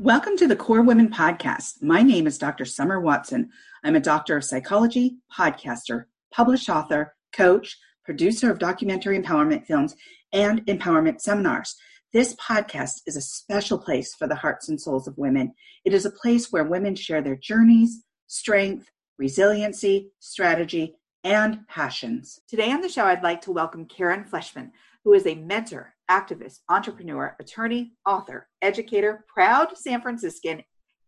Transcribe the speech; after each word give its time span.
Welcome 0.00 0.36
to 0.36 0.46
the 0.46 0.54
KORE 0.54 0.82
Women 0.82 1.10
Podcast. 1.10 1.82
My 1.82 2.02
name 2.02 2.28
is 2.28 2.38
Dr. 2.38 2.64
Summer 2.64 3.00
Watson. 3.00 3.50
I'm 3.82 3.96
a 3.96 4.00
doctor 4.00 4.36
of 4.36 4.44
psychology, 4.44 5.16
podcaster, 5.36 6.04
published 6.32 6.70
author, 6.70 7.16
coach, 7.32 7.76
producer 8.04 8.48
of 8.48 8.60
documentary 8.60 9.18
empowerment 9.20 9.66
films, 9.66 9.96
and 10.32 10.64
empowerment 10.66 11.20
seminars. 11.20 11.74
This 12.12 12.36
podcast 12.36 13.00
is 13.06 13.16
a 13.16 13.20
special 13.20 13.76
place 13.76 14.14
for 14.14 14.28
the 14.28 14.36
hearts 14.36 14.68
and 14.68 14.80
souls 14.80 15.08
of 15.08 15.18
women. 15.18 15.52
It 15.84 15.92
is 15.92 16.06
a 16.06 16.12
place 16.12 16.52
where 16.52 16.62
women 16.62 16.94
share 16.94 17.20
their 17.20 17.34
journeys, 17.34 18.04
strength, 18.28 18.88
resiliency, 19.18 20.12
strategy, 20.20 20.94
and 21.24 21.66
passions. 21.66 22.38
Today 22.46 22.70
on 22.70 22.82
the 22.82 22.88
show, 22.88 23.04
I'd 23.04 23.24
like 23.24 23.40
to 23.42 23.50
welcome 23.50 23.84
Karen 23.84 24.24
Fleshman, 24.24 24.70
who 25.02 25.14
is 25.14 25.26
a 25.26 25.34
mentor, 25.34 25.96
activist, 26.10 26.60
entrepreneur, 26.68 27.36
attorney, 27.40 27.92
author, 28.06 28.48
educator, 28.62 29.24
proud 29.32 29.76
San 29.76 30.00
Franciscan, 30.00 30.62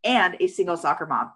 and 0.04 0.36
a 0.40 0.46
single 0.46 0.76
soccer 0.76 1.06
mom. 1.06 1.30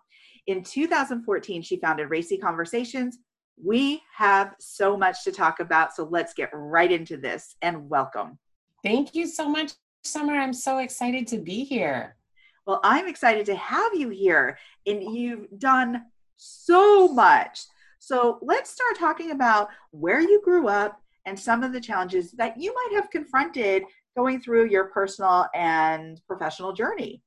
In 0.47 0.63
2014, 0.63 1.63
she 1.63 1.79
founded 1.79 2.11
Racy 2.11 2.37
Conversations. 2.37 3.19
We 3.63 4.03
have 4.17 4.55
so 4.59 4.97
much 4.97 5.25
to 5.25 5.33
talk 5.33 5.61
about, 5.61 5.95
so 5.95 6.05
let's 6.05 6.35
get 6.35 6.51
right 6.53 6.91
into 6.91 7.17
this 7.17 7.57
and 7.63 7.89
welcome. 7.89 8.39
Thank 8.83 9.15
you 9.15 9.27
so 9.27 9.49
much, 9.49 9.73
Summer. 10.03 10.35
I'm 10.35 10.53
so 10.53 10.79
excited 10.79 11.27
to 11.29 11.39
be 11.39 11.65
here. 11.65 12.17
Well, 12.67 12.81
I'm 12.83 13.09
excited 13.09 13.47
to 13.47 13.55
have 13.57 13.95
you 13.95 14.09
here, 14.11 14.59
and 14.87 15.03
you've 15.03 15.47
done 15.59 16.05
so 16.37 17.09
much. 17.09 17.61
So 17.99 18.39
let's 18.43 18.71
start 18.71 18.99
talking 18.99 19.31
about 19.31 19.69
where 19.91 20.21
you 20.21 20.43
grew 20.43 20.69
up 20.69 21.01
and 21.27 21.39
some 21.39 21.63
of 21.63 21.73
the 21.73 21.81
challenges 21.81 22.33
that 22.33 22.61
you 22.61 22.75
might 22.75 23.01
have 23.01 23.11
confronted 23.11 23.85
going 24.17 24.41
through 24.41 24.69
your 24.69 24.85
personal 24.87 25.47
and 25.55 26.21
professional 26.27 26.73
journey. 26.73 27.23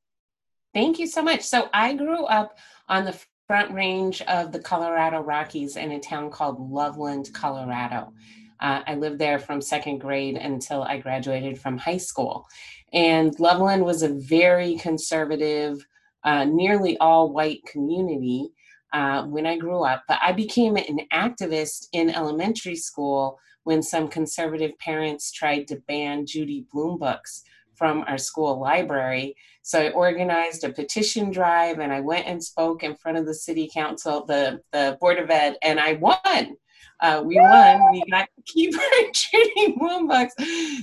Thank 0.74 1.00
you 1.00 1.08
so 1.08 1.22
much. 1.22 1.42
So 1.42 1.70
I 1.74 1.94
grew 1.94 2.26
up 2.26 2.58
on 2.88 3.06
the 3.06 3.20
front 3.48 3.74
range 3.74 4.22
of 4.24 4.52
the 4.52 4.60
Colorado 4.60 5.22
Rockies 5.22 5.78
in 5.78 5.92
a 5.92 6.00
town 6.00 6.30
called 6.30 6.60
Loveland, 6.60 7.30
Colorado. 7.34 8.14
Uh, 8.60 8.82
I 8.86 8.96
lived 8.96 9.20
there 9.20 9.40
from 9.40 9.62
second 9.62 10.00
grade 10.00 10.36
until 10.36 10.84
I 10.84 10.98
graduated 10.98 11.60
from 11.60 11.78
high 11.78 11.98
school. 11.98 12.48
And 12.94 13.38
Loveland 13.40 13.86
was 13.86 14.04
a 14.04 14.10
very 14.10 14.76
conservative, 14.76 15.86
uh, 16.24 16.46
nearly 16.46 16.98
all 16.98 17.32
white 17.32 17.66
community 17.66 18.50
uh, 18.94 19.24
when 19.24 19.46
I 19.46 19.58
grew 19.58 19.84
up. 19.84 20.04
But 20.08 20.20
I 20.22 20.32
became 20.32 20.76
an 20.76 21.00
activist 21.14 21.88
in 21.94 22.10
elementary 22.10 22.76
school 22.76 23.40
when 23.68 23.84
some 23.84 24.08
conservative 24.08 24.80
parents 24.80 25.30
tried 25.30 25.68
to 25.68 25.76
ban 25.90 26.26
Judy 26.26 26.66
Blume 26.72 26.98
books 26.98 27.44
from 27.76 28.06
our 28.08 28.18
school 28.18 28.58
library. 28.62 29.36
So 29.62 29.82
I 29.82 29.90
organized 29.90 30.64
a 30.64 30.72
petition 30.72 31.32
drive 31.32 31.80
and 31.80 31.92
I 31.92 32.00
went 32.00 32.28
and 32.28 32.42
spoke 32.42 32.84
in 32.84 32.96
front 32.96 33.18
of 33.18 33.26
the 33.26 33.34
city 33.34 33.70
council, 33.72 34.26
the, 34.26 34.62
the 34.72 34.98
Board 35.02 35.20
of 35.20 35.30
Ed, 35.30 35.58
and 35.64 35.82
I 35.82 35.96
won. 35.96 36.56
Uh, 37.02 37.22
we 37.26 37.36
won. 37.42 37.92
We 37.92 38.06
got 38.10 38.30
to 38.38 38.44
keep 38.46 38.74
our 38.80 39.12
Judy 39.14 39.76
Blume 39.78 40.08
books. 40.08 40.34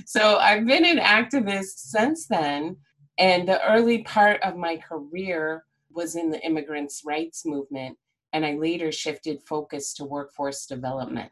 So 0.05 0.37
I've 0.37 0.67
been 0.67 0.85
an 0.85 0.99
activist 0.99 1.77
since 1.77 2.27
then. 2.27 2.77
And 3.17 3.49
the 3.49 3.67
early 3.67 4.03
part 4.03 4.43
of 4.43 4.57
my 4.57 4.77
career 4.77 5.63
was 5.89 6.15
in 6.15 6.29
the 6.29 6.45
immigrants' 6.45 7.01
rights 7.03 7.47
movement. 7.47 7.97
And 8.31 8.45
I 8.45 8.53
later 8.53 8.91
shifted 8.91 9.41
focus 9.41 9.95
to 9.95 10.05
workforce 10.05 10.67
development. 10.67 11.31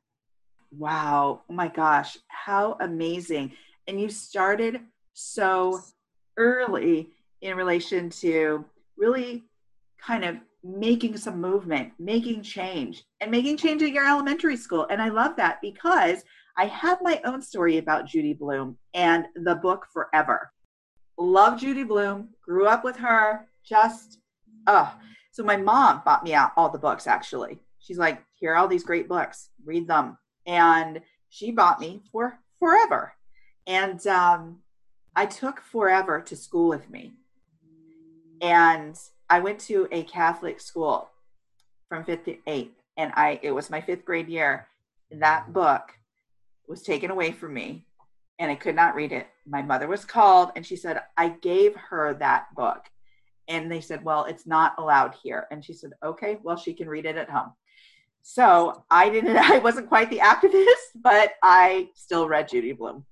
Wow. 0.77 1.41
Oh 1.49 1.53
my 1.53 1.67
gosh. 1.67 2.17
How 2.27 2.77
amazing. 2.79 3.53
And 3.87 3.99
you 3.99 4.09
started 4.09 4.81
so 5.13 5.79
early 6.37 7.09
in 7.41 7.55
relation 7.55 8.09
to 8.09 8.65
really 8.97 9.43
kind 10.01 10.23
of 10.23 10.37
making 10.63 11.17
some 11.17 11.41
movement, 11.41 11.91
making 11.99 12.41
change, 12.41 13.03
and 13.19 13.29
making 13.29 13.57
change 13.57 13.83
at 13.83 13.91
your 13.91 14.07
elementary 14.07 14.55
school. 14.55 14.87
And 14.89 15.01
I 15.01 15.09
love 15.09 15.35
that 15.35 15.59
because 15.61 16.23
I 16.57 16.65
have 16.65 16.99
my 17.01 17.19
own 17.25 17.41
story 17.41 17.77
about 17.77 18.05
Judy 18.05 18.33
Blume 18.33 18.77
and 18.93 19.25
the 19.35 19.55
book 19.55 19.87
Forever. 19.91 20.51
Love 21.17 21.59
Judy 21.59 21.83
Blume, 21.83 22.29
grew 22.41 22.65
up 22.65 22.83
with 22.83 22.95
her, 22.97 23.47
just, 23.65 24.19
oh. 24.67 24.93
So 25.31 25.43
my 25.43 25.57
mom 25.57 26.01
bought 26.05 26.23
me 26.23 26.33
out 26.33 26.51
all 26.55 26.69
the 26.69 26.77
books 26.77 27.07
actually. 27.07 27.59
She's 27.79 27.97
like, 27.97 28.23
here 28.39 28.53
are 28.53 28.55
all 28.55 28.67
these 28.67 28.83
great 28.83 29.09
books, 29.09 29.49
read 29.65 29.87
them. 29.87 30.17
And 30.45 31.01
she 31.29 31.51
bought 31.51 31.79
me 31.79 32.01
for 32.11 32.39
Forever. 32.59 33.13
And 33.67 34.05
um, 34.07 34.59
I 35.15 35.25
took 35.25 35.61
Forever 35.61 36.21
to 36.21 36.35
school 36.35 36.69
with 36.69 36.89
me. 36.89 37.13
And 38.41 38.97
I 39.29 39.39
went 39.39 39.59
to 39.61 39.87
a 39.91 40.03
Catholic 40.03 40.59
school 40.59 41.09
from 41.89 42.03
fifth 42.03 42.25
to 42.25 42.37
eighth, 42.47 42.75
and 42.97 43.11
I 43.15 43.39
it 43.41 43.51
was 43.51 43.69
my 43.69 43.79
fifth 43.81 44.03
grade 44.05 44.27
year. 44.27 44.67
That 45.11 45.53
book 45.53 45.91
was 46.67 46.81
taken 46.81 47.11
away 47.11 47.31
from 47.31 47.53
me, 47.53 47.85
and 48.39 48.51
I 48.51 48.55
could 48.55 48.75
not 48.75 48.95
read 48.95 49.11
it. 49.11 49.27
My 49.45 49.61
mother 49.61 49.87
was 49.87 50.05
called, 50.05 50.51
and 50.55 50.65
she 50.65 50.75
said 50.75 51.01
I 51.17 51.29
gave 51.29 51.75
her 51.75 52.15
that 52.15 52.53
book, 52.55 52.85
and 53.47 53.71
they 53.71 53.81
said, 53.81 54.03
"Well, 54.03 54.25
it's 54.25 54.45
not 54.45 54.75
allowed 54.77 55.15
here." 55.21 55.47
And 55.51 55.63
she 55.63 55.73
said, 55.73 55.93
"Okay, 56.03 56.39
well, 56.43 56.57
she 56.57 56.73
can 56.73 56.89
read 56.89 57.05
it 57.05 57.15
at 57.15 57.29
home." 57.29 57.53
So 58.23 58.83
I 58.89 59.09
didn't. 59.09 59.37
I 59.51 59.59
wasn't 59.59 59.89
quite 59.89 60.09
the 60.09 60.19
activist, 60.19 60.95
but 60.95 61.33
I 61.43 61.89
still 61.93 62.27
read 62.27 62.47
Judy 62.47 62.71
Blume. 62.71 63.05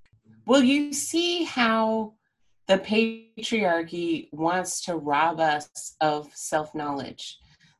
Well, 0.47 0.63
you 0.63 0.91
see 0.93 1.43
how 1.43 2.13
the 2.67 2.79
patriarchy 2.79 4.29
wants 4.31 4.81
to 4.85 4.95
rob 4.95 5.39
us 5.39 5.95
of 6.01 6.31
self-knowledge. 6.33 7.37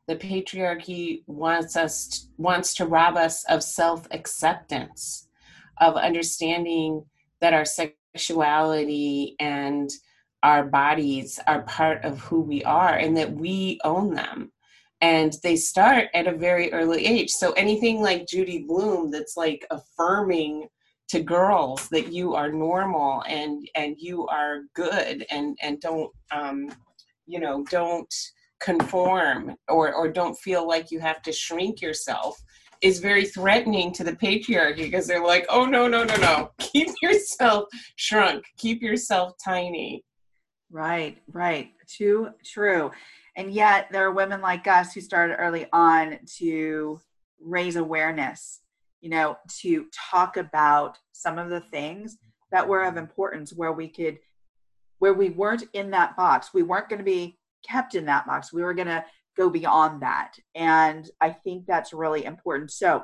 The 0.07 0.17
patriarchy 0.17 1.23
wants 1.25 1.75
us 1.75 2.27
wants 2.37 2.75
to 2.75 2.85
rob 2.85 3.15
us 3.15 3.45
of 3.45 3.63
self-acceptance, 3.63 5.29
of 5.79 5.95
understanding 5.95 7.05
that 7.39 7.53
our 7.53 7.65
sexuality 7.65 9.35
and 9.39 9.89
our 10.43 10.65
bodies 10.65 11.39
are 11.47 11.61
part 11.61 12.03
of 12.03 12.19
who 12.19 12.41
we 12.41 12.63
are 12.63 12.95
and 12.95 13.15
that 13.15 13.31
we 13.31 13.79
own 13.83 14.13
them 14.13 14.51
and 15.01 15.35
they 15.43 15.55
start 15.55 16.09
at 16.13 16.27
a 16.27 16.37
very 16.37 16.71
early 16.71 17.05
age. 17.05 17.31
So 17.31 17.51
anything 17.53 18.01
like 18.01 18.27
Judy 18.27 18.63
Blume 18.67 19.11
that's 19.11 19.35
like 19.35 19.65
affirming 19.71 20.67
to 21.09 21.19
girls 21.21 21.89
that 21.89 22.13
you 22.13 22.35
are 22.35 22.51
normal 22.51 23.21
and 23.27 23.67
and 23.75 23.97
you 23.99 24.27
are 24.27 24.61
good 24.75 25.25
and 25.29 25.57
and 25.61 25.81
don't 25.81 26.09
um 26.31 26.71
you 27.27 27.37
know 27.37 27.65
don't 27.69 28.13
conform 28.61 29.55
or 29.67 29.93
or 29.93 30.07
don't 30.07 30.37
feel 30.37 30.65
like 30.65 30.89
you 30.89 31.01
have 31.01 31.21
to 31.23 31.33
shrink 31.33 31.81
yourself 31.81 32.41
is 32.81 32.99
very 32.99 33.25
threatening 33.25 33.91
to 33.91 34.05
the 34.05 34.13
patriarchy 34.13 34.83
because 34.83 35.05
they're 35.05 35.25
like 35.25 35.45
oh 35.49 35.65
no 35.65 35.85
no 35.87 36.05
no 36.05 36.15
no. 36.15 36.51
Keep 36.59 36.89
yourself 37.01 37.65
shrunk. 37.97 38.45
Keep 38.57 38.81
yourself 38.81 39.33
tiny. 39.43 40.05
Right 40.71 41.17
right. 41.33 41.71
Too 41.87 42.29
true 42.45 42.89
and 43.35 43.51
yet 43.51 43.87
there 43.91 44.05
are 44.05 44.11
women 44.11 44.41
like 44.41 44.67
us 44.67 44.93
who 44.93 45.01
started 45.01 45.35
early 45.35 45.67
on 45.71 46.19
to 46.37 46.99
raise 47.39 47.75
awareness 47.75 48.61
you 49.01 49.09
know, 49.09 49.37
to 49.61 49.87
talk 49.91 50.37
about 50.37 50.97
some 51.11 51.37
of 51.37 51.49
the 51.49 51.59
things 51.59 52.17
that 52.51 52.67
were 52.67 52.83
of 52.83 52.97
importance 52.97 53.51
where 53.51 53.73
we 53.73 53.87
could, 53.87 54.19
where 54.99 55.13
we 55.13 55.31
weren't 55.31 55.63
in 55.73 55.89
that 55.91 56.15
box. 56.15 56.53
We 56.53 56.63
weren't 56.63 56.87
going 56.87 56.99
to 56.99 57.05
be 57.05 57.37
kept 57.67 57.95
in 57.95 58.05
that 58.05 58.27
box. 58.27 58.53
We 58.53 58.61
were 58.61 58.75
going 58.75 58.87
to 58.87 59.03
go 59.35 59.49
beyond 59.49 60.03
that. 60.03 60.33
And 60.53 61.09
I 61.19 61.31
think 61.31 61.65
that's 61.65 61.93
really 61.93 62.25
important. 62.25 62.71
So, 62.71 63.03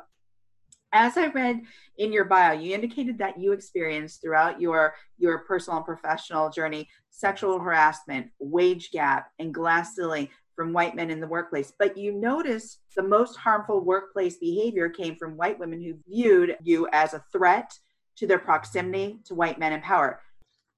as 0.93 1.17
I 1.17 1.27
read 1.27 1.61
in 1.97 2.13
your 2.13 2.25
bio, 2.25 2.53
you 2.53 2.73
indicated 2.73 3.17
that 3.17 3.39
you 3.39 3.51
experienced 3.51 4.21
throughout 4.21 4.61
your 4.61 4.93
your 5.17 5.39
personal 5.39 5.77
and 5.77 5.85
professional 5.85 6.49
journey 6.49 6.87
sexual 7.09 7.59
harassment, 7.59 8.29
wage 8.39 8.91
gap, 8.91 9.31
and 9.39 9.53
glass 9.53 9.95
ceiling 9.95 10.29
from 10.55 10.71
white 10.71 10.95
men 10.95 11.09
in 11.09 11.19
the 11.19 11.27
workplace. 11.27 11.73
But 11.77 11.97
you 11.97 12.11
notice 12.11 12.77
the 12.95 13.03
most 13.03 13.35
harmful 13.35 13.81
workplace 13.81 14.37
behavior 14.37 14.89
came 14.89 15.15
from 15.15 15.35
white 15.35 15.57
women 15.59 15.81
who 15.81 15.95
viewed 16.07 16.57
you 16.61 16.87
as 16.93 17.13
a 17.13 17.23
threat 17.31 17.73
to 18.17 18.27
their 18.27 18.39
proximity 18.39 19.19
to 19.25 19.35
white 19.35 19.59
men 19.59 19.73
in 19.73 19.81
power. 19.81 20.21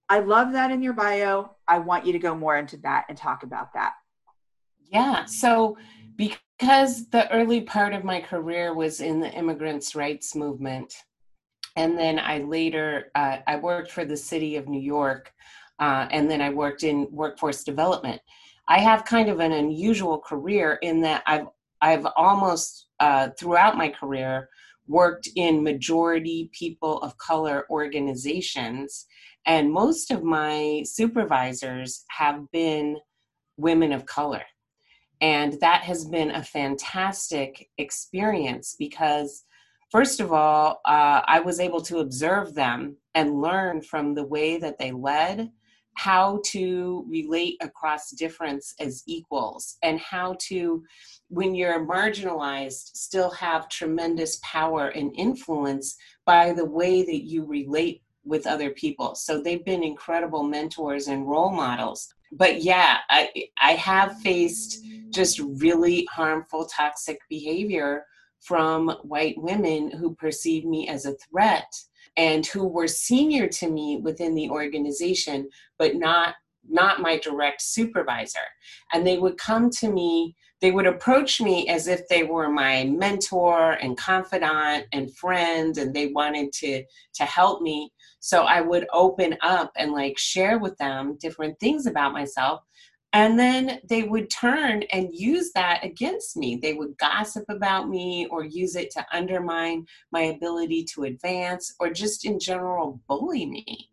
I 0.07 0.19
love 0.19 0.53
that 0.53 0.71
in 0.71 0.81
your 0.81 0.93
bio. 0.93 1.55
I 1.67 1.79
want 1.79 2.05
you 2.05 2.13
to 2.13 2.19
go 2.19 2.35
more 2.35 2.57
into 2.57 2.77
that 2.77 3.05
and 3.09 3.17
talk 3.17 3.43
about 3.43 3.73
that. 3.73 3.93
Yeah. 4.91 5.25
So, 5.25 5.77
because 6.15 6.39
the 6.59 7.27
early 7.31 7.61
part 7.61 7.93
of 7.93 8.03
my 8.03 8.19
career 8.19 8.73
was 8.73 8.99
in 8.99 9.19
the 9.19 9.31
immigrants' 9.31 9.95
rights 9.95 10.35
movement, 10.35 10.93
and 11.75 11.97
then 11.97 12.19
I 12.19 12.39
later 12.39 13.11
uh, 13.15 13.37
I 13.47 13.55
worked 13.55 13.91
for 13.91 14.03
the 14.03 14.17
city 14.17 14.57
of 14.57 14.67
New 14.67 14.81
York, 14.81 15.31
uh, 15.79 16.07
and 16.11 16.29
then 16.29 16.41
I 16.41 16.49
worked 16.49 16.83
in 16.83 17.07
workforce 17.11 17.63
development. 17.63 18.21
I 18.67 18.79
have 18.79 19.05
kind 19.05 19.29
of 19.29 19.39
an 19.39 19.53
unusual 19.53 20.19
career 20.19 20.77
in 20.81 21.01
that 21.01 21.23
I've 21.25 21.47
I've 21.81 22.05
almost 22.17 22.87
uh, 22.99 23.29
throughout 23.39 23.77
my 23.77 23.87
career 23.87 24.49
worked 24.87 25.29
in 25.35 25.63
majority 25.63 26.49
people 26.51 26.99
of 27.01 27.17
color 27.17 27.65
organizations, 27.69 29.05
and 29.45 29.71
most 29.71 30.11
of 30.11 30.23
my 30.23 30.83
supervisors 30.85 32.03
have 32.09 32.51
been 32.51 32.97
women 33.55 33.93
of 33.93 34.05
color. 34.05 34.43
And 35.21 35.59
that 35.61 35.83
has 35.83 36.05
been 36.05 36.31
a 36.31 36.43
fantastic 36.43 37.69
experience 37.77 38.75
because, 38.79 39.43
first 39.91 40.19
of 40.19 40.31
all, 40.31 40.81
uh, 40.85 41.21
I 41.25 41.41
was 41.41 41.59
able 41.59 41.81
to 41.81 41.99
observe 41.99 42.53
them 42.53 42.97
and 43.13 43.41
learn 43.41 43.81
from 43.81 44.13
the 44.13 44.25
way 44.25 44.57
that 44.57 44.79
they 44.79 44.91
led 44.91 45.51
how 45.99 46.39
to 46.45 47.05
relate 47.09 47.57
across 47.59 48.11
difference 48.11 48.73
as 48.79 49.03
equals 49.05 49.75
and 49.83 49.99
how 49.99 50.33
to 50.39 50.81
when 51.27 51.53
you're 51.53 51.85
marginalized 51.85 52.95
still 52.95 53.29
have 53.29 53.67
tremendous 53.67 54.39
power 54.41 54.87
and 54.89 55.11
influence 55.17 55.97
by 56.25 56.53
the 56.53 56.63
way 56.63 57.03
that 57.03 57.25
you 57.25 57.43
relate 57.43 58.01
with 58.23 58.47
other 58.47 58.69
people. 58.69 59.13
So 59.13 59.41
they've 59.41 59.65
been 59.65 59.83
incredible 59.83 60.43
mentors 60.43 61.07
and 61.09 61.27
role 61.27 61.51
models 61.51 62.13
but 62.31 62.61
yeah 62.61 62.97
i 63.09 63.29
i 63.61 63.71
have 63.71 64.19
faced 64.19 64.83
just 65.11 65.39
really 65.39 66.07
harmful 66.11 66.65
toxic 66.65 67.19
behavior 67.29 68.05
from 68.39 68.89
white 69.03 69.35
women 69.37 69.91
who 69.91 70.15
perceive 70.15 70.65
me 70.65 70.87
as 70.87 71.05
a 71.05 71.15
threat 71.15 71.73
and 72.17 72.45
who 72.45 72.67
were 72.67 72.87
senior 72.87 73.47
to 73.47 73.69
me 73.69 73.97
within 73.97 74.35
the 74.35 74.49
organization, 74.49 75.49
but 75.77 75.95
not 75.95 76.35
not 76.71 77.01
my 77.01 77.17
direct 77.17 77.61
supervisor. 77.61 78.45
And 78.93 79.07
they 79.07 79.17
would 79.17 79.37
come 79.37 79.71
to 79.71 79.89
me, 79.91 80.35
they 80.61 80.71
would 80.71 80.85
approach 80.85 81.41
me 81.41 81.67
as 81.67 81.87
if 81.87 82.07
they 82.09 82.23
were 82.23 82.49
my 82.49 82.83
mentor 82.83 83.71
and 83.71 83.97
confidant 83.97 84.85
and 84.91 85.15
friend, 85.15 85.77
and 85.77 85.93
they 85.93 86.07
wanted 86.07 86.51
to 86.53 86.83
to 87.15 87.23
help 87.23 87.61
me. 87.61 87.91
So 88.19 88.43
I 88.43 88.61
would 88.61 88.87
open 88.93 89.37
up 89.41 89.71
and 89.77 89.91
like 89.91 90.17
share 90.17 90.59
with 90.59 90.77
them 90.77 91.17
different 91.19 91.59
things 91.59 91.85
about 91.85 92.13
myself 92.13 92.61
and 93.13 93.39
then 93.39 93.79
they 93.89 94.03
would 94.03 94.29
turn 94.29 94.83
and 94.91 95.09
use 95.11 95.51
that 95.55 95.83
against 95.83 96.37
me. 96.37 96.59
They 96.61 96.73
would 96.73 96.97
gossip 96.97 97.43
about 97.49 97.89
me 97.89 98.27
or 98.29 98.45
use 98.45 98.75
it 98.75 98.91
to 98.91 99.05
undermine 99.11 99.85
my 100.11 100.21
ability 100.21 100.85
to 100.93 101.05
advance 101.05 101.73
or 101.79 101.89
just 101.89 102.25
in 102.25 102.39
general 102.39 103.01
bully 103.07 103.47
me. 103.47 103.89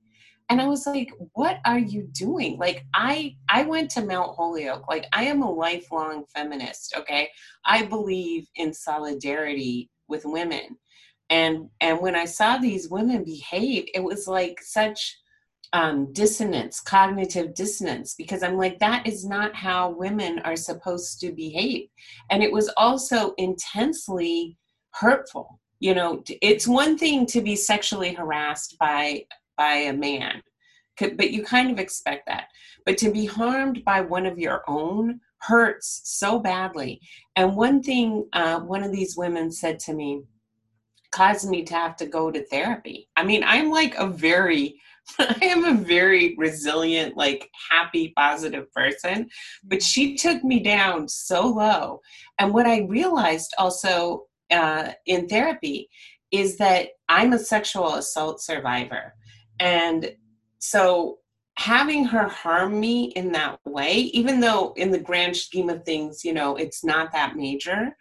And 0.49 0.61
I 0.61 0.67
was 0.67 0.87
like, 0.87 1.11
what 1.32 1.58
are 1.64 1.78
you 1.78 2.08
doing? 2.12 2.58
Like 2.58 2.84
I 2.94 3.37
I 3.49 3.62
went 3.62 3.90
to 3.93 4.05
Mount 4.05 4.37
Holyoke. 4.37 4.87
Like 4.88 5.06
I 5.12 5.25
am 5.25 5.43
a 5.43 5.50
lifelong 5.50 6.25
feminist, 6.34 6.94
okay? 6.96 7.31
I 7.64 7.87
believe 7.87 8.46
in 8.55 8.73
solidarity 8.73 9.90
with 10.08 10.25
women. 10.25 10.76
And 11.31 11.69
and 11.81 12.00
when 12.00 12.14
I 12.14 12.25
saw 12.25 12.58
these 12.58 12.88
women 12.88 13.25
behave, 13.25 13.87
it 13.94 14.02
was 14.02 14.28
like 14.28 14.61
such 14.62 15.19
um, 15.73 16.12
dissonance, 16.12 16.81
cognitive 16.81 17.55
dissonance, 17.55 18.14
because 18.14 18.43
I'm 18.43 18.56
like, 18.56 18.78
that 18.78 19.06
is 19.06 19.26
not 19.26 19.55
how 19.55 19.90
women 19.90 20.38
are 20.40 20.56
supposed 20.56 21.20
to 21.20 21.32
behave. 21.32 21.88
And 22.31 22.43
it 22.43 22.52
was 22.52 22.70
also 22.76 23.34
intensely 23.38 24.56
hurtful. 24.93 25.61
You 25.81 25.94
know, 25.94 26.23
it's 26.40 26.67
one 26.67 26.96
thing 26.96 27.26
to 27.26 27.40
be 27.43 27.56
sexually 27.56 28.14
harassed 28.14 28.76
by 28.78 29.25
by 29.56 29.73
a 29.73 29.93
man, 29.93 30.43
but 30.99 31.31
you 31.31 31.43
kind 31.43 31.70
of 31.70 31.78
expect 31.78 32.26
that. 32.26 32.49
But 32.84 32.99
to 32.99 33.11
be 33.11 33.26
harmed 33.26 33.84
by 33.84 34.00
one 34.00 34.26
of 34.26 34.38
your 34.38 34.62
own 34.69 35.20
hurts 35.38 36.02
so 36.05 36.38
badly. 36.38 37.00
And 37.37 37.56
one 37.56 37.82
thing, 37.82 38.28
uh, 38.32 38.61
one 38.61 38.82
of 38.82 38.93
these 38.93 39.17
women 39.17 39.50
said 39.50 39.78
to 39.81 39.94
me, 39.94 40.23
caused 41.16 41.48
me 41.48 41.64
to 41.64 41.74
have 41.74 41.96
to 41.96 42.06
go 42.06 42.30
to 42.30 42.44
therapy. 42.46 43.08
I 43.16 43.24
mean, 43.24 43.42
I'm 43.44 43.70
like 43.70 43.94
a 43.96 44.06
very 44.06 44.78
I 45.20 45.38
am 45.42 45.64
a 45.64 45.74
very 45.74 46.34
resilient, 46.36 47.16
like 47.16 47.48
happy, 47.70 48.12
positive 48.16 48.70
person, 48.72 49.30
but 49.62 49.80
she 49.80 50.16
took 50.16 50.42
me 50.42 50.58
down 50.60 51.08
so 51.08 51.46
low. 51.46 52.00
And 52.38 52.52
what 52.52 52.66
I 52.66 52.80
realized 52.80 53.54
also 53.56 54.24
uh, 54.50 54.90
in 55.06 55.28
therapy 55.28 55.88
is 56.32 56.58
that 56.58 56.88
I'm 57.08 57.32
a 57.32 57.38
sexual 57.38 57.94
assault 57.94 58.40
survivor. 58.40 59.14
And 59.60 60.12
so 60.58 61.18
having 61.56 62.04
her 62.04 62.28
harm 62.28 62.80
me 62.80 63.12
in 63.14 63.30
that 63.32 63.60
way, 63.64 63.92
even 64.12 64.40
though 64.40 64.72
in 64.76 64.90
the 64.90 64.98
grand 64.98 65.36
scheme 65.36 65.70
of 65.70 65.84
things, 65.84 66.24
you 66.24 66.32
know, 66.32 66.56
it's 66.56 66.84
not 66.84 67.12
that 67.12 67.36
major, 67.36 67.96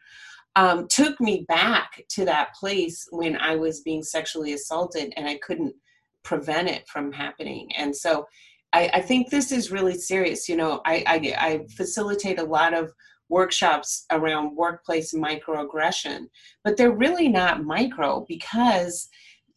um, 0.56 0.88
took 0.90 1.20
me 1.20 1.46
back 1.48 2.04
to 2.10 2.26
that 2.26 2.56
place 2.56 3.08
when 3.12 3.38
I 3.38 3.56
was 3.56 3.82
being 3.82 4.04
sexually 4.04 4.54
assaulted 4.54 5.14
and 5.18 5.28
I 5.28 5.38
couldn't 5.38 5.76
prevent 6.24 6.70
it 6.70 6.88
from 6.88 7.12
happening. 7.12 7.70
And 7.76 7.96
so 7.96 8.26
I, 8.74 8.90
I 8.94 9.02
think 9.02 9.30
this 9.30 9.52
is 9.52 9.72
really 9.72 9.96
serious. 9.96 10.50
You 10.50 10.58
know, 10.58 10.82
I, 10.86 11.04
I, 11.08 11.36
I 11.38 11.66
facilitate 11.76 12.40
a 12.40 12.44
lot 12.44 12.74
of 12.74 12.92
workshops 13.30 14.06
around 14.12 14.56
workplace 14.56 15.14
microaggression, 15.14 16.28
but 16.64 16.78
they're 16.78 16.92
really 16.92 17.28
not 17.28 17.64
micro 17.64 18.26
because 18.28 19.10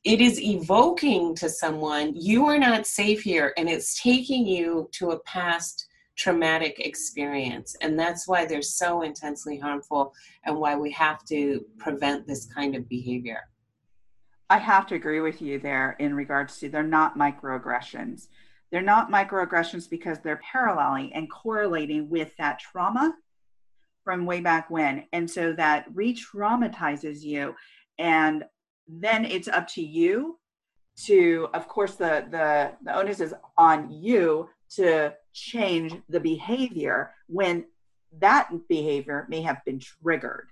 it 0.05 0.21
is 0.21 0.41
evoking 0.41 1.35
to 1.35 1.49
someone, 1.49 2.15
you 2.15 2.47
are 2.47 2.59
not 2.59 2.87
safe 2.87 3.23
here, 3.23 3.53
and 3.59 3.69
it's 3.69 4.01
taking 4.01 4.47
you 4.47 4.89
to 4.93 5.11
a 5.11 5.21
past 5.21 5.88
traumatic 6.19 6.81
experience. 6.81 7.77
And 7.81 7.99
that's 7.99 8.27
why 8.27 8.45
they're 8.45 8.61
so 8.61 9.03
intensely 9.03 9.57
harmful 9.57 10.13
and 10.45 10.59
why 10.59 10.77
we 10.77 10.91
have 10.93 11.25
to 11.27 11.65
prevent 11.79 12.27
this 12.27 12.47
kind 12.47 12.75
of 12.75 12.89
behavior. 12.89 13.41
I 14.51 14.59
have 14.59 14.87
to 14.89 14.97
agree 14.97 15.21
with 15.21 15.41
you 15.41 15.61
there 15.61 15.95
in 16.01 16.15
regards 16.15 16.59
to 16.59 16.69
they're 16.69 16.83
not 16.83 17.17
microaggressions. 17.17 18.27
They're 18.71 18.83
not 18.83 19.11
microaggressions 19.11 19.89
because 19.89 20.19
they're 20.19 20.41
paralleling 20.53 21.13
and 21.15 21.31
correlating 21.31 22.11
with 22.11 22.37
that 22.39 22.59
trauma 22.59 23.15
from 24.05 24.27
way 24.27 24.41
back 24.41 24.71
when. 24.71 25.05
And 25.13 25.31
so 25.31 25.53
that 25.53 25.87
re 25.95 26.15
traumatizes 26.15 27.23
you. 27.23 27.55
And 27.99 28.45
then 28.89 29.25
it's 29.25 29.49
up 29.49 29.69
to 29.69 29.83
you 29.83 30.39
to, 31.05 31.49
of 31.55 31.69
course, 31.69 31.95
the, 31.95 32.27
the, 32.31 32.73
the 32.83 32.97
onus 32.97 33.21
is 33.21 33.35
on 33.57 33.91
you 33.91 34.49
to 34.71 35.15
change 35.39 35.95
the 36.09 36.21
behavior 36.21 37.13
when 37.27 37.65
that 38.21 38.51
behavior 38.69 39.27
may 39.29 39.43
have 39.43 39.65
been 39.65 39.79
triggered. 39.79 40.49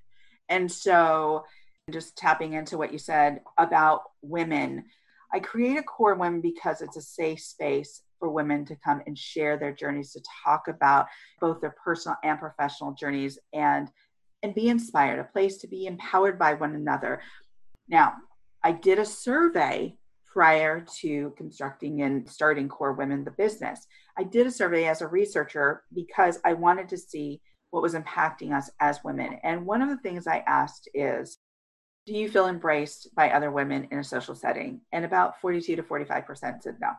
And 0.49 0.71
so 0.71 1.44
just 1.91 2.17
tapping 2.17 2.55
into 2.55 2.77
what 2.77 2.93
you 2.93 2.99
said 2.99 3.41
about 3.58 4.03
women. 4.22 4.84
I 5.32 5.39
create 5.41 5.77
a 5.77 5.82
KORE 5.82 6.15
Women 6.15 6.41
because 6.41 6.81
it's 6.81 6.96
a 6.96 7.03
safe 7.03 7.41
space 7.41 8.03
for 8.19 8.29
women 8.29 8.65
to 8.67 8.77
come 8.77 9.03
and 9.06 9.17
share 9.17 9.56
their 9.56 9.72
journeys 9.72 10.13
to 10.13 10.22
talk 10.44 10.69
about 10.69 11.06
both 11.41 11.60
their 11.60 11.75
personal 11.82 12.17
and 12.25 12.39
professional 12.39 12.93
journeys 12.93 13.39
and 13.53 13.89
and 14.43 14.55
be 14.55 14.69
inspired, 14.69 15.19
a 15.19 15.25
place 15.25 15.56
to 15.58 15.67
be 15.67 15.87
empowered 15.87 16.39
by 16.39 16.55
one 16.55 16.75
another. 16.75 17.22
Now, 17.89 18.15
I 18.63 18.72
did 18.72 18.99
a 18.99 19.06
survey 19.06 19.96
prior 20.27 20.84
to 20.99 21.32
constructing 21.37 22.03
and 22.03 22.29
starting 22.29 22.69
KORE 22.69 22.93
Women 22.93 23.25
the 23.25 23.31
business. 23.31 23.87
I 24.19 24.25
did 24.25 24.46
a 24.46 24.51
survey 24.51 24.87
as 24.87 25.03
a 25.03 25.06
researcher 25.06 25.82
because 25.94 26.39
I 26.44 26.55
wanted 26.55 26.89
to 26.91 26.99
see 26.99 27.41
what 27.70 27.82
was 27.82 27.94
impacting 27.94 28.56
us 28.56 28.70
as 28.81 29.05
women. 29.05 29.39
And 29.43 29.67
one 29.67 29.82
of 29.82 29.89
the 29.89 29.99
things 29.99 30.27
I 30.27 30.44
asked 30.46 30.89
is 30.94 31.39
do 32.06 32.15
you 32.15 32.31
feel 32.31 32.46
embraced 32.46 33.15
by 33.17 33.31
other 33.31 33.51
women 33.51 33.89
in 33.91 33.99
a 33.99 34.05
social 34.05 34.35
setting? 34.35 34.81
And 34.93 35.05
about 35.05 35.41
42 35.41 35.77
to 35.77 35.82
45% 35.82 36.63
said 36.63 36.77
no. 36.81 36.91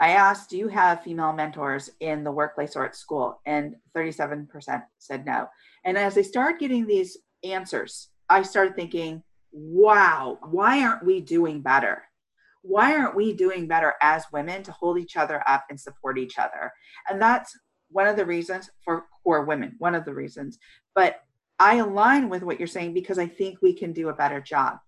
I 0.00 0.10
asked, 0.10 0.50
do 0.50 0.56
you 0.56 0.68
have 0.68 1.04
female 1.04 1.32
mentors 1.32 1.90
in 2.00 2.24
the 2.24 2.32
workplace 2.32 2.74
or 2.74 2.84
at 2.84 2.96
school? 2.96 3.40
And 3.46 3.76
37% 3.94 4.82
said 4.98 5.26
no. 5.26 5.48
And 5.84 5.96
as 5.98 6.18
I 6.18 6.22
started 6.22 6.58
getting 6.58 6.86
these 6.86 7.18
answers, 7.44 8.08
I 8.28 8.42
started 8.42 8.74
thinking, 8.74 9.22
wow, 9.52 10.38
why 10.50 10.82
aren't 10.82 11.04
we 11.04 11.20
doing 11.20 11.60
better? 11.60 12.02
Why 12.66 12.94
aren't 12.94 13.14
we 13.14 13.34
doing 13.34 13.68
better 13.68 13.92
as 14.00 14.24
women 14.32 14.62
to 14.62 14.72
hold 14.72 14.98
each 14.98 15.18
other 15.18 15.42
up 15.46 15.64
and 15.68 15.78
support 15.78 16.16
each 16.18 16.38
other? 16.38 16.72
And 17.10 17.20
that's 17.20 17.54
one 17.90 18.06
of 18.06 18.16
the 18.16 18.24
reasons 18.24 18.70
for 18.82 19.04
KORE 19.22 19.44
Women, 19.44 19.74
one 19.78 19.94
of 19.94 20.06
the 20.06 20.14
reasons. 20.14 20.58
But 20.94 21.20
I 21.58 21.76
align 21.76 22.30
with 22.30 22.42
what 22.42 22.58
you're 22.58 22.66
saying 22.66 22.94
because 22.94 23.18
I 23.18 23.26
think 23.26 23.58
we 23.60 23.74
can 23.74 23.92
do 23.92 24.08
a 24.08 24.14
better 24.14 24.40
job. 24.40 24.78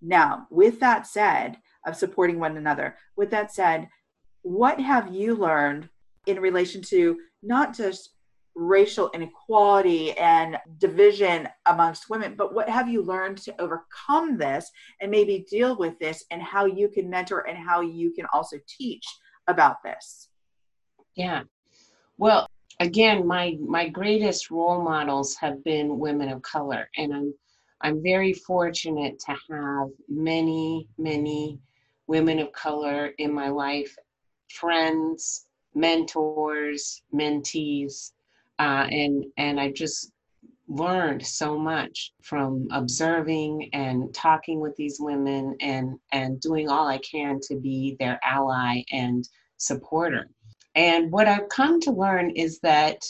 Now, 0.00 0.46
with 0.48 0.78
that 0.78 1.08
said, 1.08 1.58
of 1.86 1.96
supporting 1.96 2.38
one 2.38 2.56
another, 2.56 2.96
with 3.16 3.30
that 3.30 3.52
said, 3.52 3.88
what 4.42 4.80
have 4.80 5.12
you 5.12 5.34
learned 5.34 5.88
in 6.26 6.40
relation 6.40 6.82
to 6.82 7.18
not 7.42 7.74
just 7.76 8.13
racial 8.54 9.10
inequality 9.14 10.12
and 10.12 10.58
division 10.78 11.48
amongst 11.66 12.08
women, 12.08 12.34
but 12.36 12.54
what 12.54 12.68
have 12.68 12.88
you 12.88 13.02
learned 13.02 13.38
to 13.38 13.60
overcome 13.60 14.36
this 14.38 14.70
and 15.00 15.10
maybe 15.10 15.46
deal 15.50 15.76
with 15.76 15.98
this 15.98 16.24
and 16.30 16.42
how 16.42 16.64
you 16.64 16.88
can 16.88 17.10
mentor 17.10 17.48
and 17.48 17.58
how 17.58 17.80
you 17.80 18.12
can 18.12 18.26
also 18.32 18.56
teach 18.68 19.04
about 19.48 19.82
this? 19.82 20.28
Yeah. 21.16 21.42
Well, 22.16 22.46
again, 22.80 23.26
my 23.26 23.56
my 23.60 23.88
greatest 23.88 24.50
role 24.50 24.82
models 24.82 25.34
have 25.36 25.62
been 25.64 25.98
women 25.98 26.28
of 26.28 26.42
color, 26.42 26.88
and 26.96 27.12
I'm 27.12 27.34
I'm 27.80 28.02
very 28.02 28.32
fortunate 28.32 29.18
to 29.20 29.32
have 29.50 29.88
many 30.08 30.88
many 30.98 31.58
women 32.06 32.38
of 32.38 32.52
color 32.52 33.12
in 33.18 33.32
my 33.32 33.48
life, 33.48 33.96
friends, 34.50 35.46
mentors, 35.74 37.02
mentees, 37.12 38.12
uh, 38.58 38.86
and 38.90 39.24
and 39.36 39.60
I 39.60 39.72
just 39.72 40.12
learned 40.66 41.24
so 41.24 41.58
much 41.58 42.12
from 42.22 42.66
observing 42.70 43.68
and 43.72 44.14
talking 44.14 44.60
with 44.60 44.74
these 44.76 44.98
women 44.98 45.56
and 45.60 45.98
and 46.12 46.40
doing 46.40 46.68
all 46.68 46.88
I 46.88 46.98
can 46.98 47.40
to 47.48 47.56
be 47.56 47.96
their 47.98 48.18
ally 48.24 48.82
and 48.90 49.28
supporter. 49.56 50.28
And 50.74 51.12
what 51.12 51.28
I've 51.28 51.48
come 51.48 51.80
to 51.80 51.92
learn 51.92 52.30
is 52.30 52.58
that 52.60 53.04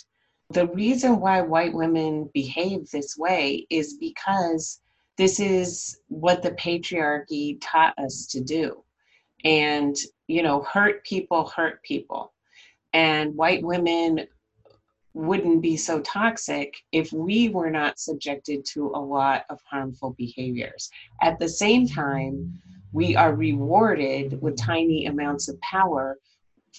the 0.51 0.69
reason 0.69 1.21
why 1.21 1.41
white 1.41 1.73
women 1.73 2.31
behave 2.35 2.91
this 2.91 3.17
way 3.17 3.67
is 3.71 3.97
because 3.99 4.81
this 5.17 5.41
is 5.41 5.99
what 6.09 6.43
the 6.43 6.51
patriarchy 6.53 7.59
taught 7.63 7.99
us 7.99 8.27
to 8.27 8.41
do. 8.41 8.83
And, 9.45 9.97
you 10.27 10.43
know, 10.43 10.63
hurt 10.63 11.05
people 11.05 11.49
hurt 11.49 11.83
people. 11.83 12.33
And 12.93 13.35
white 13.35 13.63
women 13.63 14.27
wouldn't 15.15 15.63
be 15.63 15.77
so 15.77 16.01
toxic 16.01 16.75
if 16.93 17.13
we 17.13 17.49
were 17.49 17.71
not 17.71 17.99
subjected 17.99 18.65
to 18.65 18.89
a 18.95 18.99
lot 18.99 19.45
of 19.49 19.61
harmful 19.69 20.11
behaviors. 20.19 20.91
At 21.23 21.39
the 21.39 21.49
same 21.49 21.87
time, 21.87 22.61
we 22.93 23.17
are 23.17 23.35
rewarded 23.35 24.41
with 24.43 24.57
tiny 24.57 25.07
amounts 25.07 25.49
of 25.49 25.61
power 25.61 26.19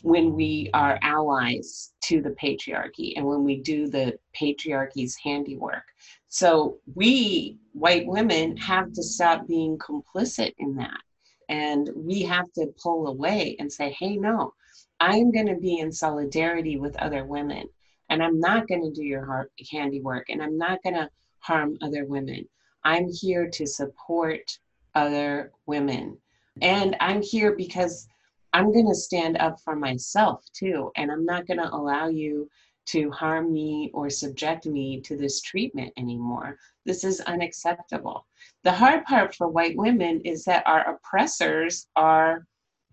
when 0.02 0.34
we 0.34 0.70
are 0.74 1.00
allies 1.02 1.94
to 2.04 2.22
the 2.22 2.32
patriarchy 2.32 3.14
and 3.16 3.26
when 3.26 3.44
we 3.44 3.62
do 3.62 3.88
the 3.88 4.18
patriarchy's 4.34 5.16
handiwork. 5.24 5.84
So 6.28 6.80
we, 6.94 7.58
white 7.72 8.06
women, 8.06 8.58
have 8.58 8.92
to 8.94 9.04
stop 9.04 9.48
being 9.48 9.78
complicit 9.78 10.54
in 10.58 10.76
that. 10.76 11.00
And 11.48 11.90
we 11.96 12.24
have 12.24 12.52
to 12.54 12.74
pull 12.82 13.08
away 13.08 13.56
and 13.60 13.72
say, 13.72 13.96
hey, 13.98 14.18
no, 14.18 14.54
I'm 15.00 15.32
going 15.32 15.48
to 15.48 15.56
be 15.56 15.80
in 15.80 15.92
solidarity 15.92 16.78
with 16.78 16.98
other 16.98 17.26
women. 17.26 17.70
And 18.10 18.24
I'm 18.24 18.40
not 18.40 18.68
going 18.68 18.84
to 18.84 18.92
do 18.92 19.04
your 19.04 19.50
handiwork 19.72 20.30
and 20.30 20.42
I'm 20.42 20.58
not 20.58 20.82
going 20.84 20.96
to 20.96 21.10
harm 21.40 21.78
other 21.82 22.06
women. 22.06 22.48
I'm 22.84 23.08
here 23.10 23.50
to 23.50 23.66
support 23.66 24.60
other 24.94 25.52
women. 25.66 26.18
And 26.62 26.96
I'm 27.00 27.22
here 27.22 27.56
because 27.56 28.08
I'm 28.54 28.72
going 28.72 28.88
to 28.88 28.96
stand 28.96 29.38
up 29.38 29.60
for 29.60 29.76
myself 29.76 30.46
too. 30.54 30.92
And 30.96 31.12
I'm 31.12 31.26
not 31.26 31.48
going 31.48 31.58
to 31.58 31.74
allow 31.74 32.08
you 32.08 32.50
to 32.88 33.10
harm 33.12 33.52
me 33.52 33.90
or 33.94 34.10
subject 34.10 34.66
me 34.66 35.02
to 35.02 35.18
this 35.18 35.42
treatment 35.42 35.92
anymore. 35.98 36.58
This 36.86 37.04
is 37.04 37.20
unacceptable. 37.22 38.26
The 38.64 38.72
hard 38.72 39.04
part 39.06 39.36
for 39.36 39.48
white 39.48 39.76
women 39.76 40.22
is 40.22 40.46
that 40.46 40.66
our 40.68 40.96
oppressors 40.96 41.88
are, 41.96 42.46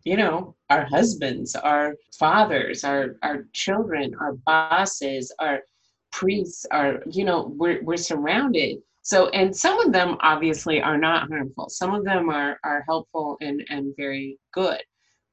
you 0.04 0.16
know, 0.16 0.54
our 0.70 0.84
husbands, 0.84 1.54
our 1.54 1.94
fathers, 2.18 2.84
our, 2.84 3.16
our 3.22 3.46
children, 3.52 4.14
our 4.20 4.34
bosses, 4.46 5.32
our 5.38 5.60
priests, 6.10 6.66
our, 6.70 7.02
you 7.10 7.24
know, 7.24 7.54
we're, 7.56 7.82
we're 7.82 7.96
surrounded. 7.96 8.78
So, 9.02 9.28
and 9.30 9.54
some 9.54 9.80
of 9.80 9.92
them 9.92 10.16
obviously 10.20 10.80
are 10.80 10.98
not 10.98 11.28
harmful. 11.28 11.68
Some 11.68 11.94
of 11.94 12.04
them 12.04 12.28
are, 12.28 12.58
are 12.64 12.84
helpful 12.86 13.36
and, 13.40 13.64
and 13.68 13.94
very 13.96 14.38
good 14.52 14.80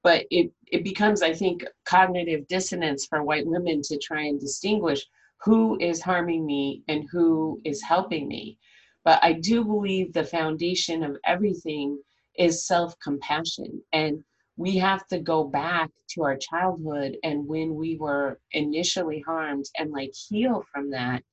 but 0.03 0.25
it, 0.31 0.51
it 0.67 0.83
becomes 0.83 1.21
i 1.21 1.33
think 1.33 1.65
cognitive 1.85 2.47
dissonance 2.47 3.05
for 3.05 3.23
white 3.23 3.45
women 3.45 3.81
to 3.81 3.97
try 3.97 4.23
and 4.23 4.39
distinguish 4.39 5.05
who 5.41 5.77
is 5.79 6.01
harming 6.01 6.45
me 6.45 6.83
and 6.88 7.07
who 7.11 7.59
is 7.65 7.81
helping 7.81 8.27
me 8.27 8.57
but 9.03 9.19
i 9.23 9.33
do 9.33 9.63
believe 9.63 10.13
the 10.13 10.23
foundation 10.23 11.03
of 11.03 11.17
everything 11.25 11.99
is 12.38 12.67
self-compassion 12.67 13.81
and 13.93 14.23
we 14.60 14.75
have 14.75 15.08
to 15.08 15.20
go 15.20 15.46
back 15.46 15.89
to 16.10 16.24
our 16.24 16.36
childhood 16.36 17.16
and 17.24 17.48
when 17.48 17.75
we 17.75 17.96
were 17.96 18.38
initially 18.51 19.24
harmed 19.25 19.66
and 19.78 19.89
like 19.92 20.13
heal 20.13 20.66
from 20.74 20.92
that 20.92 21.24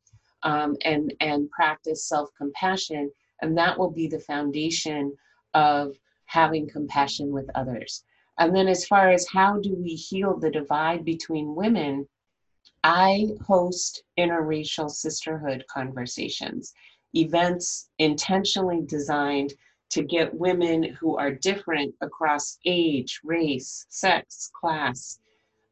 um, 0.45 0.77
and 0.85 1.13
and 1.19 1.51
practice 1.51 2.09
self-compassion 2.09 3.11
and 3.43 3.59
that 3.59 3.77
will 3.77 3.91
be 3.91 4.07
the 4.07 4.21
foundation 4.21 5.13
of 5.55 5.97
having 6.27 6.69
compassion 6.69 7.33
with 7.33 7.51
others. 7.57 8.05
And 8.39 8.55
then, 8.55 8.69
as 8.69 8.87
far 8.87 9.11
as 9.11 9.27
how 9.29 9.59
do 9.59 9.75
we 9.75 9.95
heal 9.95 10.39
the 10.39 10.51
divide 10.51 11.05
between 11.05 11.57
women, 11.57 12.07
I 12.85 13.27
host 13.45 14.05
interracial 14.17 14.89
sisterhood 14.89 15.65
conversations, 15.69 16.75
events 17.15 17.89
intentionally 17.99 18.83
designed 18.87 19.55
to 19.91 20.03
get 20.03 20.35
women 20.35 20.83
who 21.01 21.17
are 21.17 21.31
different 21.31 21.95
across 22.01 22.59
age, 22.65 23.21
race, 23.25 23.87
sex, 23.89 24.51
class, 24.59 25.19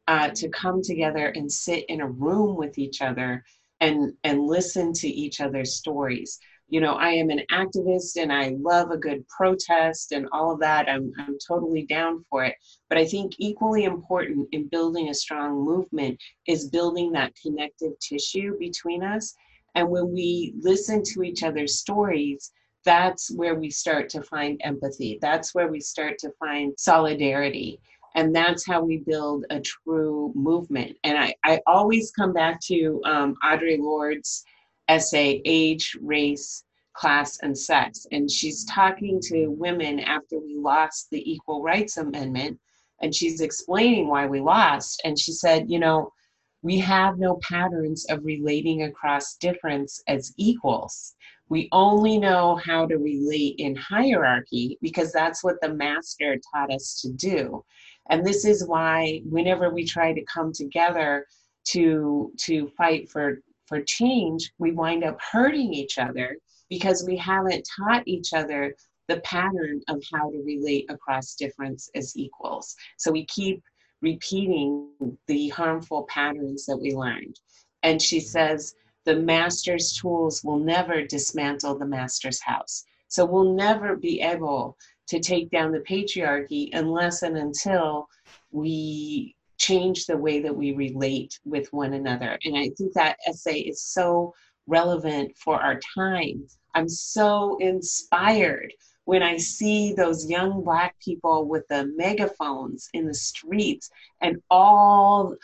uh, 0.07 0.29
to 0.29 0.49
come 0.49 0.81
together 0.81 1.27
and 1.35 1.51
sit 1.51 1.85
in 1.89 2.01
a 2.01 2.07
room 2.07 2.55
with 2.55 2.77
each 2.77 3.01
other 3.01 3.43
and, 3.79 4.13
and 4.23 4.41
listen 4.41 4.93
to 4.93 5.07
each 5.07 5.41
other's 5.41 5.75
stories 5.75 6.39
you 6.67 6.81
know, 6.81 6.93
I 6.93 7.09
am 7.09 7.29
an 7.29 7.41
activist 7.51 8.17
and 8.19 8.33
I 8.33 8.55
love 8.59 8.89
a 8.89 8.97
good 8.97 9.27
protest 9.27 10.11
and 10.11 10.27
all 10.31 10.51
of 10.51 10.59
that. 10.61 10.89
I'm, 10.89 11.11
I'm 11.19 11.37
totally 11.47 11.85
down 11.85 12.25
for 12.29 12.43
it. 12.43 12.55
But 12.89 12.97
I 12.97 13.05
think 13.05 13.33
equally 13.37 13.83
important 13.83 14.47
in 14.51 14.67
building 14.67 15.09
a 15.09 15.13
strong 15.13 15.63
movement 15.63 16.19
is 16.47 16.69
building 16.69 17.11
that 17.11 17.33
connective 17.41 17.91
tissue 17.99 18.57
between 18.57 19.03
us. 19.03 19.35
And 19.75 19.89
when 19.89 20.11
we 20.11 20.53
listen 20.57 21.03
to 21.03 21.23
each 21.23 21.43
other's 21.43 21.79
stories, 21.79 22.51
that's 22.85 23.31
where 23.31 23.55
we 23.55 23.69
start 23.69 24.09
to 24.09 24.21
find 24.21 24.61
empathy. 24.63 25.19
That's 25.21 25.53
where 25.53 25.67
we 25.67 25.79
start 25.79 26.17
to 26.19 26.31
find 26.39 26.73
solidarity. 26.77 27.79
And 28.15 28.33
that's 28.33 28.65
how 28.65 28.81
we 28.81 28.97
build 28.99 29.45
a 29.49 29.59
true 29.59 30.31
movement. 30.35 30.95
And 31.03 31.17
I, 31.17 31.35
I 31.43 31.59
always 31.67 32.11
come 32.11 32.31
back 32.31 32.61
to 32.67 33.01
um, 33.05 33.35
Audre 33.43 33.77
Lorde's 33.77 34.45
essay, 34.87 35.41
Age, 35.43 35.97
Race, 36.01 36.63
Class, 36.93 37.39
and 37.41 37.57
Sex. 37.57 38.07
And 38.13 38.31
she's 38.31 38.63
talking 38.65 39.19
to 39.23 39.47
women 39.47 39.99
after 39.99 40.39
we 40.39 40.55
lost 40.55 41.07
the 41.11 41.29
Equal 41.29 41.61
Rights 41.61 41.97
Amendment. 41.97 42.57
And 43.01 43.13
she's 43.13 43.41
explaining 43.41 44.07
why 44.07 44.27
we 44.27 44.39
lost. 44.39 45.01
And 45.03 45.19
she 45.19 45.33
said, 45.33 45.69
you 45.69 45.79
know, 45.79 46.13
we 46.61 46.79
have 46.79 47.19
no 47.19 47.37
patterns 47.43 48.05
of 48.09 48.23
relating 48.23 48.83
across 48.83 49.35
difference 49.35 50.01
as 50.07 50.33
equals. 50.37 51.14
We 51.49 51.69
only 51.71 52.17
know 52.17 52.59
how 52.63 52.87
to 52.87 52.97
relate 52.97 53.55
in 53.59 53.75
hierarchy 53.75 54.77
because 54.81 55.11
that's 55.11 55.43
what 55.43 55.61
the 55.61 55.73
master 55.73 56.37
taught 56.51 56.71
us 56.71 56.99
to 57.01 57.11
do. 57.11 57.63
And 58.09 58.25
this 58.25 58.45
is 58.45 58.67
why 58.67 59.21
whenever 59.25 59.69
we 59.69 59.85
try 59.85 60.13
to 60.13 60.25
come 60.25 60.51
together 60.53 61.25
to 61.69 62.31
to 62.41 62.67
fight 62.77 63.09
for 63.09 63.41
for 63.67 63.81
change, 63.81 64.51
we 64.59 64.71
wind 64.71 65.03
up 65.03 65.19
hurting 65.19 65.73
each 65.73 65.97
other 65.97 66.37
because 66.69 67.03
we 67.07 67.17
haven't 67.17 67.67
taught 67.77 68.03
each 68.07 68.33
other 68.33 68.75
the 69.07 69.19
pattern 69.21 69.81
of 69.87 70.01
how 70.13 70.31
to 70.31 70.43
relate 70.43 70.85
across 70.89 71.35
difference 71.35 71.89
as 71.95 72.15
equals. 72.15 72.75
So 72.97 73.11
we 73.11 73.25
keep 73.25 73.61
repeating 74.01 74.89
the 75.27 75.49
harmful 75.49 76.05
patterns 76.09 76.65
that 76.65 76.77
we 76.77 76.93
learned. 76.93 77.39
And 77.83 78.01
she 78.01 78.19
says, 78.19 78.75
the 79.05 79.15
master's 79.15 79.93
tools 79.93 80.43
will 80.43 80.59
never 80.59 81.03
dismantle 81.03 81.77
the 81.77 81.85
master's 81.85 82.41
house. 82.41 82.85
So 83.07 83.25
we'll 83.25 83.53
never 83.53 83.95
be 83.95 84.21
able 84.21 84.77
to 85.07 85.19
take 85.19 85.51
down 85.51 85.71
the 85.71 85.79
patriarchy 85.79 86.69
unless 86.73 87.21
and 87.21 87.37
until 87.37 88.07
we 88.51 89.35
change 89.57 90.05
the 90.05 90.17
way 90.17 90.41
that 90.41 90.55
we 90.55 90.73
relate 90.73 91.39
with 91.45 91.71
one 91.71 91.93
another. 91.93 92.37
And 92.43 92.57
I 92.57 92.69
think 92.77 92.93
that 92.93 93.17
essay 93.27 93.59
is 93.59 93.81
so 93.81 94.33
relevant 94.67 95.37
for 95.37 95.61
our 95.61 95.79
time. 95.95 96.47
I'm 96.73 96.89
so 96.89 97.57
inspired 97.57 98.73
when 99.05 99.21
I 99.21 99.37
see 99.37 99.93
those 99.93 100.29
young 100.29 100.63
Black 100.63 100.95
people 100.99 101.47
with 101.47 101.67
the 101.69 101.85
megaphones 101.95 102.89
in 102.93 103.05
the 103.05 103.13
streets 103.13 103.89
and 104.21 104.41
all 104.49 105.35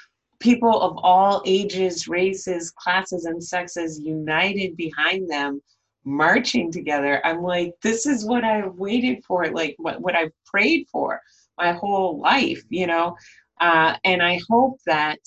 people 0.41 0.81
of 0.81 0.97
all 1.01 1.41
ages, 1.45 2.07
races, 2.07 2.71
classes, 2.71 3.25
and 3.25 3.41
sexes 3.41 3.99
united 3.99 4.75
behind 4.75 5.29
them 5.29 5.61
marching 6.03 6.71
together. 6.71 7.25
I'm 7.25 7.41
like, 7.41 7.73
this 7.81 8.05
is 8.05 8.25
what 8.25 8.43
I've 8.43 8.73
waited 8.73 9.23
for, 9.23 9.49
like 9.51 9.75
what, 9.77 10.01
what 10.01 10.15
I've 10.15 10.33
prayed 10.45 10.87
for 10.91 11.21
my 11.57 11.71
whole 11.71 12.19
life, 12.19 12.63
you 12.69 12.87
know. 12.87 13.15
Uh, 13.59 13.95
and 14.03 14.21
I 14.21 14.39
hope 14.49 14.79
that 14.87 15.19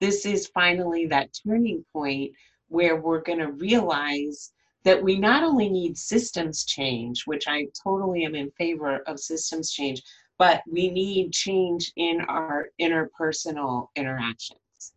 this 0.00 0.24
is 0.24 0.46
finally 0.54 1.06
that 1.06 1.36
turning 1.44 1.84
point 1.92 2.32
where 2.68 2.96
we're 2.96 3.20
going 3.22 3.40
to 3.40 3.52
realize 3.52 4.52
that 4.84 5.02
we 5.02 5.18
not 5.18 5.42
only 5.42 5.68
need 5.68 5.98
systems 5.98 6.64
change, 6.64 7.26
which 7.26 7.46
I 7.48 7.66
totally 7.82 8.24
am 8.24 8.34
in 8.34 8.50
favor 8.52 8.98
of 9.06 9.20
systems 9.20 9.72
change, 9.72 10.02
but 10.40 10.62
we 10.66 10.90
need 10.90 11.34
change 11.34 11.92
in 11.96 12.22
our 12.22 12.68
interpersonal 12.80 13.88
interactions. 13.94 14.94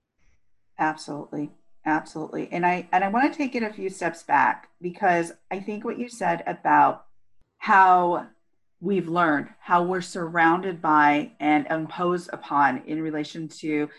Absolutely. 0.80 1.52
Absolutely. 1.86 2.48
And 2.54 2.66
I 2.66 2.88
and 2.94 3.04
I 3.04 3.10
want 3.10 3.30
to 3.30 3.38
take 3.38 3.54
it 3.54 3.62
a 3.62 3.74
few 3.74 3.90
steps 3.90 4.24
back 4.24 4.70
because 4.82 5.34
I 5.52 5.60
think 5.60 5.84
what 5.84 6.00
you 6.00 6.08
said 6.08 6.44
about 6.48 7.08
how 7.58 8.28
we've 8.80 9.10
learned, 9.10 9.50
how 9.60 9.84
we're 9.84 10.00
surrounded 10.00 10.82
by 10.82 11.34
and 11.42 11.68
imposed 11.70 12.30
upon 12.32 12.82
in 12.88 13.02
relation 13.02 13.50
to 13.60 13.90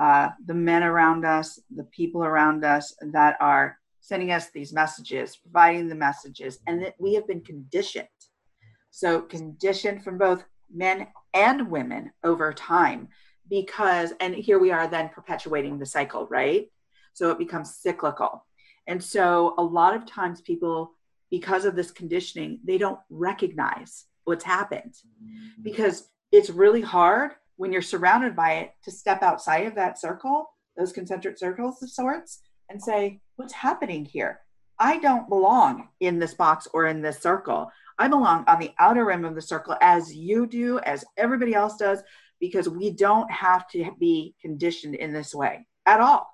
uh, 0.00 0.30
the 0.46 0.54
men 0.54 0.82
around 0.82 1.26
us, 1.26 1.60
the 1.76 1.84
people 1.84 2.24
around 2.24 2.64
us 2.64 2.94
that 3.12 3.36
are 3.40 3.76
sending 4.00 4.32
us 4.32 4.48
these 4.50 4.72
messages, 4.72 5.36
providing 5.36 5.86
the 5.86 5.94
messages, 5.94 6.60
and 6.66 6.82
that 6.82 6.94
we 6.98 7.12
have 7.12 7.26
been 7.26 7.42
conditioned. 7.42 8.08
So, 8.90 9.20
conditioned 9.20 10.02
from 10.02 10.16
both 10.16 10.44
men 10.74 11.08
and 11.32 11.70
women 11.70 12.12
over 12.22 12.52
time, 12.52 13.08
because, 13.48 14.12
and 14.20 14.34
here 14.34 14.58
we 14.58 14.70
are 14.70 14.88
then 14.88 15.08
perpetuating 15.08 15.78
the 15.78 15.86
cycle, 15.86 16.26
right? 16.26 16.70
So 17.12 17.30
it 17.30 17.38
becomes 17.38 17.76
cyclical. 17.76 18.44
And 18.86 19.02
so, 19.02 19.54
a 19.56 19.62
lot 19.62 19.94
of 19.96 20.06
times, 20.06 20.40
people, 20.40 20.92
because 21.30 21.64
of 21.64 21.74
this 21.74 21.90
conditioning, 21.90 22.60
they 22.64 22.76
don't 22.76 22.98
recognize 23.08 24.04
what's 24.24 24.44
happened 24.44 24.94
because 25.62 26.08
it's 26.32 26.50
really 26.50 26.80
hard 26.80 27.32
when 27.56 27.72
you're 27.72 27.82
surrounded 27.82 28.34
by 28.34 28.54
it 28.54 28.72
to 28.84 28.90
step 28.90 29.22
outside 29.22 29.66
of 29.66 29.74
that 29.76 29.98
circle, 29.98 30.50
those 30.76 30.92
concentric 30.92 31.38
circles 31.38 31.82
of 31.82 31.90
sorts, 31.90 32.40
and 32.68 32.82
say, 32.82 33.20
What's 33.36 33.52
happening 33.52 34.04
here? 34.04 34.40
I 34.78 34.98
don't 34.98 35.28
belong 35.28 35.88
in 36.00 36.18
this 36.18 36.34
box 36.34 36.66
or 36.72 36.86
in 36.86 37.00
this 37.00 37.20
circle. 37.20 37.70
I 37.98 38.08
belong 38.08 38.44
on 38.46 38.58
the 38.58 38.72
outer 38.78 39.04
rim 39.04 39.24
of 39.24 39.34
the 39.34 39.42
circle 39.42 39.76
as 39.80 40.14
you 40.14 40.46
do, 40.46 40.78
as 40.80 41.04
everybody 41.16 41.54
else 41.54 41.76
does, 41.76 42.02
because 42.40 42.68
we 42.68 42.90
don't 42.90 43.30
have 43.30 43.68
to 43.68 43.90
be 43.98 44.34
conditioned 44.40 44.94
in 44.94 45.12
this 45.12 45.34
way 45.34 45.66
at 45.86 46.00
all. 46.00 46.28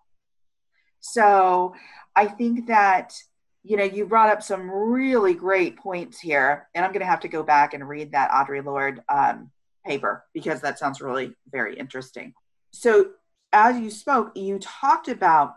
So 1.00 1.75
I 2.17 2.26
think 2.26 2.67
that, 2.69 3.14
you 3.62 3.76
know, 3.76 3.85
you 3.85 4.07
brought 4.07 4.31
up 4.31 4.43
some 4.43 4.71
really 4.71 5.35
great 5.35 5.76
points 5.76 6.19
here, 6.21 6.69
and 6.75 6.85
I'm 6.85 6.93
going 6.93 7.00
to 7.00 7.07
have 7.07 7.21
to 7.21 7.29
go 7.29 7.43
back 7.43 7.75
and 7.75 7.88
read 7.88 8.12
that 8.12 8.31
Audre 8.31 8.64
Lorde 8.64 9.02
um, 9.09 9.50
paper 9.87 10.25
because 10.35 10.61
that 10.61 10.79
sounds 10.79 11.00
really 11.00 11.35
very 11.50 11.76
interesting. 11.76 12.35
So 12.73 13.11
as 13.52 13.79
you 13.79 13.90
spoke, 13.90 14.33
you 14.37 14.59
talked 14.59 15.09
about 15.09 15.57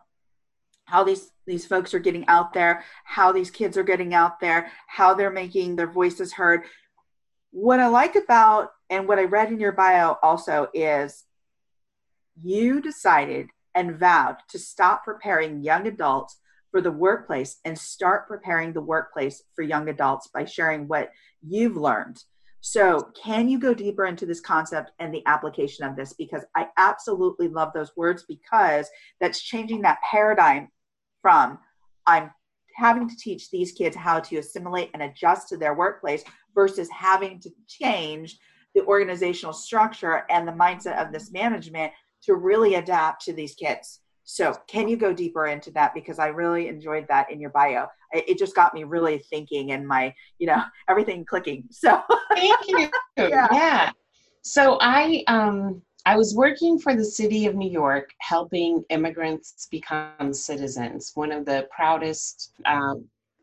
how 0.86 1.04
these 1.04 1.30
these 1.46 1.66
folks 1.66 1.94
are 1.94 2.00
getting 2.00 2.28
out 2.28 2.54
there, 2.54 2.84
how 3.04 3.32
these 3.32 3.52
kids 3.52 3.78
are 3.78 3.84
getting 3.84 4.14
out 4.14 4.40
there, 4.40 4.72
how 4.88 5.14
they're 5.14 5.32
making 5.32 5.76
their 5.76 5.92
voices 5.92 6.34
heard. 6.34 6.62
What 7.52 7.80
I 7.80 7.88
like 7.88 8.16
about 8.16 8.72
and 8.90 9.08
what 9.08 9.20
I 9.20 9.24
read 9.24 9.52
in 9.52 9.60
your 9.60 9.72
bio 9.72 10.18
also 10.24 10.70
is 10.74 11.24
you 12.36 12.82
decided 12.82 13.48
and 13.76 13.98
vowed 13.98 14.38
to 14.50 14.60
stop 14.60 15.04
preparing 15.04 15.64
young 15.64 15.88
adults 15.88 16.38
for 16.72 16.82
the 16.82 16.92
workplace 16.92 17.58
and 17.66 17.78
start 17.78 18.28
preparing 18.28 18.74
the 18.74 18.82
workplace 18.82 19.44
for 19.56 19.62
young 19.62 19.90
adults 19.90 20.28
by 20.28 20.46
sharing 20.46 20.88
what 20.88 21.12
you've 21.42 21.78
learned. 21.78 22.24
So, 22.62 23.12
can 23.22 23.50
you 23.50 23.60
go 23.60 23.74
deeper 23.74 24.06
into 24.06 24.26
this 24.26 24.40
concept 24.40 24.92
and 24.98 25.14
the 25.14 25.22
application 25.26 25.86
of 25.86 25.98
this? 25.98 26.14
Because 26.14 26.46
I 26.56 26.70
absolutely 26.78 27.50
love 27.50 27.74
those 27.74 27.92
words 27.98 28.24
because 28.24 28.90
that's 29.20 29.42
changing 29.42 29.82
that 29.82 30.00
paradigm 30.10 30.70
from 31.24 31.58
I'm 32.06 32.30
having 32.76 33.10
to 33.10 33.16
teach 33.16 33.50
these 33.50 33.72
kids 33.72 33.96
how 33.96 34.20
to 34.20 34.38
assimilate 34.38 34.92
and 34.94 35.02
adjust 35.02 35.50
to 35.50 35.58
their 35.58 35.74
workplace 35.74 36.24
versus 36.54 36.90
having 36.92 37.40
to 37.40 37.50
change 37.68 38.38
the 38.76 38.84
organizational 38.86 39.54
structure 39.54 40.24
and 40.30 40.48
the 40.48 40.52
mindset 40.52 41.04
of 41.04 41.12
this 41.12 41.32
management 41.32 41.92
to 42.24 42.36
really 42.36 42.76
adapt 42.76 43.24
to 43.26 43.34
these 43.34 43.56
kids. 43.56 44.02
So, 44.26 44.56
can 44.68 44.88
you 44.88 44.96
go 44.96 45.12
deeper 45.12 45.48
into 45.48 45.70
that? 45.72 45.94
Because 45.94 46.18
I 46.18 46.28
really 46.28 46.70
enjoyed 46.70 47.06
that 47.10 47.30
in 47.30 47.42
your 47.42 47.50
bio. 47.50 47.88
It 48.14 48.38
just 48.38 48.56
got 48.56 48.74
me 48.74 48.86
really 48.86 49.18
thinking 49.18 49.74
and 49.74 49.86
my, 49.86 50.14
you 50.40 50.48
know, 50.48 50.64
everything 50.90 51.26
clicking. 51.26 51.66
So, 51.72 52.02
thank 52.34 52.68
you. 52.68 52.90
yeah. 53.18 53.48
yeah. 53.52 53.92
So, 54.42 54.78
I, 54.82 55.24
um, 55.28 55.82
I 56.06 56.18
was 56.18 56.36
working 56.36 56.80
for 56.80 56.96
the 56.96 57.06
city 57.06 57.46
of 57.46 57.56
New 57.56 57.70
York, 57.70 58.10
helping 58.20 58.84
immigrants 58.90 59.68
become 59.72 60.34
citizens. 60.34 61.12
One 61.16 61.32
of 61.32 61.46
the 61.46 61.68
proudest 61.74 62.52
uh, 62.66 62.96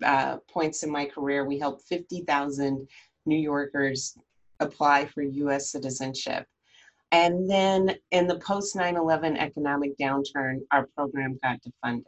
uh, 0.04 0.36
points 0.50 0.82
in 0.82 0.90
my 0.90 1.06
career, 1.06 1.46
we 1.46 1.58
helped 1.58 1.82
50,000 1.88 2.86
New 3.24 3.38
Yorkers 3.38 4.18
apply 4.60 5.06
for 5.06 5.22
US 5.22 5.72
citizenship. 5.72 6.46
And 7.12 7.50
then 7.50 7.96
in 8.10 8.26
the 8.26 8.38
post 8.38 8.76
9 8.76 8.94
11 8.94 9.38
economic 9.38 9.96
downturn, 9.98 10.60
our 10.70 10.86
program 10.94 11.38
got 11.42 11.58
defunded. 11.62 12.04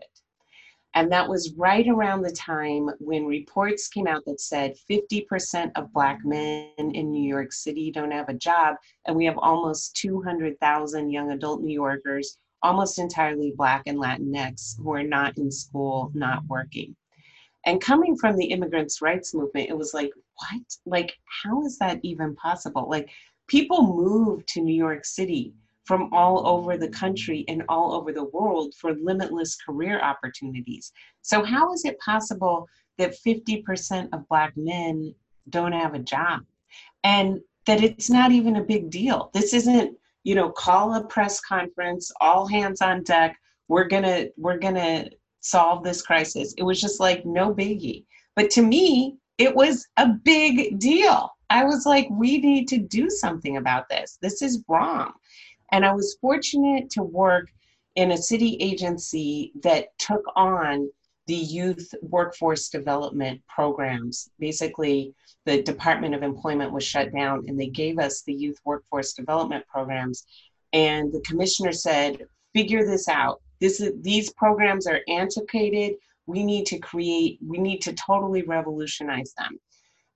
And 0.95 1.11
that 1.11 1.29
was 1.29 1.55
right 1.57 1.89
around 1.89 2.23
the 2.23 2.33
time 2.33 2.91
when 2.99 3.25
reports 3.25 3.89
came 3.89 4.07
out 4.07 4.25
that 4.27 4.41
said 4.41 4.75
50% 4.91 5.73
of 5.75 5.93
Black 5.93 6.21
men 6.25 6.69
in 6.77 7.11
New 7.11 7.27
York 7.27 7.53
City 7.53 7.91
don't 7.91 8.11
have 8.11 8.29
a 8.29 8.35
job. 8.35 8.77
And 9.07 9.17
we 9.17 9.25
have 9.25 9.39
almost 9.39 9.97
200,000 9.97 11.11
young 11.11 11.33
adult 11.33 11.63
New 11.63 11.73
Yorkers, 11.73 12.37
almost 12.63 12.99
entirely 12.99 13.55
Black 13.57 13.85
and 13.87 13.99
Latinx, 13.99 14.77
who 14.77 14.93
are 14.93 15.03
not 15.03 15.39
in 15.39 15.51
school, 15.51 16.11
not 16.15 16.45
working. 16.47 16.95
And 17.65 17.81
coming 17.81 18.17
from 18.17 18.37
the 18.37 18.47
immigrants' 18.47 19.01
rights 19.01 19.35
movement, 19.35 19.71
it 19.71 19.79
was 19.79 19.95
like, 19.95 20.11
what? 20.35 20.63
Like, 20.85 21.17
how 21.43 21.65
is 21.65 21.79
that 21.79 22.01
even 22.03 22.35
possible? 22.37 22.87
Like, 22.89 23.09
people 23.47 23.83
move 23.83 24.45
to 24.47 24.61
New 24.61 24.75
York 24.75 25.05
City 25.05 25.55
from 25.85 26.13
all 26.13 26.47
over 26.47 26.77
the 26.77 26.89
country 26.89 27.45
and 27.49 27.63
all 27.69 27.93
over 27.93 28.13
the 28.13 28.25
world 28.25 28.75
for 28.75 28.95
limitless 28.95 29.57
career 29.57 30.01
opportunities. 30.01 30.93
So, 31.23 31.43
how 31.43 31.73
is 31.73 31.85
it 31.85 31.99
possible 31.99 32.69
that 32.99 33.15
50% 33.27 34.09
of 34.13 34.29
Black 34.29 34.57
men 34.57 35.15
don't 35.49 35.73
have 35.73 35.95
a 35.95 35.99
job? 35.99 36.43
And 37.05 37.41
that 37.67 37.83
it's 37.83 38.11
not 38.11 38.33
even 38.33 38.57
a 38.57 38.65
big 38.65 38.91
deal. 38.91 39.31
This 39.35 39.55
isn't, 39.55 39.97
you 40.25 40.35
know, 40.35 40.51
call 40.51 40.95
a 40.95 41.05
press 41.05 41.41
conference, 41.41 42.13
all 42.21 42.47
hands 42.47 42.81
on 42.81 43.03
deck. 43.03 43.37
We're 43.69 43.89
gonna, 43.89 44.27
we're 44.37 44.59
gonna 44.59 45.09
solve 45.41 45.85
this 45.85 46.03
crisis. 46.03 46.55
It 46.57 46.63
was 46.63 46.81
just 46.81 47.01
like 47.01 47.25
no 47.27 47.55
biggie. 47.55 48.05
But 48.35 48.51
to 48.51 48.63
me, 48.63 49.17
it 49.39 49.55
was 49.55 49.87
a 49.97 50.09
big 50.09 50.79
deal. 50.79 51.31
I 51.51 51.65
was 51.65 51.85
like, 51.85 52.09
we 52.11 52.39
need 52.39 52.67
to 52.69 52.79
do 52.79 53.11
something 53.11 53.59
about 53.59 53.89
this. 53.89 54.19
This 54.23 54.41
is 54.41 54.65
wrong. 54.69 55.13
And 55.73 55.87
I 55.87 55.93
was 55.93 56.19
fortunate 56.21 56.91
to 56.91 57.03
work 57.03 57.49
in 57.97 58.13
a 58.13 58.17
city 58.17 58.57
agency 58.61 59.53
that 59.63 59.87
took 59.99 60.23
on 60.37 60.91
the 61.27 61.35
youth 61.35 61.95
workforce 62.03 62.69
development 62.69 63.41
programs. 63.49 64.31
Basically, 64.39 65.15
the 65.47 65.63
Department 65.63 66.15
of 66.15 66.23
Employment 66.23 66.73
was 66.73 66.85
shut 66.85 67.13
down 67.13 67.45
and 67.49 67.59
they 67.59 67.69
gave 67.69 67.99
us 67.99 68.23
the 68.23 68.35
youth 68.35 68.59
workforce 68.65 69.15
development 69.15 69.67
programs. 69.67 70.27
And 70.75 71.13
the 71.13 71.21
commissioner 71.21 71.73
said, 71.73 72.19
figure 72.55 72.85
this 72.87 73.09
out. 73.09 73.41
This 73.61 73.81
is, 73.81 73.93
these 74.03 74.33
programs 74.33 74.87
are 74.87 75.01
antiquated. 75.09 75.95
We 76.27 76.45
need 76.45 76.67
to 76.67 76.79
create, 76.79 77.39
we 77.47 77.59
need 77.59 77.81
to 77.83 77.95
totally 77.95 78.43
revolutionize 78.43 79.33
them 79.39 79.59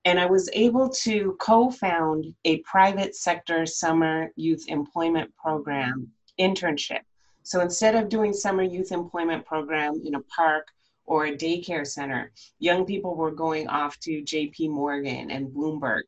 and 0.07 0.21
I 0.21 0.27
was 0.27 0.49
able 0.53 0.89
to 1.03 1.37
co 1.41 1.69
found 1.69 2.33
a 2.45 2.59
private 2.59 3.17
sector 3.17 3.67
summer 3.67 4.31
youth 4.37 4.65
employment 4.69 5.35
program 5.37 6.09
internship. 6.41 7.01
So 7.43 7.61
instead 7.61 7.97
of 7.97 8.09
doing 8.09 8.33
summer 8.33 8.63
youth 8.63 8.93
employment 8.93 9.45
program 9.45 10.01
in 10.05 10.15
a 10.15 10.23
park 10.23 10.69
or 11.07 11.27
a 11.27 11.37
daycare 11.37 11.87
center, 11.87 12.33
young 12.61 12.87
people 12.87 13.17
were 13.17 13.33
going 13.33 13.67
off 13.67 13.99
to 14.01 14.23
JP 14.23 14.71
Morgan 14.71 15.33
and 15.33 15.49
Bloomberg. 15.49 16.03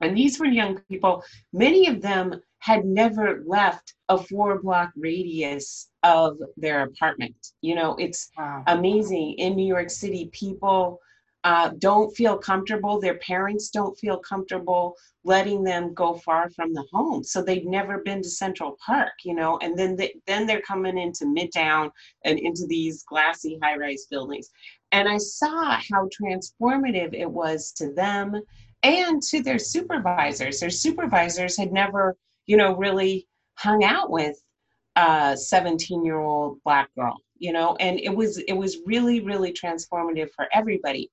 And 0.00 0.16
these 0.16 0.40
were 0.40 0.46
young 0.46 0.80
people, 0.90 1.22
many 1.52 1.86
of 1.86 2.00
them 2.00 2.40
had 2.58 2.84
never 2.84 3.42
left 3.46 3.94
a 4.08 4.18
four 4.18 4.60
block 4.60 4.90
radius 4.96 5.90
of 6.02 6.38
their 6.56 6.82
apartment. 6.82 7.36
You 7.60 7.76
know, 7.76 7.94
it's 8.00 8.30
wow. 8.36 8.64
amazing. 8.66 9.34
In 9.34 9.54
New 9.54 9.66
York 9.66 9.90
City, 9.90 10.28
people 10.32 11.00
uh, 11.44 11.70
don't 11.78 12.14
feel 12.16 12.36
comfortable, 12.36 13.00
their 13.00 13.18
parents 13.18 13.70
don't 13.70 13.98
feel 13.98 14.18
comfortable 14.18 14.96
letting 15.24 15.62
them 15.62 15.92
go 15.94 16.14
far 16.14 16.50
from 16.50 16.72
the 16.72 16.84
home. 16.92 17.22
So 17.22 17.42
they've 17.42 17.64
never 17.64 17.98
been 17.98 18.22
to 18.22 18.28
Central 18.28 18.76
Park, 18.84 19.12
you 19.24 19.34
know, 19.34 19.58
and 19.62 19.78
then 19.78 19.94
they, 19.94 20.14
then 20.26 20.46
they're 20.46 20.62
coming 20.62 20.96
into 20.98 21.26
Midtown 21.26 21.90
and 22.24 22.38
into 22.38 22.66
these 22.66 23.02
glassy 23.04 23.58
high-rise 23.62 24.06
buildings. 24.10 24.50
And 24.90 25.08
I 25.08 25.18
saw 25.18 25.78
how 25.90 26.08
transformative 26.08 27.14
it 27.14 27.30
was 27.30 27.72
to 27.72 27.92
them 27.92 28.40
and 28.82 29.22
to 29.24 29.42
their 29.42 29.58
supervisors. 29.58 30.60
Their 30.60 30.70
supervisors 30.70 31.58
had 31.58 31.72
never, 31.72 32.16
you 32.46 32.56
know, 32.56 32.74
really 32.76 33.28
hung 33.56 33.84
out 33.84 34.10
with 34.10 34.42
a 34.96 35.36
17 35.36 36.04
year 36.04 36.18
old 36.18 36.58
black 36.64 36.88
girl 36.94 37.20
you 37.38 37.52
know 37.52 37.76
and 37.80 37.98
it 38.00 38.14
was 38.14 38.38
it 38.38 38.52
was 38.52 38.78
really 38.86 39.20
really 39.20 39.52
transformative 39.52 40.30
for 40.34 40.48
everybody. 40.52 41.10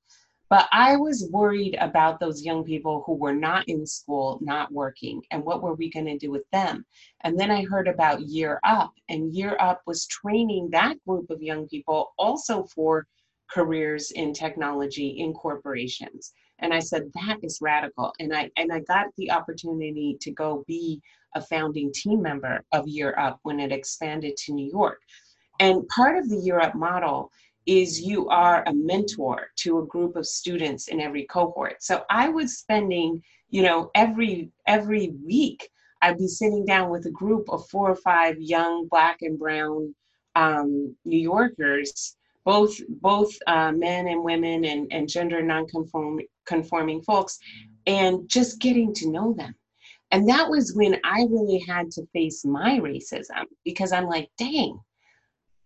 But 0.49 0.67
i 0.71 0.95
was 0.95 1.29
worried 1.31 1.75
about 1.81 2.19
those 2.19 2.43
young 2.43 2.63
people 2.63 3.03
who 3.05 3.15
were 3.15 3.33
not 3.33 3.67
in 3.67 3.85
school 3.85 4.39
not 4.41 4.71
working 4.71 5.21
and 5.31 5.43
what 5.43 5.63
were 5.63 5.73
we 5.73 5.89
going 5.89 6.05
to 6.05 6.17
do 6.17 6.31
with 6.31 6.45
them? 6.51 6.85
And 7.23 7.39
then 7.39 7.51
i 7.51 7.63
heard 7.63 7.87
about 7.87 8.21
year 8.21 8.59
up 8.63 8.93
and 9.09 9.33
year 9.33 9.57
up 9.59 9.81
was 9.85 10.07
training 10.07 10.69
that 10.71 11.03
group 11.07 11.29
of 11.29 11.41
young 11.41 11.67
people 11.67 12.13
also 12.17 12.63
for 12.75 13.07
careers 13.51 14.11
in 14.11 14.33
technology 14.33 15.09
in 15.19 15.33
corporations. 15.33 16.33
And 16.59 16.73
i 16.73 16.79
said 16.79 17.11
that 17.13 17.37
is 17.43 17.59
radical. 17.61 18.13
And 18.19 18.35
i 18.35 18.49
and 18.57 18.71
i 18.71 18.79
got 18.79 19.07
the 19.17 19.31
opportunity 19.31 20.17
to 20.21 20.31
go 20.31 20.63
be 20.67 21.01
a 21.35 21.41
founding 21.41 21.91
team 21.93 22.21
member 22.21 22.63
of 22.71 22.87
Year 22.87 23.13
Up 23.19 23.39
when 23.43 23.59
it 23.59 23.71
expanded 23.71 24.35
to 24.37 24.53
New 24.53 24.69
York. 24.71 25.01
And 25.59 25.87
part 25.87 26.17
of 26.17 26.29
the 26.29 26.37
Year 26.37 26.59
Up 26.59 26.75
model 26.75 27.31
is 27.65 27.99
you 27.99 28.29
are 28.29 28.63
a 28.67 28.73
mentor 28.73 29.47
to 29.57 29.79
a 29.79 29.85
group 29.85 30.15
of 30.15 30.25
students 30.25 30.87
in 30.87 31.01
every 31.01 31.25
cohort. 31.25 31.81
So 31.81 32.03
I 32.09 32.29
was 32.29 32.57
spending, 32.57 33.23
you 33.49 33.63
know, 33.63 33.89
every 33.95 34.51
every 34.67 35.13
week 35.25 35.69
I'd 36.01 36.17
be 36.17 36.27
sitting 36.27 36.65
down 36.65 36.91
with 36.91 37.05
a 37.07 37.11
group 37.11 37.49
of 37.49 37.67
four 37.69 37.89
or 37.89 37.95
five 37.95 38.39
young 38.39 38.87
black 38.87 39.17
and 39.21 39.39
brown 39.39 39.95
um, 40.35 40.95
New 41.05 41.17
Yorkers, 41.17 42.15
both 42.43 42.79
both 43.01 43.33
uh, 43.47 43.71
men 43.71 44.07
and 44.07 44.23
women 44.23 44.65
and, 44.65 44.87
and 44.91 45.09
gender 45.09 45.41
non-conforming 45.41 46.27
conforming 46.45 47.01
folks, 47.01 47.39
and 47.87 48.29
just 48.29 48.59
getting 48.59 48.93
to 48.93 49.09
know 49.09 49.33
them. 49.33 49.55
And 50.11 50.29
that 50.29 50.47
was 50.47 50.75
when 50.75 50.99
I 51.03 51.25
really 51.29 51.59
had 51.67 51.89
to 51.91 52.05
face 52.13 52.45
my 52.45 52.79
racism 52.79 53.45
because 53.63 53.91
I'm 53.91 54.05
like, 54.05 54.29
dang, 54.37 54.79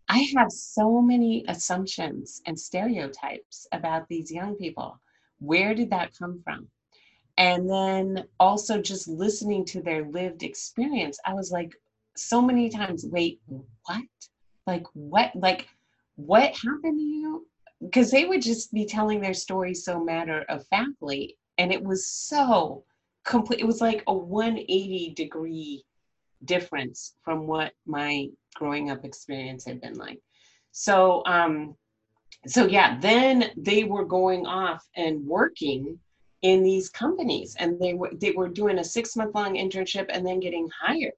I 0.09 0.27
have 0.35 0.51
so 0.51 1.01
many 1.01 1.45
assumptions 1.47 2.41
and 2.47 2.59
stereotypes 2.59 3.67
about 3.71 4.07
these 4.07 4.31
young 4.31 4.55
people. 4.55 4.99
Where 5.39 5.75
did 5.75 5.91
that 5.91 6.17
come 6.17 6.41
from? 6.43 6.67
And 7.37 7.69
then 7.69 8.25
also 8.39 8.81
just 8.81 9.07
listening 9.07 9.65
to 9.65 9.81
their 9.81 10.05
lived 10.09 10.41
experience, 10.41 11.19
I 11.25 11.33
was 11.35 11.51
like, 11.51 11.71
so 12.17 12.41
many 12.41 12.69
times, 12.69 13.05
wait, 13.07 13.39
what? 13.45 14.03
Like, 14.65 14.85
what? 14.93 15.31
Like, 15.35 15.67
what 16.15 16.55
happened 16.55 16.99
to 16.99 17.03
you? 17.03 17.47
Because 17.79 18.11
they 18.11 18.25
would 18.25 18.41
just 18.41 18.73
be 18.73 18.85
telling 18.85 19.21
their 19.21 19.35
story 19.35 19.75
so 19.75 20.03
matter 20.03 20.43
of 20.49 20.67
factly. 20.67 21.37
And 21.59 21.71
it 21.71 21.81
was 21.81 22.07
so 22.07 22.83
complete. 23.25 23.59
It 23.59 23.67
was 23.67 23.79
like 23.79 24.03
a 24.07 24.13
180 24.13 25.13
degree 25.15 25.83
difference 26.45 27.15
from 27.23 27.47
what 27.47 27.73
my 27.85 28.27
growing 28.55 28.91
up 28.91 29.05
experience 29.05 29.65
had 29.65 29.81
been 29.81 29.95
like. 29.95 30.19
So, 30.71 31.23
um, 31.25 31.75
so 32.47 32.67
yeah, 32.67 32.99
then 32.99 33.51
they 33.57 33.83
were 33.83 34.05
going 34.05 34.45
off 34.45 34.85
and 34.95 35.25
working 35.25 35.99
in 36.41 36.63
these 36.63 36.89
companies, 36.89 37.55
and 37.59 37.79
they 37.79 37.93
were 37.93 38.11
they 38.13 38.31
were 38.31 38.47
doing 38.47 38.79
a 38.79 38.83
six 38.83 39.15
month 39.15 39.35
long 39.35 39.55
internship 39.55 40.05
and 40.09 40.25
then 40.25 40.39
getting 40.39 40.69
hired. 40.81 41.13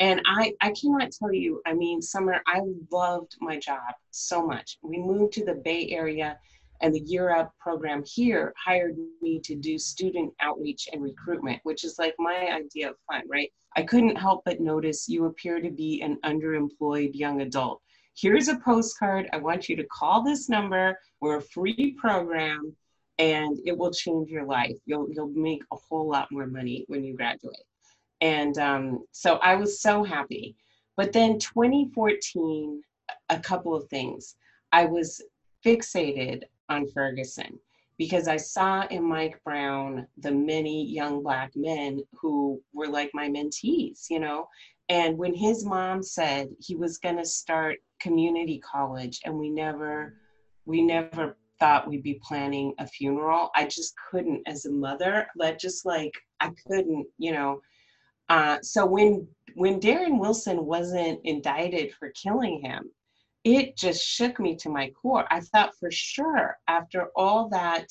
And 0.00 0.20
I 0.26 0.52
I 0.60 0.72
cannot 0.72 1.12
tell 1.12 1.32
you. 1.32 1.62
I 1.66 1.74
mean, 1.74 2.02
Summer, 2.02 2.42
I 2.46 2.60
loved 2.90 3.36
my 3.40 3.58
job 3.58 3.94
so 4.10 4.46
much. 4.46 4.78
We 4.82 4.98
moved 4.98 5.32
to 5.34 5.44
the 5.44 5.54
Bay 5.54 5.88
Area 5.90 6.38
and 6.80 6.94
the 6.94 7.00
Year 7.00 7.34
Up 7.34 7.52
program 7.58 8.02
here 8.06 8.54
hired 8.56 8.96
me 9.20 9.40
to 9.40 9.54
do 9.54 9.78
student 9.78 10.32
outreach 10.40 10.88
and 10.92 11.02
recruitment, 11.02 11.60
which 11.62 11.84
is 11.84 11.98
like 11.98 12.14
my 12.18 12.48
idea 12.52 12.90
of 12.90 12.96
fun, 13.06 13.22
right? 13.28 13.52
I 13.76 13.82
couldn't 13.82 14.16
help 14.16 14.42
but 14.44 14.60
notice 14.60 15.08
you 15.08 15.26
appear 15.26 15.60
to 15.60 15.70
be 15.70 16.00
an 16.02 16.18
underemployed 16.24 17.14
young 17.14 17.42
adult. 17.42 17.80
Here's 18.16 18.48
a 18.48 18.58
postcard. 18.58 19.28
I 19.32 19.38
want 19.38 19.68
you 19.68 19.76
to 19.76 19.84
call 19.84 20.22
this 20.22 20.48
number. 20.48 20.98
We're 21.20 21.38
a 21.38 21.42
free 21.42 21.96
program 21.98 22.74
and 23.18 23.58
it 23.66 23.76
will 23.76 23.92
change 23.92 24.30
your 24.30 24.44
life. 24.44 24.76
You'll, 24.86 25.08
you'll 25.10 25.28
make 25.28 25.62
a 25.72 25.76
whole 25.76 26.08
lot 26.08 26.32
more 26.32 26.46
money 26.46 26.84
when 26.88 27.04
you 27.04 27.14
graduate. 27.14 27.62
And 28.20 28.56
um, 28.58 29.04
so 29.12 29.36
I 29.36 29.54
was 29.54 29.80
so 29.80 30.02
happy. 30.02 30.56
But 30.96 31.12
then 31.12 31.38
2014, 31.38 32.82
a 33.28 33.40
couple 33.40 33.74
of 33.74 33.88
things. 33.88 34.36
I 34.72 34.86
was 34.86 35.22
fixated 35.64 36.42
on 36.70 36.88
Ferguson 36.88 37.58
because 37.98 38.28
I 38.28 38.38
saw 38.38 38.86
in 38.86 39.04
Mike 39.04 39.38
Brown 39.44 40.06
the 40.16 40.30
many 40.30 40.86
young 40.86 41.22
black 41.22 41.52
men 41.54 42.02
who 42.18 42.58
were 42.72 42.88
like 42.88 43.10
my 43.12 43.28
mentees, 43.28 44.06
you 44.08 44.18
know. 44.18 44.48
And 44.88 45.18
when 45.18 45.34
his 45.34 45.66
mom 45.66 46.02
said 46.02 46.48
he 46.58 46.76
was 46.76 46.96
going 46.96 47.18
to 47.18 47.26
start 47.26 47.76
community 48.00 48.58
college 48.58 49.20
and 49.26 49.34
we 49.34 49.50
never 49.50 50.14
we 50.64 50.80
never 50.80 51.36
thought 51.58 51.86
we'd 51.88 52.02
be 52.02 52.18
planning 52.26 52.72
a 52.78 52.86
funeral, 52.86 53.50
I 53.54 53.66
just 53.66 53.92
couldn't 54.10 54.42
as 54.46 54.64
a 54.64 54.72
mother, 54.72 55.26
let 55.36 55.60
just 55.60 55.84
like 55.84 56.14
I 56.40 56.52
couldn't, 56.66 57.06
you 57.18 57.32
know. 57.32 57.60
Uh, 58.30 58.56
so 58.62 58.86
when 58.86 59.28
when 59.56 59.78
Darren 59.78 60.18
Wilson 60.18 60.64
wasn't 60.64 61.20
indicted 61.24 61.92
for 61.92 62.12
killing 62.12 62.62
him, 62.62 62.90
it 63.44 63.76
just 63.76 64.06
shook 64.06 64.38
me 64.38 64.54
to 64.56 64.68
my 64.68 64.90
core. 64.90 65.26
I 65.30 65.40
thought 65.40 65.76
for 65.78 65.90
sure 65.90 66.58
after 66.68 67.08
all 67.16 67.48
that 67.50 67.86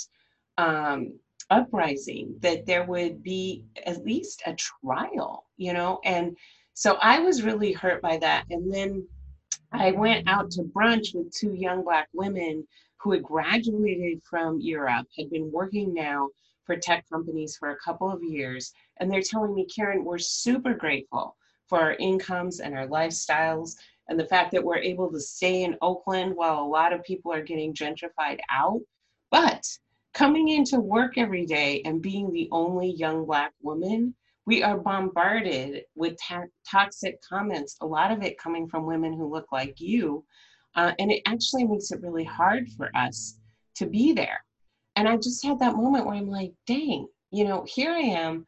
um, 0.58 1.14
uprising 1.50 2.36
that 2.40 2.66
there 2.66 2.84
would 2.86 3.24
be 3.24 3.66
at 3.86 4.06
least 4.06 4.44
a 4.46 4.56
trial, 4.56 5.46
you 5.58 5.74
know? 5.74 6.00
And 6.04 6.38
so 6.74 6.98
I 7.02 7.20
was 7.20 7.44
really 7.44 7.72
hurt 7.72 8.02
by 8.02 8.18
that. 8.18 8.46
And 8.50 8.72
then 8.72 9.08
I 9.72 9.92
went 9.92 10.28
out 10.28 10.52
to 10.52 10.64
brunch 10.64 11.16
with 11.16 11.34
two 11.34 11.54
young 11.54 11.84
Black 11.84 12.08
women 12.14 12.68
who 12.98 13.12
had 13.12 13.24
graduated 13.24 14.22
from 14.24 14.60
Year 14.60 14.88
Up, 14.88 15.06
had 15.18 15.30
been 15.30 15.52
working 15.52 15.94
now 15.94 16.30
for 16.66 16.76
tech 16.76 17.06
companies 17.10 17.58
for 17.58 17.72
a 17.72 17.78
couple 17.78 18.12
of 18.12 18.24
years. 18.24 18.74
And 18.98 19.12
they're 19.12 19.22
telling 19.22 19.56
me, 19.56 19.66
Karen, 19.66 20.04
we're 20.04 20.20
super 20.20 20.74
grateful 20.74 21.36
for 21.68 21.80
our 21.80 21.94
incomes 21.94 22.60
and 22.60 22.76
our 22.76 22.88
lifestyles 22.88 23.76
and 24.10 24.20
the 24.20 24.26
fact 24.26 24.52
that 24.52 24.64
we're 24.64 24.78
able 24.78 25.12
to 25.12 25.20
stay 25.20 25.64
in 25.64 25.78
Oakland 25.82 26.36
while 26.36 26.60
a 26.60 26.68
lot 26.68 26.94
of 26.94 27.04
people 27.04 27.32
are 27.32 27.44
getting 27.44 27.74
gentrified 27.74 28.40
out. 28.52 28.82
But 29.32 29.64
coming 30.16 30.50
into 30.50 30.80
work 30.80 31.18
every 31.18 31.46
day 31.46 31.82
and 31.86 32.02
being 32.02 32.32
the 32.32 32.50
only 32.52 32.92
young 32.92 33.26
Black 33.26 33.54
woman, 33.62 34.16
we 34.48 34.64
are 34.64 34.80
bombarded 34.80 35.84
with 35.96 36.18
ta- 36.20 36.46
toxic 36.70 37.22
comments, 37.22 37.78
a 37.82 37.86
lot 37.86 38.12
of 38.12 38.24
it 38.24 38.40
coming 38.40 38.68
from 38.68 38.88
women 38.88 39.14
who 39.14 39.32
look 39.32 39.52
like 39.52 39.80
you. 39.80 40.26
Uh, 40.76 40.92
and 40.98 41.12
it 41.12 41.22
actually 41.28 41.66
makes 41.66 41.92
it 41.92 42.02
really 42.02 42.24
hard 42.24 42.68
for 42.72 42.90
us 42.96 43.38
to 43.76 43.86
be 43.86 44.12
there. 44.12 44.44
And 44.96 45.08
I 45.08 45.18
just 45.18 45.46
had 45.46 45.60
that 45.60 45.76
moment 45.76 46.06
where 46.06 46.16
I'm 46.16 46.30
like, 46.30 46.54
dang, 46.66 47.08
you 47.32 47.44
know, 47.44 47.64
here 47.68 47.92
I 47.92 48.00
am. 48.00 48.48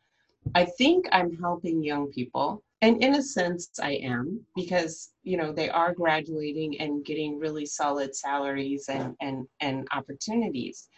I 0.56 0.66
think 0.66 1.08
I'm 1.12 1.38
helping 1.38 1.84
young 1.84 2.12
people 2.12 2.64
and 2.82 3.02
in 3.04 3.16
a 3.16 3.22
sense 3.22 3.70
i 3.82 3.92
am 3.92 4.40
because 4.56 5.12
you 5.24 5.38
know 5.38 5.52
they 5.52 5.70
are 5.70 5.94
graduating 5.94 6.80
and 6.82 7.06
getting 7.06 7.40
really 7.40 7.66
solid 7.66 8.16
salaries 8.16 8.90
and 8.90 9.16
and 9.22 9.48
and 9.60 9.88
opportunities. 9.92 10.90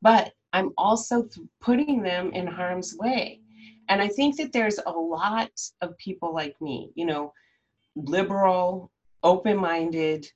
But 0.00 0.32
i'm 0.52 0.70
also 0.78 1.28
putting 1.60 2.02
them 2.02 2.32
in 2.32 2.46
harm's 2.46 2.96
way. 2.98 3.40
And 3.88 4.00
i 4.00 4.08
think 4.08 4.36
that 4.36 4.52
there's 4.52 4.78
a 4.86 4.90
lot 4.90 5.52
of 5.80 5.96
people 5.98 6.32
like 6.34 6.56
me 6.60 6.90
you 6.94 7.06
know 7.06 7.32
liberal 7.96 8.90
open-minded 9.22 10.26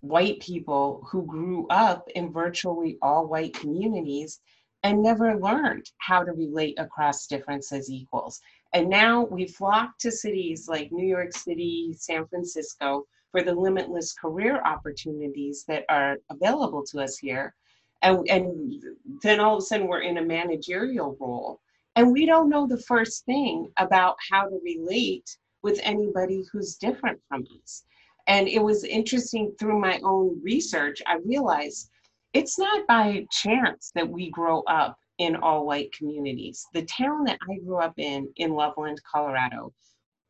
white 0.00 0.38
people 0.40 1.06
who 1.10 1.24
grew 1.24 1.66
up 1.68 2.06
in 2.14 2.30
virtually 2.30 2.98
all 3.00 3.26
white 3.26 3.54
communities 3.54 4.40
and 4.82 5.02
never 5.02 5.40
learned 5.40 5.90
how 5.96 6.22
to 6.22 6.32
relate 6.32 6.74
across 6.78 7.26
differences 7.26 7.90
equals 7.90 8.40
and 8.74 8.90
now 8.90 9.24
we 9.24 9.46
flock 9.46 9.96
to 9.98 10.10
cities 10.10 10.66
like 10.68 10.90
New 10.90 11.06
York 11.06 11.32
City, 11.32 11.94
San 11.96 12.26
Francisco 12.26 13.06
for 13.30 13.40
the 13.40 13.54
limitless 13.54 14.12
career 14.12 14.60
opportunities 14.64 15.64
that 15.68 15.84
are 15.88 16.16
available 16.28 16.84
to 16.86 17.00
us 17.00 17.16
here. 17.16 17.54
And, 18.02 18.28
and 18.28 18.82
then 19.22 19.38
all 19.38 19.56
of 19.56 19.62
a 19.62 19.66
sudden 19.66 19.86
we're 19.86 20.02
in 20.02 20.18
a 20.18 20.24
managerial 20.24 21.16
role. 21.20 21.60
And 21.94 22.10
we 22.10 22.26
don't 22.26 22.50
know 22.50 22.66
the 22.66 22.82
first 22.82 23.24
thing 23.24 23.70
about 23.76 24.16
how 24.30 24.48
to 24.48 24.60
relate 24.64 25.36
with 25.62 25.78
anybody 25.84 26.44
who's 26.52 26.74
different 26.74 27.20
from 27.28 27.46
us. 27.62 27.84
And 28.26 28.48
it 28.48 28.62
was 28.62 28.82
interesting 28.82 29.54
through 29.58 29.78
my 29.78 30.00
own 30.02 30.40
research, 30.42 31.00
I 31.06 31.18
realized 31.24 31.90
it's 32.32 32.58
not 32.58 32.86
by 32.88 33.24
chance 33.30 33.92
that 33.94 34.08
we 34.08 34.30
grow 34.30 34.62
up 34.62 34.98
in 35.18 35.36
all 35.36 35.66
white 35.66 35.92
communities. 35.92 36.66
The 36.72 36.84
town 36.84 37.24
that 37.24 37.38
I 37.48 37.58
grew 37.58 37.78
up 37.78 37.94
in, 37.98 38.28
in 38.36 38.54
Loveland, 38.54 39.00
Colorado, 39.10 39.72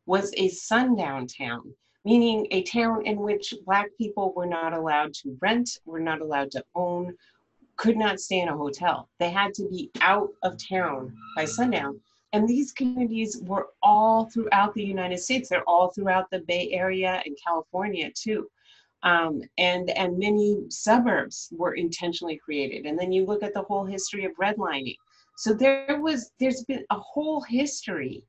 was 0.05 0.31
a 0.37 0.49
sundown 0.49 1.27
town, 1.27 1.73
meaning 2.03 2.47
a 2.51 2.63
town 2.63 3.05
in 3.05 3.17
which 3.17 3.53
Black 3.65 3.87
people 3.97 4.33
were 4.35 4.45
not 4.45 4.73
allowed 4.73 5.13
to 5.15 5.37
rent, 5.41 5.79
were 5.85 5.99
not 5.99 6.21
allowed 6.21 6.51
to 6.51 6.63
own, 6.75 7.15
could 7.77 7.97
not 7.97 8.19
stay 8.19 8.39
in 8.39 8.49
a 8.49 8.57
hotel. 8.57 9.09
They 9.19 9.31
had 9.31 9.53
to 9.55 9.67
be 9.69 9.89
out 10.01 10.29
of 10.43 10.57
town 10.57 11.13
by 11.35 11.45
sundown. 11.45 11.99
And 12.33 12.47
these 12.47 12.71
communities 12.71 13.41
were 13.43 13.69
all 13.81 14.25
throughout 14.25 14.73
the 14.73 14.83
United 14.83 15.19
States. 15.19 15.49
They're 15.49 15.63
all 15.63 15.89
throughout 15.89 16.29
the 16.29 16.39
Bay 16.39 16.71
Area 16.71 17.21
and 17.25 17.37
California 17.43 18.11
too 18.13 18.49
um, 19.05 19.41
and 19.57 19.89
and 19.91 20.17
many 20.17 20.63
suburbs 20.69 21.49
were 21.55 21.75
intentionally 21.75 22.37
created. 22.37 22.85
And 22.85 22.99
then 22.99 23.11
you 23.11 23.25
look 23.25 23.43
at 23.43 23.53
the 23.53 23.61
whole 23.61 23.85
history 23.85 24.25
of 24.25 24.33
redlining. 24.41 24.97
So 25.37 25.53
there 25.53 26.01
was 26.01 26.31
there's 26.39 26.63
been 26.63 26.83
a 26.89 26.99
whole 26.99 27.41
history 27.41 28.23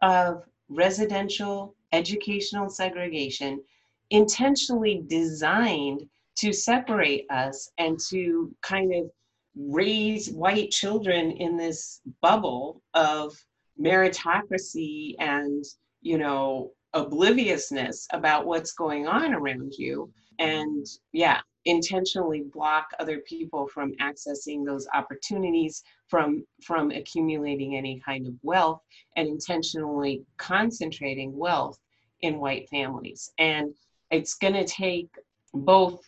of 0.00 0.44
residential 0.68 1.74
educational 1.92 2.70
segregation 2.70 3.62
intentionally 4.10 5.04
designed 5.06 6.02
to 6.36 6.52
separate 6.52 7.26
us 7.30 7.70
and 7.78 7.98
to 8.08 8.54
kind 8.62 8.94
of 8.94 9.10
raise 9.54 10.30
white 10.30 10.70
children 10.70 11.32
in 11.32 11.56
this 11.56 12.00
bubble 12.22 12.82
of 12.94 13.34
meritocracy 13.78 15.14
and 15.18 15.64
you 16.02 16.18
know, 16.18 16.72
obliviousness 16.94 18.06
about 18.12 18.46
what's 18.46 18.72
going 18.72 19.06
on 19.06 19.34
around 19.34 19.72
you. 19.76 20.10
And 20.38 20.86
yeah, 21.12 21.40
intentionally 21.64 22.42
block 22.52 22.88
other 22.98 23.18
people 23.20 23.68
from 23.68 23.92
accessing 24.00 24.64
those 24.64 24.86
opportunities 24.94 25.82
from 26.08 26.44
from 26.62 26.90
accumulating 26.90 27.76
any 27.76 28.00
kind 28.04 28.26
of 28.26 28.34
wealth 28.42 28.80
and 29.16 29.28
intentionally 29.28 30.22
concentrating 30.38 31.36
wealth 31.36 31.78
in 32.22 32.38
white 32.38 32.68
families 32.68 33.30
and 33.38 33.74
it's 34.10 34.34
going 34.34 34.52
to 34.54 34.64
take 34.64 35.08
both 35.54 36.00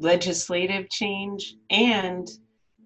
legislative 0.00 0.88
change 0.90 1.54
and 1.70 2.28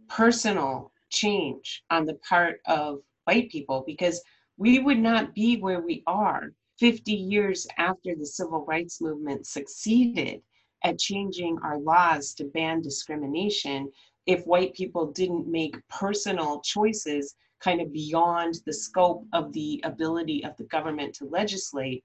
personal 0.09 0.92
change 1.11 1.83
on 1.90 2.05
the 2.05 2.14
part 2.28 2.61
of 2.66 3.00
white 3.24 3.50
people 3.50 3.83
because 3.87 4.22
we 4.57 4.78
would 4.78 4.98
not 4.98 5.35
be 5.35 5.59
where 5.59 5.81
we 5.81 6.02
are 6.07 6.52
50 6.83 7.12
years 7.12 7.64
after 7.79 8.16
the 8.16 8.27
civil 8.27 8.64
rights 8.64 9.01
movement 9.01 9.47
succeeded 9.47 10.40
at 10.83 10.99
changing 10.99 11.57
our 11.62 11.79
laws 11.79 12.35
to 12.35 12.45
ban 12.47 12.83
discrimination 12.83 13.88
if 14.27 14.45
white 14.47 14.75
people 14.75 15.12
didn't 15.12 15.47
make 15.47 15.77
personal 15.88 16.61
choices 16.62 17.37
kind 17.61 17.81
of 17.81 17.92
beyond 17.92 18.57
the 18.66 18.73
scope 18.73 19.25
of 19.33 19.53
the 19.53 19.81
ability 19.85 20.45
of 20.45 20.57
the 20.57 20.64
government 20.64 21.14
to 21.14 21.25
legislate 21.27 22.03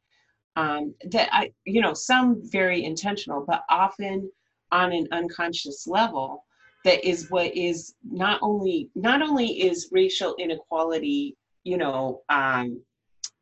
um, 0.58 0.94
that 1.10 1.28
i 1.32 1.52
you 1.66 1.82
know 1.82 1.96
some 1.96 2.40
very 2.44 2.86
intentional 2.86 3.44
but 3.48 3.64
often 3.72 4.32
on 4.72 4.94
an 4.94 5.08
unconscious 5.12 5.88
level 5.88 6.46
that 6.86 7.04
is 7.04 7.32
what 7.32 7.48
is 7.58 7.96
not 8.08 8.38
only 8.44 8.92
not 8.94 9.24
only 9.24 9.60
is 9.60 9.90
racial 9.92 10.36
inequality 10.38 11.36
you 11.64 11.78
know 11.78 12.22
um, 12.30 12.80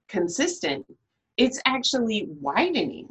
consistent 0.07 0.85
it's 1.37 1.61
actually 1.65 2.27
widening 2.41 3.09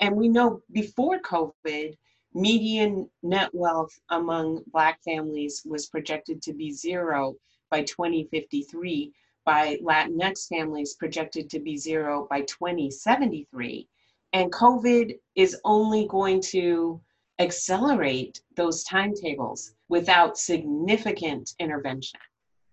and 0.00 0.16
we 0.16 0.28
know 0.28 0.60
before 0.72 1.20
COVID, 1.20 1.94
median 2.34 3.08
net 3.22 3.50
wealth 3.52 3.92
among 4.10 4.62
Black 4.72 5.00
families 5.04 5.62
was 5.64 5.86
projected 5.86 6.42
to 6.42 6.52
be 6.52 6.72
zero 6.72 7.36
by 7.70 7.82
2053, 7.84 9.12
by 9.44 9.78
Latinx 9.82 10.48
families 10.48 10.94
projected 10.94 11.48
to 11.50 11.60
be 11.60 11.76
zero 11.76 12.26
by 12.28 12.40
2073. 12.42 13.88
And 14.32 14.52
COVID 14.52 15.16
is 15.36 15.56
only 15.64 16.08
going 16.08 16.40
to 16.52 17.00
accelerate 17.38 18.40
those 18.56 18.82
timetables 18.84 19.74
without 19.88 20.38
significant 20.38 21.54
intervention. 21.60 22.20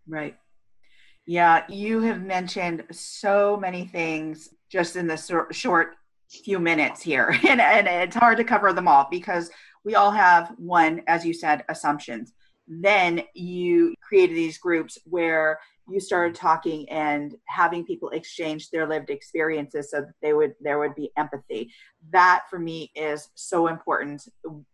Right. 0.07 0.35
Yeah, 1.25 1.63
you 1.69 2.01
have 2.01 2.21
mentioned 2.21 2.83
so 2.91 3.57
many 3.57 3.85
things 3.85 4.49
just 4.69 4.95
in 4.95 5.07
this 5.07 5.31
short 5.51 5.95
few 6.29 6.59
minutes 6.59 7.01
here 7.01 7.37
and, 7.47 7.59
and 7.59 7.87
it's 7.87 8.15
hard 8.15 8.37
to 8.37 8.43
cover 8.43 8.71
them 8.71 8.87
all 8.87 9.07
because 9.11 9.49
we 9.83 9.95
all 9.95 10.11
have 10.11 10.53
one 10.57 11.01
as 11.07 11.25
you 11.25 11.33
said 11.33 11.63
assumptions. 11.69 12.33
Then 12.67 13.23
you 13.33 13.95
created 14.01 14.35
these 14.37 14.57
groups 14.57 14.97
where 15.05 15.59
you 15.89 15.99
started 15.99 16.35
talking 16.35 16.87
and 16.89 17.35
having 17.47 17.85
people 17.85 18.09
exchange 18.09 18.69
their 18.69 18.87
lived 18.87 19.09
experiences 19.09 19.91
so 19.91 20.01
that 20.01 20.13
they 20.21 20.31
would 20.31 20.53
there 20.61 20.79
would 20.79 20.95
be 20.95 21.11
empathy. 21.17 21.71
That 22.11 22.43
for 22.49 22.59
me 22.59 22.91
is 22.95 23.29
so 23.35 23.67
important. 23.67 24.23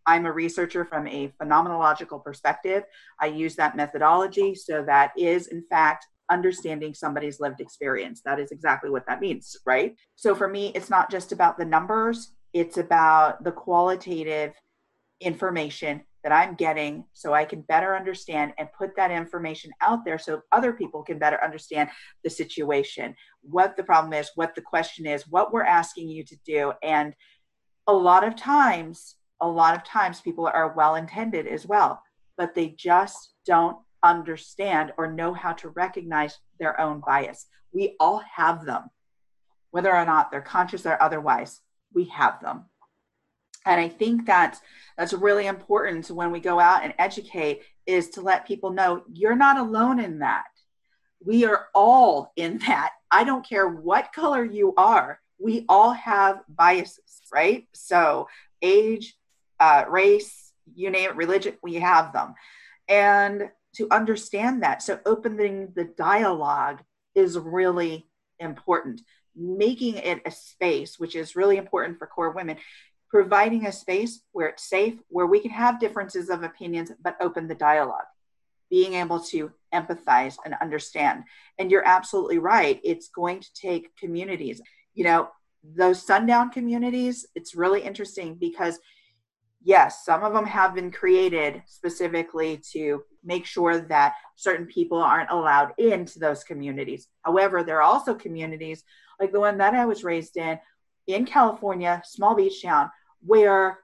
I'm 0.06 0.26
a 0.28 0.32
researcher 0.32 0.86
from 0.86 1.08
a 1.08 1.34
phenomenological 1.42 2.24
perspective. 2.24 2.84
I 3.20 3.28
use 3.28 3.56
that 3.56 3.76
methodology 3.76 4.54
so 4.54 4.84
that 4.84 5.12
is 5.18 5.48
in 5.48 5.64
fact 5.70 6.06
understanding 6.30 6.94
somebody's 6.94 7.40
lived 7.40 7.62
experience. 7.62 8.22
That 8.26 8.40
is 8.40 8.52
exactly 8.52 8.90
what 8.90 9.06
that 9.08 9.22
means, 9.22 9.56
right? 9.66 9.96
So 10.16 10.36
for 10.36 10.48
me, 10.48 10.72
it's 10.76 10.90
not 10.90 11.10
just 11.10 11.32
about 11.32 11.58
the 11.58 11.66
numbers, 11.66 12.34
it's 12.54 12.78
about 12.78 13.44
the 13.44 13.52
qualitative 13.52 14.54
information 15.22 16.02
that 16.24 16.32
I'm 16.32 16.56
getting 16.56 17.06
so 17.14 17.34
I 17.34 17.46
can 17.46 17.62
better 17.62 17.96
understand 17.96 18.54
and 18.58 18.68
put 18.78 18.96
that 18.98 19.12
information 19.12 19.72
out 19.82 20.04
there 20.04 20.18
so 20.18 20.42
other 20.52 20.74
people 20.74 21.04
can 21.04 21.20
better 21.20 21.42
understand 21.44 21.90
the 22.24 22.30
situation, 22.30 23.16
what 23.42 23.78
the 23.78 23.84
problem 23.84 24.14
is, 24.14 24.32
what 24.36 24.54
the 24.56 24.62
question 24.62 25.06
is, 25.06 25.28
what 25.30 25.54
we're 25.54 25.64
asking 25.64 26.10
you 26.10 26.26
to 26.26 26.38
do. 26.46 26.74
And 26.84 27.14
a 27.88 27.94
lot 27.94 28.28
of 28.28 28.36
times, 28.36 29.16
a 29.42 29.48
lot 29.48 29.76
of 29.76 29.84
times 29.84 30.20
people 30.20 30.48
are 30.48 30.74
well 30.76 30.96
intended 30.96 31.48
as 31.48 31.66
well, 31.66 32.02
but 32.38 32.56
they 32.56 32.76
just 32.78 33.34
don't 33.46 33.78
understand 34.04 34.94
or 34.98 35.12
know 35.12 35.34
how 35.34 35.54
to 35.54 35.70
recognize 35.70 36.38
their 36.60 36.80
own 36.80 37.02
bias. 37.06 37.48
We 37.72 37.96
all 38.00 38.22
have 38.36 38.66
them, 38.66 38.84
whether 39.72 39.94
or 39.94 40.06
not 40.06 40.32
they're 40.32 40.42
conscious 40.42 40.86
or 40.86 41.02
otherwise, 41.02 41.60
we 41.94 42.06
have 42.06 42.42
them. 42.42 42.66
And 43.66 43.82
I 43.82 43.90
think 43.90 44.28
that 44.28 44.60
that's 44.98 45.14
really 45.14 45.46
important 45.46 46.10
when 46.10 46.32
we 46.32 46.40
go 46.40 46.60
out 46.60 46.84
and 46.84 46.94
educate 46.98 47.62
is 47.86 48.10
to 48.12 48.22
let 48.22 48.48
people 48.48 48.72
know 48.72 49.04
you're 49.12 49.36
not 49.36 49.58
alone 49.58 50.00
in 50.00 50.20
that. 50.20 50.46
We 51.24 51.46
are 51.46 51.68
all 51.76 52.32
in 52.36 52.60
that. 52.60 52.92
I 53.12 53.24
don't 53.24 53.48
care 53.48 53.68
what 53.68 54.14
color 54.14 54.44
you 54.44 54.74
are. 54.78 55.20
We 55.40 55.66
all 55.68 55.92
have 55.92 56.42
biases, 56.48 57.22
right? 57.32 57.68
So 57.74 58.28
age, 58.62 59.16
uh, 59.60 59.86
race, 59.90 60.52
you 60.76 60.90
name 60.90 61.10
it, 61.10 61.16
religion, 61.16 61.56
we 61.62 61.76
have 61.76 62.14
them. 62.14 62.36
And 62.88 63.50
to 63.78 63.88
understand 63.92 64.64
that. 64.64 64.82
So 64.82 65.00
opening 65.06 65.72
the 65.76 65.86
dialogue 65.86 66.80
is 67.16 67.38
really 67.38 68.08
important. 68.40 69.02
Making 69.36 69.96
it 69.98 70.22
a 70.26 70.32
space, 70.32 71.00
which 71.00 71.16
is 71.16 71.36
really 71.36 71.58
important 71.58 72.00
for 72.00 72.08
KORE 72.08 72.32
Women, 72.32 72.58
providing 73.10 73.66
a 73.66 73.72
space 73.72 74.22
where 74.32 74.48
it's 74.48 74.68
safe, 74.68 74.96
where 75.10 75.28
we 75.28 75.40
can 75.40 75.52
have 75.52 75.80
differences 75.80 76.30
of 76.30 76.44
opinions, 76.44 76.92
but 77.02 77.18
open 77.22 77.48
the 77.48 77.56
dialogue, 77.56 78.08
being 78.70 78.96
able 78.96 79.20
to 79.20 79.52
empathize 79.74 80.36
and 80.44 80.56
understand. 80.62 81.24
And 81.58 81.72
you're 81.72 81.88
absolutely 81.88 82.40
right. 82.40 82.82
It's 82.84 83.10
going 83.10 83.40
to 83.42 83.54
take 83.54 83.96
communities. 83.96 84.62
You 84.94 85.04
know, 85.04 85.30
those 85.64 86.06
sundown 86.06 86.50
communities, 86.50 87.26
it's 87.36 87.56
really 87.56 87.82
interesting 87.82 88.36
because 88.36 88.80
yes, 89.68 90.06
some 90.06 90.24
of 90.24 90.32
them 90.32 90.46
have 90.46 90.74
been 90.74 90.90
created 90.90 91.62
specifically 91.66 92.62
to 92.72 93.04
make 93.22 93.46
sure 93.46 93.80
that 93.80 94.14
certain 94.38 94.66
people 94.66 94.98
aren't 94.98 95.30
allowed 95.30 95.74
into 95.78 96.20
those 96.20 96.46
communities. 96.46 97.10
However, 97.24 97.64
there 97.64 97.76
are 97.80 97.82
also 97.82 98.16
communities 98.16 98.86
like 99.20 99.34
the 99.34 99.42
one 99.42 99.58
that 99.58 99.74
I 99.74 99.86
was 99.86 100.06
raised 100.06 100.38
in, 100.38 100.58
in 101.08 101.26
California, 101.26 102.02
small 102.06 102.34
beach 102.34 102.64
town, 102.64 102.90
where 103.20 103.80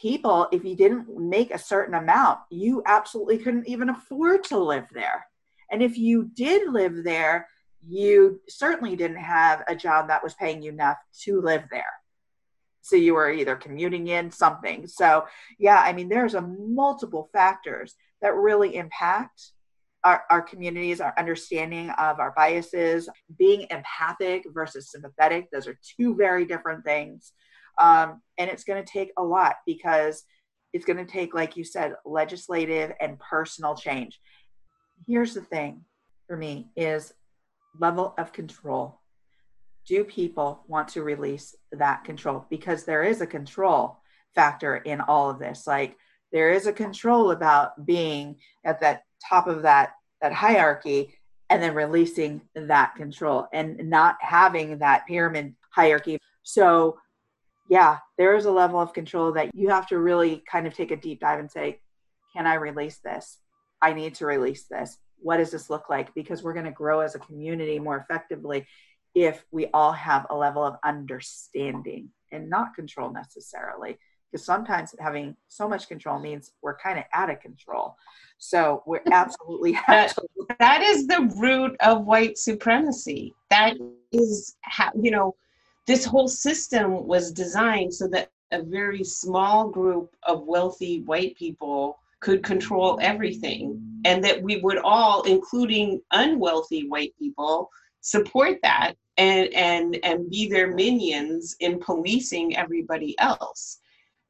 people, 0.00 0.46
if 0.52 0.64
you 0.64 0.76
didn't 0.76 1.08
make 1.18 1.52
a 1.52 1.58
certain 1.58 1.94
amount, 1.94 2.38
you 2.48 2.84
absolutely 2.86 3.38
couldn't 3.38 3.66
even 3.66 3.88
afford 3.88 4.44
to 4.44 4.56
live 4.56 4.86
there. 4.92 5.26
And 5.72 5.82
if 5.82 5.98
you 5.98 6.30
did 6.32 6.70
live 6.70 7.02
there, 7.02 7.48
you 7.84 8.40
certainly 8.48 8.94
didn't 8.94 9.16
have 9.16 9.64
a 9.66 9.74
job 9.74 10.06
that 10.08 10.22
was 10.22 10.34
paying 10.34 10.62
you 10.62 10.70
enough 10.70 10.98
to 11.24 11.40
live 11.40 11.64
there 11.72 11.97
so 12.80 12.96
you 12.96 13.14
were 13.14 13.30
either 13.30 13.56
commuting 13.56 14.08
in 14.08 14.30
something. 14.30 14.86
So 14.86 15.24
yeah 15.58 15.80
i 15.80 15.92
mean 15.92 16.08
there's 16.08 16.34
a 16.34 16.40
multiple 16.40 17.28
factors 17.32 17.94
that 18.22 18.34
really 18.34 18.76
impact 18.76 19.52
our, 20.04 20.24
our 20.30 20.42
communities 20.42 21.00
our 21.00 21.14
understanding 21.18 21.90
of 21.90 22.20
our 22.20 22.32
biases. 22.36 23.08
Being 23.38 23.66
empathic 23.70 24.44
versus 24.52 24.90
sympathetic 24.90 25.48
those 25.50 25.66
are 25.66 25.78
two 25.98 26.14
very 26.14 26.44
different 26.44 26.84
things. 26.84 27.32
Um, 27.78 28.22
and 28.38 28.50
it's 28.50 28.64
going 28.64 28.84
to 28.84 28.92
take 28.92 29.12
a 29.16 29.22
lot 29.22 29.56
because 29.66 30.24
it's 30.72 30.84
going 30.84 31.04
to 31.04 31.10
take 31.10 31.34
like 31.34 31.56
you 31.56 31.64
said 31.64 31.94
legislative 32.04 32.92
and 33.00 33.18
personal 33.18 33.74
change. 33.74 34.20
Here's 35.06 35.34
the 35.34 35.42
thing 35.42 35.84
for 36.26 36.36
me 36.36 36.68
is 36.76 37.12
level 37.78 38.14
of 38.18 38.32
control 38.32 39.00
do 39.88 40.04
people 40.04 40.62
want 40.68 40.88
to 40.88 41.02
release 41.02 41.56
that 41.72 42.04
control? 42.04 42.44
Because 42.50 42.84
there 42.84 43.02
is 43.02 43.20
a 43.20 43.26
control 43.26 43.98
factor 44.34 44.76
in 44.76 45.00
all 45.00 45.30
of 45.30 45.38
this. 45.38 45.66
Like 45.66 45.96
there 46.30 46.52
is 46.52 46.66
a 46.66 46.72
control 46.72 47.30
about 47.30 47.86
being 47.86 48.36
at 48.64 48.80
that 48.82 49.02
top 49.28 49.46
of 49.46 49.62
that 49.62 49.94
that 50.20 50.32
hierarchy 50.32 51.14
and 51.48 51.62
then 51.62 51.74
releasing 51.74 52.42
that 52.54 52.94
control 52.96 53.46
and 53.52 53.88
not 53.88 54.16
having 54.20 54.78
that 54.78 55.06
pyramid 55.06 55.54
hierarchy. 55.70 56.18
So 56.42 56.98
yeah, 57.70 57.98
there 58.18 58.36
is 58.36 58.44
a 58.44 58.50
level 58.50 58.80
of 58.80 58.92
control 58.92 59.32
that 59.32 59.54
you 59.54 59.68
have 59.70 59.86
to 59.88 59.98
really 59.98 60.42
kind 60.50 60.66
of 60.66 60.74
take 60.74 60.90
a 60.90 60.96
deep 60.96 61.20
dive 61.20 61.38
and 61.38 61.50
say, 61.50 61.80
can 62.34 62.46
I 62.46 62.54
release 62.54 62.98
this? 62.98 63.38
I 63.80 63.92
need 63.92 64.14
to 64.16 64.26
release 64.26 64.64
this. 64.64 64.98
What 65.20 65.38
does 65.38 65.50
this 65.50 65.70
look 65.70 65.88
like? 65.88 66.14
Because 66.14 66.42
we're 66.42 66.52
going 66.52 66.64
to 66.64 66.70
grow 66.70 67.00
as 67.00 67.14
a 67.14 67.20
community 67.20 67.78
more 67.78 67.96
effectively 67.96 68.66
if 69.24 69.44
we 69.50 69.66
all 69.74 69.92
have 69.92 70.26
a 70.30 70.36
level 70.36 70.64
of 70.64 70.76
understanding 70.84 72.10
and 72.32 72.48
not 72.48 72.74
control 72.74 73.10
necessarily 73.12 73.98
because 74.30 74.44
sometimes 74.44 74.94
having 75.00 75.34
so 75.48 75.68
much 75.68 75.88
control 75.88 76.18
means 76.18 76.52
we're 76.62 76.76
kind 76.76 76.98
of 76.98 77.04
out 77.12 77.30
of 77.30 77.40
control. 77.40 77.96
So 78.38 78.82
we're 78.86 79.02
absolutely 79.12 79.78
that, 79.86 80.14
that 80.58 80.82
is 80.82 81.06
the 81.06 81.32
root 81.36 81.76
of 81.80 82.04
white 82.04 82.38
supremacy. 82.38 83.34
That 83.50 83.76
is 84.12 84.56
how 84.62 84.90
you 85.00 85.10
know 85.10 85.34
this 85.86 86.04
whole 86.04 86.28
system 86.28 87.06
was 87.06 87.32
designed 87.32 87.94
so 87.94 88.08
that 88.08 88.30
a 88.52 88.62
very 88.62 89.04
small 89.04 89.68
group 89.68 90.14
of 90.24 90.44
wealthy 90.44 91.02
white 91.02 91.36
people 91.36 91.98
could 92.20 92.42
control 92.42 92.98
everything 93.00 93.80
and 94.04 94.24
that 94.24 94.42
we 94.42 94.60
would 94.60 94.78
all 94.78 95.22
including 95.22 96.00
unwealthy 96.12 96.88
white 96.88 97.14
people 97.18 97.70
support 98.00 98.58
that 98.62 98.94
and 99.18 99.52
and 99.52 99.98
and 100.04 100.30
be 100.30 100.48
their 100.48 100.72
minions 100.72 101.56
in 101.60 101.80
policing 101.80 102.56
everybody 102.56 103.18
else. 103.18 103.80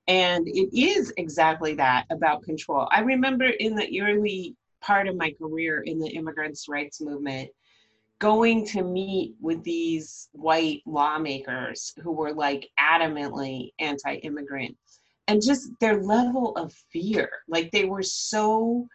And 0.08 0.48
it 0.48 0.74
is 0.76 1.12
exactly 1.18 1.74
that 1.74 2.06
about 2.10 2.42
control. 2.42 2.88
I 2.90 3.00
remember 3.00 3.44
in 3.44 3.76
the 3.76 4.00
early 4.00 4.56
part 4.80 5.06
of 5.06 5.16
my 5.16 5.32
career 5.32 5.82
in 5.82 5.98
the 5.98 6.08
immigrants 6.08 6.68
rights 6.68 7.00
movement 7.00 7.50
going 8.18 8.66
to 8.66 8.82
meet 8.82 9.34
with 9.40 9.62
these 9.62 10.28
white 10.32 10.82
lawmakers 10.86 11.94
who 12.02 12.10
were 12.10 12.32
like 12.32 12.68
adamantly 12.80 13.72
anti-immigrant 13.78 14.76
and 15.28 15.42
just 15.42 15.68
their 15.78 16.02
level 16.02 16.56
of 16.56 16.72
fear. 16.90 17.30
Like 17.46 17.70
they 17.70 17.84
were 17.84 18.02
so 18.02 18.88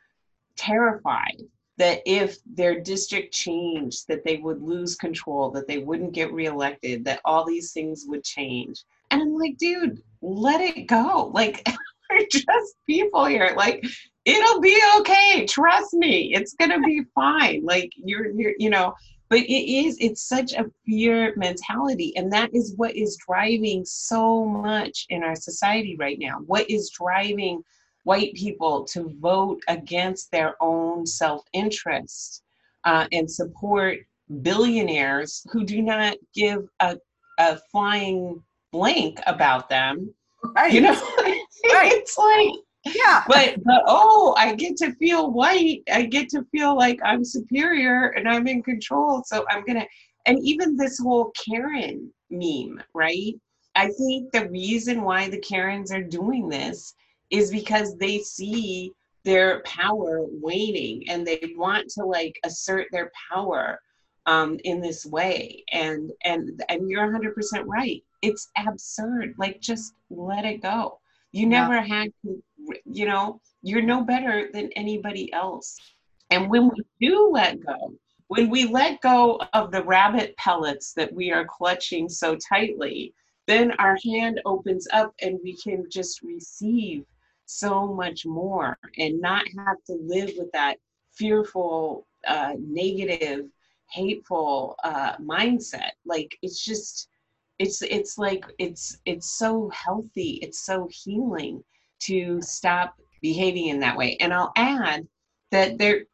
terrified 0.57 1.41
that 1.77 2.01
if 2.05 2.37
their 2.45 2.79
district 2.79 3.33
changed 3.33 4.07
that 4.07 4.23
they 4.23 4.37
would 4.37 4.61
lose 4.61 4.95
control 4.95 5.49
that 5.51 5.67
they 5.67 5.79
wouldn't 5.79 6.13
get 6.13 6.31
reelected 6.31 7.03
that 7.05 7.21
all 7.25 7.45
these 7.45 7.71
things 7.71 8.05
would 8.07 8.23
change. 8.23 8.83
And 9.11 9.21
i'm 9.21 9.33
like 9.37 9.57
dude 9.57 10.01
let 10.23 10.61
it 10.61 10.87
go. 10.87 11.31
Like 11.33 11.67
we're 12.09 12.25
just 12.31 12.75
people 12.87 13.25
here. 13.25 13.53
Like 13.57 13.83
it'll 14.25 14.61
be 14.61 14.79
okay. 14.99 15.45
Trust 15.45 15.93
me. 15.93 16.33
It's 16.33 16.53
gonna 16.53 16.79
be 16.79 17.03
fine. 17.15 17.63
Like 17.63 17.91
you're, 17.95 18.31
you're 18.31 18.53
you 18.57 18.69
know 18.69 18.93
but 19.29 19.39
it 19.39 19.73
is 19.73 19.97
it's 19.99 20.27
such 20.27 20.53
a 20.53 20.69
fear 20.85 21.33
mentality. 21.35 22.15
And 22.15 22.31
that 22.31 22.53
is 22.53 22.75
what 22.77 22.95
is 22.95 23.17
driving 23.27 23.83
so 23.83 24.45
much 24.45 25.07
in 25.09 25.23
our 25.23 25.35
society 25.35 25.95
right 25.97 26.19
now. 26.19 26.39
What 26.45 26.69
is 26.69 26.91
driving 26.91 27.63
white 28.03 28.33
people 28.33 28.83
to 28.85 29.15
vote 29.19 29.61
against 29.67 30.31
their 30.31 30.55
own 30.61 31.05
self-interest 31.05 32.43
uh, 32.83 33.07
and 33.11 33.29
support 33.29 33.99
billionaires 34.41 35.45
who 35.51 35.63
do 35.63 35.81
not 35.81 36.17
give 36.33 36.67
a, 36.79 36.97
a 37.39 37.57
flying 37.71 38.41
blank 38.71 39.19
about 39.27 39.69
them. 39.69 40.13
Right. 40.55 40.73
you 40.73 40.81
know? 40.81 40.93
Right. 41.71 41.93
it's 41.93 42.17
like 42.17 42.49
yeah. 42.93 43.23
but 43.25 43.55
but 43.63 43.83
oh 43.87 44.35
i 44.37 44.53
get 44.53 44.75
to 44.77 44.91
feel 44.95 45.31
white. 45.31 45.81
I 45.89 46.01
get 46.03 46.27
to 46.29 46.43
feel 46.51 46.75
like 46.75 46.99
i'm 47.05 47.23
superior 47.23 48.07
and 48.17 48.27
i'm 48.27 48.47
in 48.47 48.61
control 48.61 49.23
so 49.25 49.45
i'm 49.49 49.63
gonna 49.63 49.87
and 50.25 50.37
even 50.43 50.75
this 50.75 50.99
whole 50.99 51.31
karen 51.45 52.11
meme 52.29 52.83
right? 52.93 53.33
I 53.75 53.87
think 53.87 54.31
the 54.31 54.49
reason 54.49 55.01
why 55.01 55.29
the 55.29 55.39
karens 55.39 55.91
are 55.91 56.03
doing 56.03 56.47
this 56.49 56.93
is 57.33 57.51
because 57.51 57.97
they 57.97 58.19
see 58.19 58.93
their 59.25 59.61
power 59.63 60.21
waning 60.29 61.03
and 61.09 61.27
they 61.27 61.53
want 61.57 61.89
to 61.89 62.05
like 62.05 62.39
assert 62.45 62.87
their 62.91 63.11
power 63.31 63.79
um, 64.25 64.57
in 64.63 64.79
this 64.79 65.05
way 65.05 65.63
and 65.73 66.11
and 66.23 66.63
and 66.69 66.89
you're 66.89 67.07
100% 67.07 67.33
right 67.65 68.01
it's 68.21 68.49
absurd 68.57 69.33
like 69.37 69.59
just 69.59 69.93
let 70.09 70.45
it 70.45 70.61
go 70.61 70.97
you 71.33 71.45
never 71.45 71.75
yeah. 71.75 71.83
had 71.83 72.13
to 72.23 72.41
you 72.85 73.05
know, 73.05 73.39
you're 73.61 73.81
no 73.81 74.03
better 74.03 74.49
than 74.53 74.69
anybody 74.75 75.31
else. 75.33 75.77
And 76.29 76.49
when 76.49 76.69
we 76.69 76.83
do 76.99 77.29
let 77.31 77.63
go, 77.65 77.93
when 78.27 78.49
we 78.49 78.65
let 78.65 79.01
go 79.01 79.41
of 79.53 79.71
the 79.71 79.83
rabbit 79.83 80.35
pellets 80.37 80.93
that 80.93 81.13
we 81.13 81.31
are 81.31 81.45
clutching 81.45 82.09
so 82.09 82.35
tightly, 82.35 83.13
then 83.47 83.71
our 83.73 83.97
hand 84.03 84.41
opens 84.45 84.87
up 84.93 85.13
and 85.21 85.39
we 85.43 85.55
can 85.57 85.85
just 85.89 86.21
receive 86.21 87.05
so 87.45 87.93
much 87.93 88.25
more 88.25 88.77
and 88.97 89.19
not 89.21 89.45
have 89.57 89.77
to 89.87 89.93
live 90.01 90.31
with 90.37 90.51
that 90.53 90.77
fearful, 91.13 92.07
uh, 92.27 92.53
negative, 92.59 93.45
hateful 93.91 94.75
uh, 94.83 95.17
mindset. 95.17 95.91
Like 96.05 96.37
it's 96.41 96.63
just, 96.63 97.09
it's 97.59 97.81
it's 97.83 98.17
like 98.17 98.45
it's 98.57 98.97
it's 99.05 99.37
so 99.37 99.69
healthy. 99.69 100.39
It's 100.41 100.65
so 100.65 100.89
healing 100.91 101.63
to 102.01 102.41
stop 102.41 102.95
behaving 103.21 103.67
in 103.67 103.79
that 103.79 103.97
way. 103.97 104.17
And 104.19 104.33
I'll 104.33 104.51
add 104.55 105.07
that 105.51 105.77
there 105.77 106.05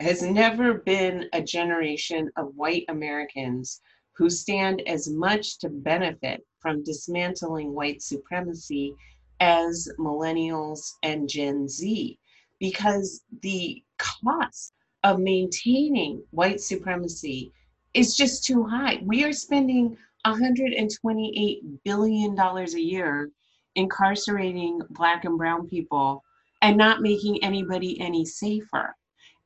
has 0.00 0.22
never 0.22 0.74
been 0.74 1.28
a 1.32 1.42
generation 1.42 2.30
of 2.36 2.54
white 2.54 2.84
Americans 2.88 3.80
who 4.16 4.28
stand 4.30 4.82
as 4.86 5.08
much 5.08 5.58
to 5.58 5.68
benefit 5.68 6.44
from 6.60 6.84
dismantling 6.84 7.74
white 7.74 8.02
supremacy 8.02 8.94
as 9.40 9.88
millennials 9.98 10.92
and 11.02 11.28
Gen 11.28 11.68
Z, 11.68 12.18
because 12.60 13.22
the 13.42 13.82
cost 13.98 14.72
of 15.02 15.18
maintaining 15.18 16.22
white 16.30 16.60
supremacy 16.60 17.52
is 17.94 18.16
just 18.16 18.44
too 18.44 18.64
high. 18.64 19.00
We 19.02 19.24
are 19.24 19.32
spending 19.32 19.96
$128 20.26 21.58
billion 21.84 22.38
a 22.38 22.64
year 22.78 23.30
incarcerating 23.76 24.80
black 24.90 25.24
and 25.24 25.36
brown 25.36 25.68
people 25.68 26.22
and 26.62 26.76
not 26.76 27.02
making 27.02 27.42
anybody 27.44 28.00
any 28.00 28.24
safer. 28.24 28.96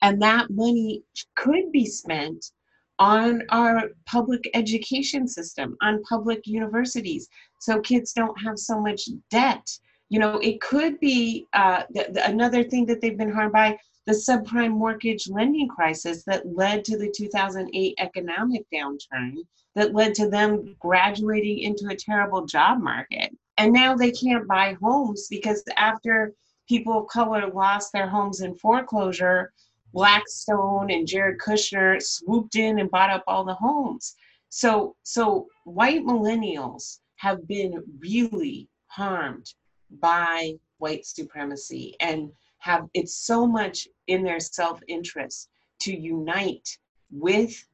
And 0.03 0.23
that 0.23 0.51
money 0.51 1.03
could 1.35 1.73
be 1.73 1.87
spent 1.87 2.53
on 2.99 3.43
our 3.51 3.91
public 4.07 4.51
education 4.55 5.29
system, 5.29 5.77
on 5.83 6.03
public 6.03 6.47
universities, 6.47 7.29
so 7.61 7.81
kids 7.81 8.13
don't 8.13 8.41
have 8.41 8.59
so 8.59 8.81
much 8.81 9.09
debt. 9.31 9.67
You 10.09 10.19
know, 10.19 10.39
it 10.39 10.61
could 10.61 10.99
be 11.01 11.47
uh, 11.53 11.83
the, 11.91 12.09
the, 12.11 12.27
another 12.27 12.65
thing 12.65 12.87
that 12.87 13.01
they've 13.01 13.19
been 13.19 13.33
harmed 13.33 13.53
by 13.53 13.79
the 14.07 14.15
subprime 14.15 14.73
mortgage 14.73 15.29
lending 15.29 15.69
crisis 15.69 16.25
that 16.25 16.57
led 16.57 16.85
to 16.87 16.97
the 16.97 17.13
2008 17.15 17.95
economic 17.99 18.65
downturn, 18.73 19.35
that 19.75 19.95
led 19.95 20.15
to 20.15 20.31
them 20.31 20.75
graduating 20.81 21.59
into 21.59 21.89
a 21.89 21.97
terrible 21.97 22.47
job 22.47 22.81
market. 22.81 23.37
And 23.59 23.73
now 23.73 23.95
they 23.95 24.11
can't 24.11 24.49
buy 24.49 24.77
homes 24.81 25.27
because 25.29 25.63
after 25.77 26.33
people 26.69 27.01
of 27.01 27.09
color 27.09 27.51
lost 27.53 27.93
their 27.93 28.09
homes 28.09 28.41
in 28.41 28.55
foreclosure, 28.55 29.53
Blackstone 29.93 30.91
and 30.91 31.07
Jared 31.07 31.39
Kushner 31.41 32.01
swooped 32.01 32.57
in 32.57 32.79
and 32.79 32.91
bought 32.91 33.11
up 33.11 33.25
all 33.27 33.45
the 33.45 33.55
homes. 33.55 34.17
So, 34.51 34.97
so 35.03 35.47
white 35.65 36.05
millennials 36.05 36.99
have 37.17 37.47
been 37.47 37.83
really 37.99 38.69
harmed 38.87 39.53
by 39.91 40.55
white 40.79 41.05
supremacy 41.05 41.95
and 42.01 42.31
have 42.59 42.89
it's 42.95 43.15
so 43.15 43.47
much 43.47 43.89
in 44.07 44.23
their 44.23 44.41
self-interest 44.41 45.49
to 45.81 45.97
unite 45.97 46.69
with 47.11 47.65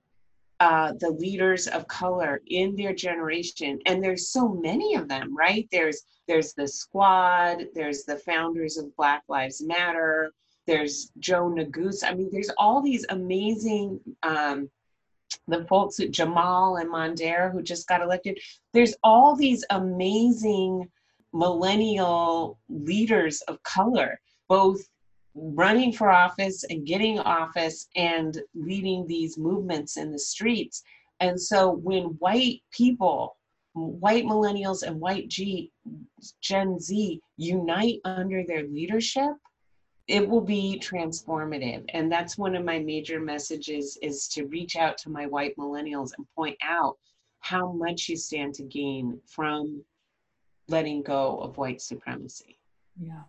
uh, 0.61 0.92
the 1.00 1.11
leaders 1.11 1.66
of 1.66 1.88
color 1.88 2.40
in 2.46 2.77
their 2.77 2.94
generation 2.94 3.79
and 3.87 4.03
there's 4.03 4.29
so 4.31 4.48
many 4.48 4.94
of 4.94 5.09
them 5.09 5.37
right 5.37 5.68
there's 5.72 6.03
there's 6.29 6.55
the 6.55 6.66
squad 6.66 7.64
there's 7.74 8.05
the 8.05 8.18
founders 8.18 8.77
of 8.77 8.94
black 8.96 9.22
lives 9.29 9.61
matter 9.62 10.33
there's 10.66 11.11
joe 11.18 11.50
neguse 11.50 12.03
i 12.05 12.14
mean 12.14 12.29
there's 12.33 12.50
all 12.59 12.83
these 12.83 13.05
amazing 13.09 14.00
um, 14.22 14.68
the 15.48 15.64
folks 15.64 15.98
at 16.00 16.11
Jamaal 16.11 16.81
and 16.81 16.90
Mondaire 16.90 17.50
who 17.50 17.62
just 17.62 17.88
got 17.88 18.03
elected 18.03 18.38
there's 18.72 18.94
all 19.03 19.35
these 19.35 19.64
amazing 19.70 20.88
millennial 21.33 22.58
leaders 22.69 23.40
of 23.42 23.62
color 23.62 24.21
both 24.48 24.81
running 25.35 25.92
for 25.92 26.10
office 26.10 26.65
and 26.65 26.87
getting 26.87 27.19
office 27.19 27.88
and 27.96 28.40
leading 28.54 29.06
these 29.06 29.37
movements 29.37 29.96
in 29.96 30.12
the 30.12 30.19
streets. 30.19 30.83
And 31.21 31.40
so 31.40 31.71
when 31.71 32.04
white 32.21 32.62
people, 32.71 33.37
white 33.73 34.25
millennials 34.25 34.83
and 34.83 35.00
white 35.00 35.29
G, 35.29 35.73
Gen 36.40 36.79
Z 36.79 37.21
unite 37.37 38.00
under 38.04 38.44
their 38.46 38.65
leadership, 38.69 39.33
it 40.07 40.29
will 40.29 40.40
be 40.40 40.81
transformative. 40.83 41.85
And 41.94 42.11
that's 42.13 42.37
one 42.37 42.55
of 42.55 42.65
my 42.65 42.79
major 42.79 43.21
messages 43.21 43.98
is 44.02 44.29
to 44.29 44.46
reach 44.46 44.77
out 44.77 44.98
to 44.98 45.11
my 45.11 45.27
white 45.27 45.57
millennials 45.57 46.11
and 46.17 46.27
point 46.35 46.59
out 46.63 46.96
how 47.40 47.73
much 47.73 48.09
you 48.09 48.17
stand 48.17 48.55
to 48.55 48.63
gain 48.65 49.19
from 49.27 49.83
letting 50.69 51.02
go 51.02 51.38
of 51.38 51.57
white 51.57 51.81
supremacy. 51.81 52.59
Yeah 53.00 53.23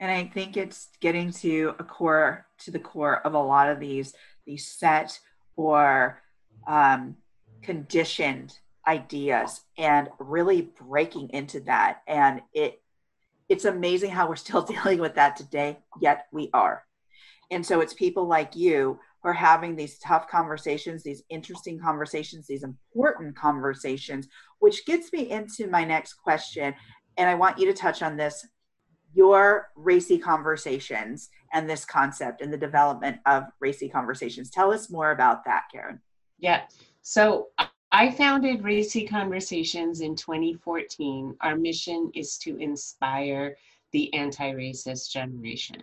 and 0.00 0.10
i 0.10 0.24
think 0.24 0.56
it's 0.56 0.88
getting 1.00 1.30
to 1.30 1.74
a 1.78 1.84
core 1.84 2.46
to 2.58 2.70
the 2.70 2.78
core 2.78 3.20
of 3.26 3.34
a 3.34 3.38
lot 3.38 3.70
of 3.70 3.80
these 3.80 4.14
these 4.46 4.66
set 4.66 5.18
or 5.56 6.20
um, 6.66 7.16
conditioned 7.62 8.58
ideas 8.86 9.62
and 9.78 10.08
really 10.18 10.62
breaking 10.62 11.30
into 11.30 11.60
that 11.60 12.02
and 12.06 12.42
it 12.52 12.82
it's 13.48 13.64
amazing 13.64 14.10
how 14.10 14.28
we're 14.28 14.36
still 14.36 14.62
dealing 14.74 15.00
with 15.00 15.14
that 15.14 15.36
today 15.36 15.78
yet 16.00 16.26
we 16.32 16.50
are 16.52 16.84
And 17.50 17.64
so 17.64 17.80
it's 17.80 17.94
people 17.94 18.26
like 18.26 18.56
you 18.56 18.98
who 19.22 19.28
are 19.28 19.32
having 19.32 19.76
these 19.76 19.98
tough 19.98 20.28
conversations, 20.28 21.02
these 21.02 21.22
interesting 21.28 21.78
conversations, 21.78 22.46
these 22.46 22.62
important 22.62 23.36
conversations, 23.36 24.28
which 24.58 24.86
gets 24.86 25.12
me 25.12 25.30
into 25.30 25.68
my 25.68 25.84
next 25.84 26.14
question. 26.14 26.74
And 27.16 27.28
I 27.28 27.34
want 27.34 27.58
you 27.58 27.66
to 27.66 27.72
touch 27.74 28.02
on 28.02 28.16
this 28.16 28.46
your 29.14 29.70
racy 29.76 30.18
conversations 30.18 31.30
and 31.52 31.70
this 31.70 31.84
concept 31.84 32.40
and 32.40 32.52
the 32.52 32.58
development 32.58 33.18
of 33.26 33.44
racy 33.60 33.88
conversations. 33.88 34.50
Tell 34.50 34.72
us 34.72 34.90
more 34.90 35.12
about 35.12 35.44
that, 35.44 35.64
Karen. 35.70 36.00
Yeah. 36.40 36.62
So 37.02 37.48
I 37.96 38.10
founded 38.10 38.64
Racy 38.64 39.06
Conversations 39.06 40.00
in 40.00 40.16
2014. 40.16 41.36
Our 41.42 41.54
mission 41.54 42.10
is 42.12 42.36
to 42.38 42.56
inspire 42.56 43.56
the 43.92 44.12
anti 44.12 44.50
racist 44.50 45.12
generation. 45.12 45.80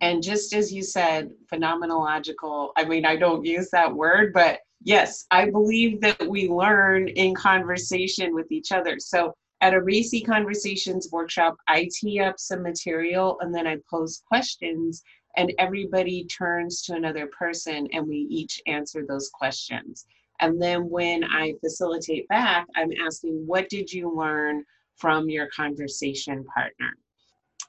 And 0.00 0.22
just 0.22 0.54
as 0.54 0.72
you 0.72 0.84
said, 0.84 1.32
phenomenological, 1.52 2.70
I 2.76 2.84
mean, 2.84 3.04
I 3.04 3.16
don't 3.16 3.44
use 3.44 3.68
that 3.70 3.92
word, 3.92 4.32
but 4.32 4.60
yes, 4.84 5.26
I 5.32 5.50
believe 5.50 6.00
that 6.02 6.24
we 6.28 6.48
learn 6.48 7.08
in 7.08 7.34
conversation 7.34 8.32
with 8.32 8.52
each 8.52 8.70
other. 8.70 9.00
So 9.00 9.34
at 9.60 9.74
a 9.74 9.82
Racy 9.82 10.20
Conversations 10.20 11.08
workshop, 11.10 11.56
I 11.66 11.88
tee 11.92 12.20
up 12.20 12.38
some 12.38 12.62
material 12.62 13.38
and 13.40 13.52
then 13.52 13.66
I 13.66 13.78
pose 13.90 14.22
questions, 14.24 15.02
and 15.36 15.52
everybody 15.58 16.26
turns 16.26 16.82
to 16.82 16.94
another 16.94 17.26
person 17.26 17.88
and 17.92 18.06
we 18.06 18.28
each 18.30 18.62
answer 18.68 19.04
those 19.04 19.28
questions. 19.30 20.06
And 20.40 20.60
then 20.60 20.88
when 20.88 21.24
I 21.24 21.54
facilitate 21.60 22.26
back, 22.28 22.66
I'm 22.76 22.90
asking, 23.06 23.46
what 23.46 23.68
did 23.68 23.92
you 23.92 24.14
learn 24.14 24.64
from 24.96 25.28
your 25.28 25.48
conversation 25.48 26.44
partner? 26.44 26.96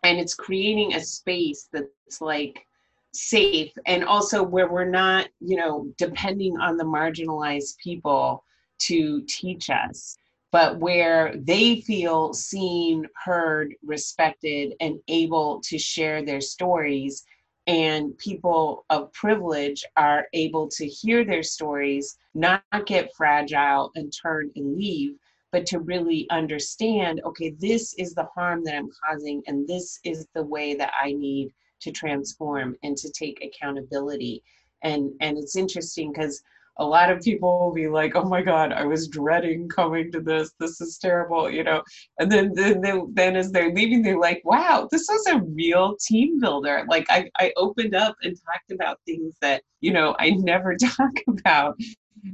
And 0.04 0.20
it's 0.20 0.34
creating 0.34 0.96
a 0.96 1.02
space 1.02 1.70
that's 1.72 2.22
like 2.22 2.66
safe 3.14 3.72
and 3.86 4.04
also 4.04 4.42
where 4.42 4.70
we're 4.70 4.90
not, 4.90 5.28
you 5.40 5.58
know, 5.58 5.92
depending 5.98 6.58
on 6.58 6.78
the 6.78 6.84
marginalized 6.84 7.78
people 7.78 8.44
to 8.80 9.22
teach 9.28 9.70
us, 9.70 10.18
but 10.52 10.80
where 10.80 11.36
they 11.38 11.82
feel 11.82 12.34
seen, 12.34 13.06
heard, 13.24 13.74
respected, 13.86 14.74
and 14.80 15.00
able 15.08 15.62
to 15.62 15.78
share 15.78 16.24
their 16.24 16.42
stories 16.42 17.24
and 17.68 18.18
people 18.18 18.86
of 18.89 19.14
privilege 19.14 19.86
are 19.95 20.28
able 20.34 20.68
to 20.68 20.88
hear 20.88 21.24
their 21.24 21.43
stories, 21.43 22.18
not 22.34 22.64
get 22.86 23.14
fragile 23.16 23.91
and 23.95 24.12
turn 24.12 24.51
and 24.55 24.76
leave, 24.76 25.16
but 25.51 25.66
to 25.68 25.80
really 25.80 26.28
understand 26.30 27.22
okay, 27.26 27.49
this 27.59 27.93
is 27.95 28.14
the 28.14 28.28
harm 28.36 28.64
that 28.64 28.76
I'm 28.76 28.89
causing, 29.05 29.43
and 29.47 29.68
this 29.68 29.99
is 30.03 30.28
the 30.34 30.43
way 30.43 30.74
that 30.76 30.93
I 31.01 31.12
need 31.12 31.53
to 31.82 31.91
transform 31.91 32.76
and 32.84 32.95
to 32.97 33.12
take 33.12 33.43
accountability. 33.43 34.43
And, 34.84 35.12
and 35.20 35.38
it's 35.38 35.55
interesting 35.55 36.12
because 36.12 36.41
a 36.78 36.86
lot 36.86 37.12
of 37.12 37.22
people 37.22 37.60
will 37.60 37.74
be 37.74 37.88
like, 37.88 38.16
"Oh 38.16 38.24
my 38.24 38.42
God, 38.42 38.72
I 38.72 38.86
was 38.86 39.08
dreading 39.08 39.68
coming 39.68 40.12
to 40.12 40.22
this. 40.22 40.52
This 40.60 40.82
is 40.82 40.98
terrible," 40.98 41.50
you 41.50 41.64
know. 41.64 41.84
And 42.20 42.32
then 42.32 42.54
then 42.54 42.82
they, 42.82 43.00
then 43.14 43.36
as 43.36 43.52
they're 43.52 43.74
leaving, 43.74 44.02
they're 44.02 44.20
like, 44.20 44.42
"Wow, 44.46 44.88
this 44.92 45.08
was 45.10 45.28
a 45.28 45.40
real 45.40 45.98
team 45.98 46.40
builder." 46.40 46.86
Like 46.88 47.06
I 47.10 47.30
I 47.38 47.54
opened 47.58 47.96
up 47.96 48.16
and 48.24 48.38
talked 48.46 48.72
about 48.72 49.00
things 49.06 49.36
that 49.42 49.64
you 49.82 49.94
know 49.94 50.16
I 50.20 50.32
never 50.32 50.76
talk 50.98 51.14
about, 51.28 51.78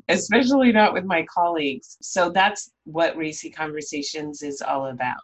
especially 0.09 0.71
not 0.71 0.93
with 0.93 1.05
my 1.05 1.25
colleagues. 1.25 1.97
So 2.01 2.29
that's 2.29 2.71
what 2.85 3.17
Racy 3.17 3.49
Conversations 3.49 4.43
is 4.43 4.61
all 4.61 4.87
about. 4.87 5.21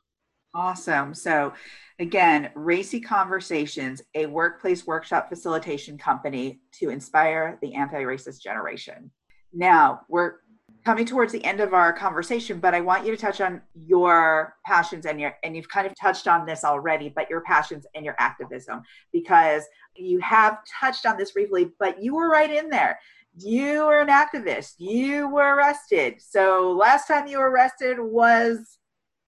Awesome. 0.54 1.14
So 1.14 1.54
Again, 2.00 2.50
Racy 2.56 3.00
Conversations, 3.00 4.02
a 4.16 4.26
workplace 4.26 4.86
workshop 4.88 5.30
facilitation 5.30 5.98
company 5.98 6.60
to 6.80 6.90
inspire 6.90 7.60
the 7.62 7.76
anti 7.76 8.02
racist 8.02 8.42
generation. 8.42 9.12
Now, 9.54 10.02
we're 10.10 10.38
coming 10.84 11.06
towards 11.06 11.32
the 11.32 11.44
end 11.46 11.60
of 11.60 11.74
our 11.74 11.94
conversation, 11.94 12.60
but 12.60 12.74
I 12.74 12.82
want 12.82 13.06
you 13.06 13.16
to 13.16 13.18
touch 13.18 13.42
on 13.42 13.62
your 13.76 14.56
passions 14.66 15.06
and 15.06 15.20
your, 15.20 15.36
and 15.44 15.56
you've 15.56 15.70
kind 15.70 15.86
of 15.86 15.94
touched 15.96 16.28
on 16.28 16.46
this 16.46 16.64
already, 16.64 17.10
but 17.16 17.30
your 17.30 17.42
passions 17.42 17.86
and 17.96 18.04
your 18.04 18.16
activism, 18.18 18.82
because 19.14 19.64
you 19.96 20.20
have 20.20 20.58
touched 20.80 21.06
on 21.06 21.16
this 21.16 21.32
briefly, 21.32 21.72
but 21.80 22.02
you 22.02 22.16
were 22.16 22.30
right 22.30 22.52
in 22.52 22.70
there. 22.70 23.00
You 23.38 23.86
were 23.86 24.02
an 24.02 24.10
activist, 24.10 24.74
you 24.80 25.30
were 25.30 25.56
arrested. 25.56 26.16
So, 26.20 26.72
last 26.72 27.08
time 27.08 27.28
you 27.28 27.38
were 27.38 27.50
arrested 27.50 27.98
was 28.00 28.80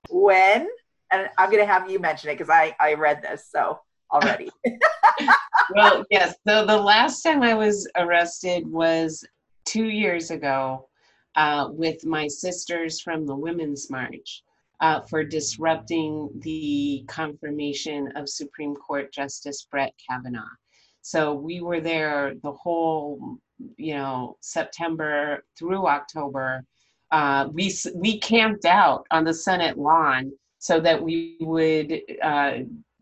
when? 0.09 0.67
And 1.11 1.29
I'm 1.37 1.49
going 1.49 1.61
to 1.61 1.71
have 1.71 1.89
you 1.89 1.99
mention 1.99 2.29
it 2.29 2.37
because 2.37 2.49
I 2.49 2.75
I 2.79 2.93
read 2.93 3.21
this 3.21 3.47
so 3.49 3.79
already. 4.11 4.49
well, 5.75 6.03
yes. 6.09 6.35
So 6.47 6.65
the 6.65 6.77
last 6.77 7.21
time 7.21 7.41
I 7.41 7.53
was 7.53 7.87
arrested 7.95 8.67
was 8.67 9.23
two 9.65 9.89
years 9.89 10.31
ago 10.31 10.87
uh, 11.35 11.69
with 11.71 12.05
my 12.05 12.27
sisters 12.27 13.01
from 13.01 13.25
the 13.25 13.35
Women's 13.35 13.89
March 13.89 14.43
uh, 14.81 15.01
for 15.01 15.23
disrupting 15.23 16.29
the 16.39 17.03
confirmation 17.07 18.11
of 18.15 18.29
Supreme 18.29 18.75
Court 18.75 19.11
Justice 19.13 19.67
Brett 19.69 19.93
Kavanaugh. 20.09 20.43
So 21.01 21.33
we 21.33 21.61
were 21.61 21.79
there 21.79 22.33
the 22.41 22.51
whole, 22.51 23.37
you 23.77 23.93
know, 23.95 24.37
September 24.41 25.43
through 25.57 25.87
October. 25.87 26.65
Uh, 27.11 27.47
we 27.53 27.73
we 27.93 28.19
camped 28.19 28.65
out 28.65 29.05
on 29.11 29.23
the 29.23 29.33
Senate 29.33 29.77
lawn 29.77 30.31
so 30.65 30.79
that 30.79 30.99
we 30.99 31.37
would 31.41 32.01
uh, 32.23 32.53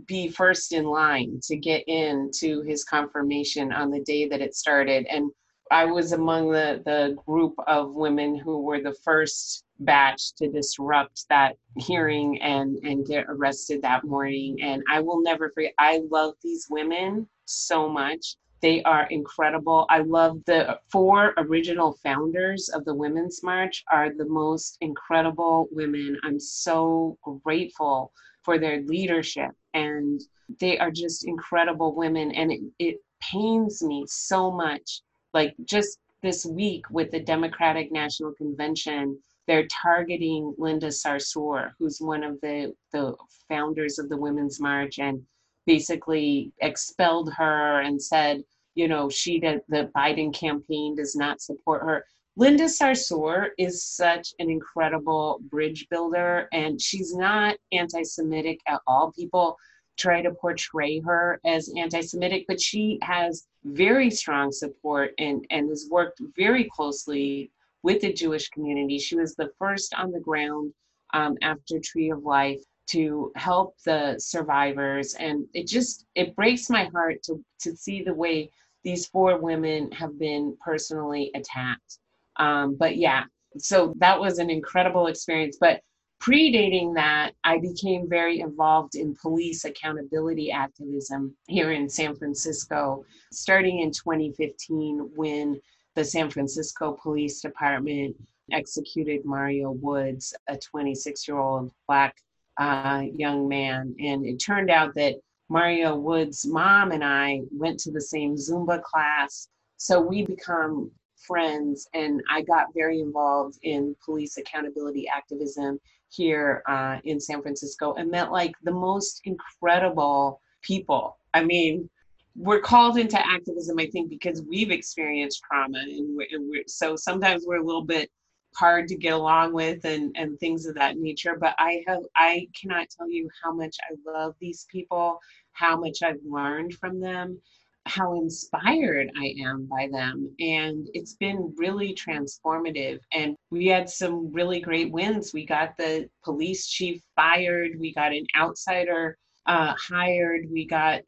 be 0.05 0.27
first 0.27 0.73
in 0.73 0.83
line 0.83 1.39
to 1.41 1.55
get 1.55 1.81
in 1.87 2.29
to 2.33 2.61
his 2.63 2.83
confirmation 2.83 3.71
on 3.71 3.89
the 3.89 4.01
day 4.01 4.27
that 4.27 4.41
it 4.41 4.53
started. 4.53 5.05
And 5.09 5.31
I 5.71 5.85
was 5.85 6.11
among 6.11 6.51
the, 6.51 6.81
the 6.85 7.15
group 7.25 7.53
of 7.65 7.93
women 7.93 8.37
who 8.37 8.61
were 8.63 8.81
the 8.81 8.97
first 9.05 9.63
batch 9.79 10.35
to 10.39 10.49
disrupt 10.49 11.23
that 11.29 11.55
hearing 11.77 12.37
and, 12.41 12.79
and 12.83 13.07
get 13.07 13.27
arrested 13.29 13.81
that 13.83 14.03
morning. 14.03 14.57
And 14.61 14.83
I 14.91 14.99
will 14.99 15.23
never 15.23 15.49
forget, 15.49 15.71
I 15.79 16.01
love 16.11 16.33
these 16.43 16.67
women 16.69 17.29
so 17.45 17.87
much. 17.87 18.35
They 18.63 18.81
are 18.83 19.07
incredible. 19.07 19.85
I 19.89 19.99
love 19.99 20.41
the 20.45 20.79
four 20.89 21.33
original 21.35 21.97
founders 22.01 22.69
of 22.69 22.85
the 22.85 22.95
Women's 22.95 23.43
March 23.43 23.83
are 23.91 24.09
the 24.09 24.25
most 24.25 24.77
incredible 24.79 25.67
women. 25.71 26.17
I'm 26.23 26.39
so 26.39 27.17
grateful 27.43 28.13
for 28.41 28.57
their 28.57 28.81
leadership 28.83 29.51
and 29.73 30.21
they 30.61 30.77
are 30.79 30.91
just 30.91 31.27
incredible 31.27 31.93
women 31.93 32.31
and 32.31 32.53
it, 32.53 32.61
it 32.79 32.95
pains 33.21 33.83
me 33.83 34.05
so 34.07 34.49
much 34.49 35.01
like 35.33 35.53
just 35.65 35.99
this 36.21 36.45
week 36.45 36.89
with 36.89 37.11
the 37.11 37.19
Democratic 37.19 37.91
National 37.91 38.31
Convention 38.31 39.19
they're 39.45 39.67
targeting 39.67 40.55
Linda 40.57 40.87
Sarsour, 40.87 41.71
who's 41.77 41.99
one 41.99 42.23
of 42.23 42.39
the, 42.39 42.73
the 42.93 43.13
founders 43.49 43.99
of 43.99 44.07
the 44.07 44.15
Women's 44.15 44.61
March, 44.61 44.99
and 44.99 45.21
basically 45.65 46.51
expelled 46.61 47.31
her 47.33 47.81
and 47.81 48.01
said, 48.01 48.43
you 48.75 48.87
know, 48.87 49.09
she 49.09 49.39
did, 49.39 49.61
the 49.69 49.91
Biden 49.95 50.33
campaign 50.33 50.95
does 50.95 51.15
not 51.15 51.41
support 51.41 51.83
her. 51.83 52.05
Linda 52.35 52.63
Sarsour 52.63 53.49
is 53.59 53.83
such 53.83 54.33
an 54.39 54.49
incredible 54.49 55.39
bridge 55.51 55.87
builder, 55.91 56.47
and 56.51 56.81
she's 56.81 57.13
not 57.13 57.55
anti 57.71 58.01
Semitic 58.01 58.59
at 58.67 58.81
all. 58.87 59.11
People 59.11 59.55
try 59.97 60.23
to 60.23 60.31
portray 60.31 60.99
her 60.99 61.39
as 61.45 61.71
anti 61.77 62.01
Semitic, 62.01 62.45
but 62.47 62.59
she 62.59 62.97
has 63.03 63.45
very 63.63 64.09
strong 64.09 64.51
support 64.51 65.11
and, 65.19 65.45
and 65.51 65.69
has 65.69 65.87
worked 65.91 66.21
very 66.35 66.67
closely 66.75 67.51
with 67.83 68.01
the 68.01 68.11
Jewish 68.11 68.49
community. 68.49 68.97
She 68.97 69.15
was 69.15 69.35
the 69.35 69.51
first 69.59 69.93
on 69.93 70.11
the 70.11 70.19
ground 70.19 70.73
um, 71.13 71.37
after 71.43 71.79
Tree 71.79 72.09
of 72.09 72.23
Life 72.23 72.63
to 72.85 73.31
help 73.35 73.75
the 73.85 74.15
survivors 74.19 75.15
and 75.15 75.45
it 75.53 75.67
just 75.67 76.05
it 76.15 76.35
breaks 76.35 76.69
my 76.69 76.85
heart 76.93 77.23
to 77.23 77.43
to 77.59 77.75
see 77.75 78.03
the 78.03 78.13
way 78.13 78.49
these 78.83 79.07
four 79.07 79.39
women 79.39 79.91
have 79.91 80.19
been 80.19 80.57
personally 80.63 81.31
attacked. 81.35 81.99
Um, 82.37 82.75
but 82.75 82.97
yeah, 82.97 83.23
so 83.57 83.93
that 83.97 84.19
was 84.19 84.39
an 84.39 84.49
incredible 84.49 85.07
experience. 85.07 85.57
But 85.59 85.81
predating 86.21 86.93
that, 86.95 87.31
I 87.43 87.59
became 87.59 88.09
very 88.09 88.39
involved 88.39 88.95
in 88.95 89.15
police 89.21 89.65
accountability 89.65 90.51
activism 90.51 91.35
here 91.47 91.71
in 91.71 91.89
San 91.89 92.15
Francisco, 92.15 93.05
starting 93.31 93.79
in 93.79 93.91
2015 93.91 95.11
when 95.15 95.59
the 95.95 96.03
San 96.03 96.29
Francisco 96.29 96.97
Police 97.01 97.41
Department 97.41 98.15
executed 98.51 99.23
Mario 99.23 99.71
Woods, 99.71 100.33
a 100.47 100.57
26 100.57 101.27
year 101.27 101.37
old 101.37 101.71
Black 101.87 102.15
uh, 102.57 103.03
young 103.15 103.47
man. 103.47 103.95
And 103.99 104.25
it 104.25 104.37
turned 104.37 104.69
out 104.69 104.93
that 104.95 105.15
Mario 105.49 105.95
Wood's 105.95 106.45
mom 106.45 106.91
and 106.91 107.03
I 107.03 107.41
went 107.51 107.79
to 107.81 107.91
the 107.91 108.01
same 108.01 108.35
Zumba 108.35 108.81
class. 108.81 109.47
So 109.77 109.99
we 109.99 110.25
become 110.25 110.91
friends, 111.27 111.87
and 111.93 112.21
I 112.29 112.41
got 112.41 112.67
very 112.73 112.99
involved 112.99 113.57
in 113.63 113.95
police 114.03 114.37
accountability 114.37 115.07
activism 115.07 115.79
here 116.09 116.63
uh, 116.67 116.97
in 117.03 117.19
San 117.19 117.41
Francisco 117.41 117.93
and 117.93 118.11
met 118.11 118.31
like 118.31 118.53
the 118.63 118.71
most 118.71 119.21
incredible 119.25 120.41
people. 120.61 121.17
I 121.33 121.43
mean, 121.43 121.89
we're 122.35 122.61
called 122.61 122.97
into 122.97 123.19
activism, 123.19 123.79
I 123.79 123.87
think, 123.87 124.09
because 124.09 124.43
we've 124.47 124.71
experienced 124.71 125.41
trauma, 125.43 125.79
and, 125.79 126.15
we're, 126.15 126.27
and 126.31 126.49
we're, 126.49 126.63
so 126.67 126.95
sometimes 126.95 127.45
we're 127.45 127.61
a 127.61 127.65
little 127.65 127.85
bit 127.85 128.09
hard 128.55 128.87
to 128.87 128.95
get 128.95 129.13
along 129.13 129.53
with 129.53 129.83
and 129.85 130.15
and 130.15 130.39
things 130.39 130.65
of 130.65 130.75
that 130.75 130.97
nature 130.97 131.37
but 131.39 131.55
i 131.57 131.83
have 131.87 132.01
i 132.15 132.47
cannot 132.59 132.87
tell 132.89 133.09
you 133.09 133.29
how 133.43 133.53
much 133.53 133.75
i 133.89 134.11
love 134.11 134.35
these 134.39 134.65
people 134.71 135.19
how 135.51 135.79
much 135.79 136.03
i've 136.03 136.21
learned 136.25 136.73
from 136.75 136.99
them 136.99 137.39
how 137.85 138.13
inspired 138.13 139.11
I 139.17 139.35
am 139.43 139.65
by 139.65 139.89
them. 139.91 140.33
And 140.39 140.87
it's 140.93 141.15
been 141.15 141.53
really 141.57 141.93
transformative. 141.93 142.99
And 143.13 143.35
we 143.51 143.67
had 143.67 143.89
some 143.89 144.31
really 144.31 144.61
great 144.61 144.91
wins. 144.91 145.33
We 145.33 145.45
got 145.45 145.75
the 145.77 146.09
police 146.23 146.67
chief 146.67 147.01
fired, 147.15 147.71
we 147.79 147.93
got 147.93 148.13
an 148.13 148.25
outsider 148.37 149.17
uh, 149.45 149.73
hired, 149.77 150.49
we 150.49 150.65
got 150.65 151.01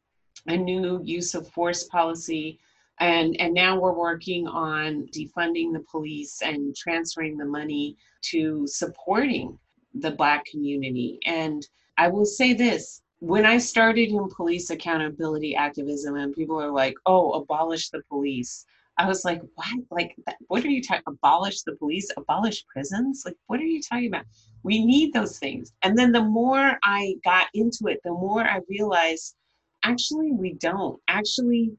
a 0.48 0.56
new 0.56 1.00
use 1.02 1.34
of 1.34 1.48
force 1.48 1.84
policy. 1.84 2.58
And, 2.98 3.38
and 3.40 3.52
now 3.52 3.78
we're 3.78 3.92
working 3.92 4.46
on 4.46 5.06
defunding 5.14 5.72
the 5.72 5.84
police 5.90 6.40
and 6.42 6.74
transferring 6.74 7.36
the 7.36 7.44
money 7.44 7.96
to 8.30 8.66
supporting 8.66 9.58
the 9.94 10.10
Black 10.10 10.44
community. 10.46 11.18
And 11.26 11.66
I 11.98 12.08
will 12.08 12.24
say 12.24 12.52
this 12.52 13.02
when 13.20 13.46
I 13.46 13.58
started 13.58 14.10
in 14.10 14.28
police 14.28 14.70
accountability 14.70 15.54
activism, 15.56 16.16
and 16.16 16.34
people 16.34 16.60
are 16.60 16.70
like, 16.70 16.94
"Oh, 17.06 17.32
abolish 17.32 17.88
the 17.88 18.02
police," 18.10 18.66
I 18.98 19.06
was 19.08 19.24
like, 19.24 19.40
"What? 19.54 19.84
Like, 19.90 20.16
what 20.48 20.64
are 20.64 20.70
you 20.70 20.82
talking? 20.82 21.02
Abolish 21.06 21.62
the 21.62 21.76
police? 21.76 22.10
Abolish 22.16 22.66
prisons? 22.66 23.22
Like, 23.24 23.36
what 23.46 23.60
are 23.60 23.64
you 23.64 23.80
talking 23.82 24.08
about? 24.08 24.26
We 24.62 24.84
need 24.84 25.12
those 25.12 25.38
things." 25.38 25.72
And 25.82 25.96
then 25.96 26.12
the 26.12 26.24
more 26.24 26.78
I 26.82 27.16
got 27.24 27.48
into 27.54 27.86
it, 27.88 28.00
the 28.04 28.12
more 28.12 28.44
I 28.44 28.60
realized, 28.68 29.34
actually, 29.82 30.32
we 30.32 30.52
don't. 30.54 31.00
Actually, 31.08 31.72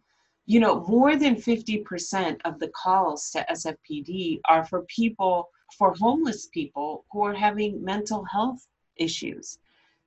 you 0.47 0.59
know, 0.59 0.83
more 0.87 1.15
than 1.15 1.35
fifty 1.35 1.77
percent 1.79 2.41
of 2.45 2.59
the 2.59 2.69
calls 2.69 3.29
to 3.31 3.45
SFPD 3.51 4.39
are 4.49 4.65
for 4.65 4.81
people, 4.83 5.49
for 5.77 5.93
homeless 5.93 6.47
people 6.47 7.05
who 7.11 7.23
are 7.23 7.35
having 7.35 7.83
mental 7.83 8.23
health 8.25 8.65
issues 8.95 9.59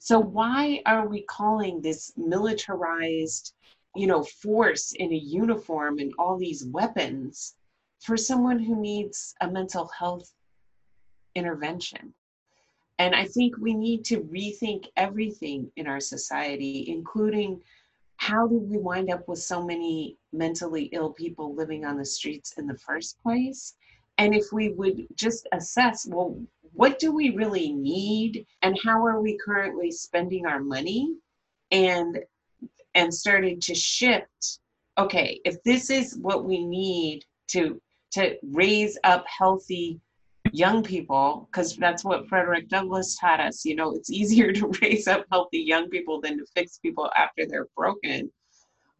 so 0.02 0.18
why 0.18 0.80
are 0.86 1.06
we 1.06 1.22
calling 1.24 1.82
this 1.82 2.14
militarized, 2.16 3.52
you 3.94 4.06
know, 4.06 4.22
force 4.22 4.92
in 4.92 5.12
a 5.12 5.16
uniform 5.16 5.98
and 5.98 6.14
all 6.18 6.38
these 6.38 6.64
weapons 6.64 7.54
for 8.00 8.16
someone 8.16 8.58
who 8.58 8.80
needs 8.80 9.34
a 9.42 9.50
mental 9.50 9.88
health 9.88 10.32
intervention? 11.34 12.14
And 12.98 13.14
I 13.14 13.26
think 13.26 13.58
we 13.58 13.74
need 13.74 14.06
to 14.06 14.22
rethink 14.22 14.86
everything 14.96 15.70
in 15.76 15.86
our 15.86 16.00
society, 16.00 16.86
including 16.88 17.60
how 18.20 18.46
did 18.46 18.68
we 18.68 18.76
wind 18.76 19.10
up 19.10 19.26
with 19.26 19.38
so 19.38 19.64
many 19.64 20.18
mentally 20.30 20.90
ill 20.92 21.10
people 21.10 21.54
living 21.54 21.86
on 21.86 21.96
the 21.96 22.04
streets 22.04 22.52
in 22.58 22.66
the 22.66 22.76
first 22.76 23.18
place? 23.22 23.76
And 24.18 24.34
if 24.34 24.52
we 24.52 24.68
would 24.74 25.06
just 25.14 25.48
assess, 25.52 26.06
well, 26.06 26.38
what 26.74 26.98
do 26.98 27.12
we 27.12 27.30
really 27.30 27.72
need 27.72 28.44
and 28.60 28.78
how 28.84 29.04
are 29.06 29.22
we 29.22 29.38
currently 29.42 29.90
spending 29.90 30.44
our 30.44 30.60
money 30.60 31.16
and 31.70 32.18
and 32.94 33.12
started 33.12 33.62
to 33.62 33.74
shift 33.74 34.58
okay 34.98 35.40
if 35.44 35.62
this 35.62 35.90
is 35.90 36.16
what 36.16 36.44
we 36.44 36.64
need 36.64 37.24
to 37.48 37.80
to 38.10 38.36
raise 38.50 38.98
up 39.04 39.24
healthy 39.26 40.00
young 40.52 40.82
people 40.82 41.48
because 41.50 41.76
that's 41.76 42.04
what 42.04 42.28
frederick 42.28 42.68
douglass 42.68 43.16
taught 43.16 43.40
us 43.40 43.64
you 43.64 43.74
know 43.74 43.94
it's 43.94 44.10
easier 44.10 44.52
to 44.52 44.66
raise 44.82 45.06
up 45.08 45.24
healthy 45.30 45.58
young 45.58 45.88
people 45.88 46.20
than 46.20 46.38
to 46.38 46.44
fix 46.54 46.78
people 46.78 47.10
after 47.16 47.46
they're 47.46 47.68
broken 47.76 48.30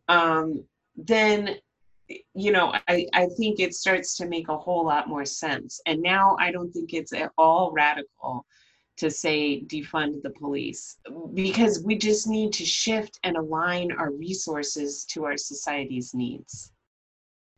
um, 0.09 0.65
then 0.97 1.57
you 2.35 2.53
know, 2.53 2.75
I, 2.89 3.07
I 3.13 3.27
think 3.37 3.61
it 3.61 3.75
starts 3.75 4.17
to 4.17 4.27
make 4.27 4.49
a 4.49 4.57
whole 4.57 4.85
lot 4.85 5.09
more 5.09 5.25
sense. 5.25 5.81
And 5.87 6.03
now 6.03 6.37
I 6.41 6.51
don't 6.51 6.73
think 6.73 6.93
it's 6.93 7.13
at 7.13 7.31
all 7.39 7.73
radical 7.73 8.45
to 8.97 9.11
say 9.11 9.63
defund 9.63 10.23
the 10.23 10.31
police 10.31 10.99
because 11.33 11.83
we 11.83 11.97
just 11.97 12.27
need 12.27 12.53
to 12.53 12.65
shift 12.65 13.19
and 13.25 13.37
align 13.37 13.93
our 13.93 14.13
resources 14.13 15.05
to 15.07 15.25
our 15.25 15.37
society's 15.37 16.15
needs. 16.15 16.73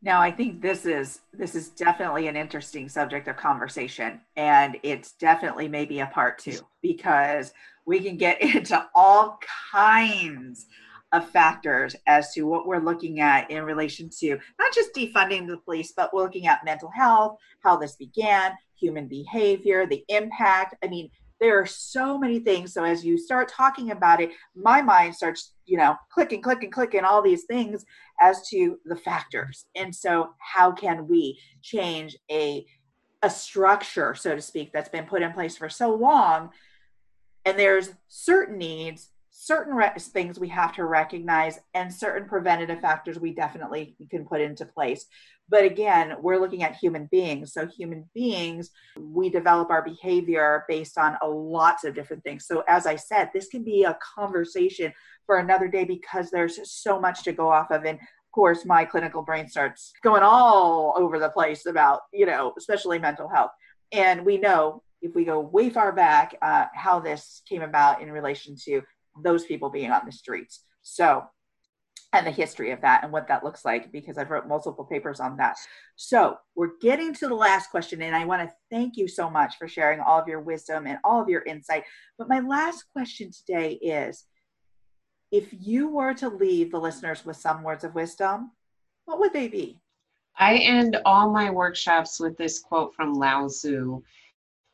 Now, 0.03 0.19
I 0.19 0.31
think 0.31 0.61
this 0.61 0.85
is 0.85 1.21
this 1.31 1.55
is 1.55 1.69
definitely 1.69 2.27
an 2.27 2.35
interesting 2.35 2.89
subject 2.89 3.29
of 3.29 3.37
conversation, 3.37 4.19
and 4.35 4.77
it's 4.83 5.13
definitely 5.13 5.69
maybe 5.69 6.01
a 6.01 6.07
part 6.07 6.39
two 6.39 6.59
because 6.81 7.53
we 7.85 8.01
can 8.01 8.17
get 8.17 8.41
into 8.55 8.85
all 8.93 9.39
kinds 9.71 10.65
of 11.13 11.29
factors 11.29 11.95
as 12.05 12.33
to 12.33 12.41
what 12.43 12.67
we're 12.67 12.83
looking 12.83 13.21
at 13.21 13.49
in 13.49 13.63
relation 13.63 14.09
to 14.19 14.37
not 14.59 14.73
just 14.73 14.93
defunding 14.93 15.47
the 15.47 15.57
police, 15.57 15.93
but 15.95 16.13
looking 16.13 16.47
at 16.47 16.65
mental 16.65 16.89
health, 16.89 17.37
how 17.63 17.77
this 17.77 17.95
began, 17.95 18.51
human 18.75 19.07
behavior, 19.07 19.85
the 19.85 20.03
impact. 20.09 20.75
I 20.83 20.87
mean, 20.87 21.09
there 21.43 21.59
are 21.59 21.65
so 21.65 22.17
many 22.17 22.39
things. 22.39 22.73
So 22.73 22.85
as 22.85 23.03
you 23.03 23.17
start 23.17 23.49
talking 23.49 23.91
about 23.91 24.21
it, 24.21 24.31
my 24.55 24.81
mind 24.81 25.13
starts, 25.13 25.55
you 25.65 25.77
know, 25.77 25.97
clicking, 26.09 26.41
clicking, 26.41 26.71
clicking, 26.71 27.03
all 27.03 27.21
these 27.21 27.43
things 27.43 27.83
as 28.21 28.47
to 28.47 28.79
the 28.85 28.95
factors. 28.95 29.65
And 29.75 29.93
so 29.93 30.29
how 30.39 30.71
can 30.71 31.05
we 31.07 31.37
change 31.61 32.17
a 32.31 32.65
a 33.21 33.29
structure, 33.29 34.13
so 34.15 34.35
to 34.35 34.41
speak, 34.41 34.71
that's 34.73 34.89
been 34.89 35.05
put 35.05 35.21
in 35.21 35.33
place 35.33 35.57
for 35.57 35.67
so 35.67 35.93
long? 35.93 36.49
And 37.45 37.59
there's 37.59 37.91
certain 38.07 38.57
needs 38.57 39.09
certain 39.35 39.73
re- 39.73 39.91
things 39.97 40.39
we 40.39 40.47
have 40.47 40.73
to 40.73 40.85
recognize 40.85 41.59
and 41.73 41.91
certain 41.91 42.29
preventative 42.29 42.79
factors 42.79 43.19
we 43.19 43.33
definitely 43.33 43.95
can 44.11 44.25
put 44.25 44.39
into 44.39 44.63
place 44.63 45.07
but 45.49 45.63
again 45.63 46.15
we're 46.21 46.39
looking 46.39 46.63
at 46.63 46.75
human 46.75 47.07
beings. 47.11 47.53
So 47.53 47.67
human 47.67 48.09
beings 48.13 48.71
we 48.97 49.29
develop 49.29 49.69
our 49.69 49.83
behavior 49.83 50.65
based 50.67 50.97
on 50.97 51.17
a 51.21 51.27
lots 51.27 51.83
of 51.83 51.95
different 51.95 52.23
things. 52.23 52.45
So 52.45 52.63
as 52.67 52.85
i 52.85 52.95
said 52.95 53.29
this 53.33 53.47
can 53.47 53.63
be 53.63 53.83
a 53.83 53.97
conversation 54.15 54.93
for 55.25 55.37
another 55.37 55.67
day 55.67 55.85
because 55.85 56.29
there's 56.29 56.59
so 56.71 56.99
much 56.99 57.23
to 57.23 57.33
go 57.33 57.49
off 57.49 57.71
of. 57.71 57.85
And 57.85 57.99
of 57.99 58.31
course 58.31 58.65
my 58.65 58.85
clinical 58.85 59.21
brain 59.21 59.47
starts 59.47 59.93
going 60.03 60.23
all 60.23 60.93
over 60.97 61.19
the 61.19 61.29
place 61.29 61.65
about 61.65 62.01
you 62.11 62.25
know 62.25 62.53
especially 62.57 62.99
mental 62.99 63.29
health. 63.29 63.51
And 63.91 64.25
we 64.25 64.37
know 64.37 64.81
if 65.03 65.13
we 65.13 65.25
go 65.25 65.39
way 65.39 65.69
far 65.69 65.91
back 65.91 66.35
uh, 66.41 66.65
how 66.73 66.99
this 66.99 67.43
came 67.47 67.61
about 67.61 68.01
in 68.01 68.11
relation 68.11 68.55
to 68.65 68.81
those 69.21 69.45
people 69.45 69.69
being 69.69 69.91
on 69.91 70.01
the 70.05 70.11
streets. 70.11 70.63
So, 70.81 71.23
and 72.13 72.25
the 72.27 72.31
history 72.31 72.71
of 72.71 72.81
that 72.81 73.03
and 73.03 73.11
what 73.11 73.27
that 73.27 73.43
looks 73.43 73.65
like 73.65 73.91
because 73.91 74.17
I've 74.17 74.29
wrote 74.29 74.47
multiple 74.47 74.85
papers 74.85 75.19
on 75.19 75.35
that. 75.37 75.57
So, 75.95 76.37
we're 76.55 76.77
getting 76.81 77.13
to 77.15 77.27
the 77.27 77.35
last 77.35 77.71
question, 77.71 78.01
and 78.01 78.15
I 78.15 78.25
want 78.25 78.47
to 78.47 78.55
thank 78.69 78.95
you 78.95 79.07
so 79.07 79.29
much 79.29 79.57
for 79.57 79.67
sharing 79.67 79.99
all 79.99 80.19
of 80.19 80.27
your 80.27 80.41
wisdom 80.41 80.85
and 80.85 80.99
all 81.03 81.21
of 81.21 81.29
your 81.29 81.41
insight. 81.41 81.83
But 82.17 82.29
my 82.29 82.39
last 82.39 82.85
question 82.93 83.31
today 83.31 83.73
is 83.73 84.25
if 85.31 85.47
you 85.51 85.89
were 85.89 86.13
to 86.13 86.29
leave 86.29 86.71
the 86.71 86.79
listeners 86.79 87.25
with 87.25 87.37
some 87.37 87.63
words 87.63 87.83
of 87.83 87.95
wisdom, 87.95 88.51
what 89.05 89.19
would 89.19 89.33
they 89.33 89.47
be? 89.47 89.79
I 90.37 90.57
end 90.57 90.97
all 91.05 91.31
my 91.31 91.49
workshops 91.49 92.19
with 92.19 92.37
this 92.37 92.59
quote 92.59 92.93
from 92.93 93.13
Lao 93.13 93.47
Tzu 93.47 94.01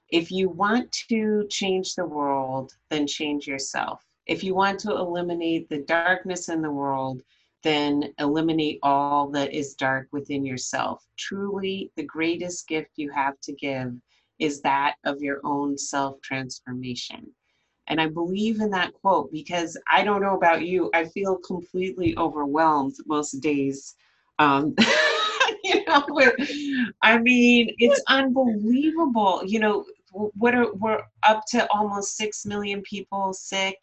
If 0.10 0.32
you 0.32 0.50
want 0.50 0.92
to 1.10 1.48
change 1.50 1.96
the 1.96 2.06
world, 2.06 2.74
then 2.90 3.08
change 3.08 3.48
yourself. 3.48 4.04
If 4.30 4.44
you 4.44 4.54
want 4.54 4.80
to 4.82 4.92
eliminate 4.92 5.70
the 5.70 5.80
darkness 5.80 6.50
in 6.50 6.62
the 6.62 6.70
world, 6.70 7.24
then 7.64 8.14
eliminate 8.20 8.78
all 8.84 9.28
that 9.32 9.52
is 9.52 9.74
dark 9.74 10.08
within 10.12 10.46
yourself. 10.46 11.04
Truly, 11.18 11.92
the 11.96 12.04
greatest 12.04 12.68
gift 12.68 12.92
you 12.96 13.10
have 13.10 13.40
to 13.42 13.54
give 13.54 13.92
is 14.38 14.62
that 14.62 14.98
of 15.04 15.20
your 15.20 15.42
own 15.44 15.80
self 15.80 16.22
transformation. 16.22 17.32
And 17.88 18.00
I 18.00 18.06
believe 18.06 18.62
in 18.62 18.70
that 18.70 18.94
quote 18.94 19.32
because 19.32 19.76
I 19.92 20.04
don't 20.04 20.22
know 20.22 20.38
about 20.38 20.64
you, 20.64 20.92
I 20.94 21.06
feel 21.06 21.38
completely 21.38 22.16
overwhelmed 22.16 22.98
most 23.08 23.32
days. 23.42 23.96
Um, 24.38 24.76
you 25.64 25.84
know, 25.86 26.06
with, 26.08 26.36
I 27.02 27.18
mean, 27.18 27.74
it's 27.80 28.04
unbelievable. 28.08 29.42
You 29.44 29.60
know, 29.60 29.86
what 30.12 30.54
are 30.54 30.72
we're 30.76 31.02
up 31.24 31.46
to 31.50 31.68
almost 31.72 32.16
six 32.16 32.46
million 32.46 32.84
people 32.84 33.34
sick 33.34 33.76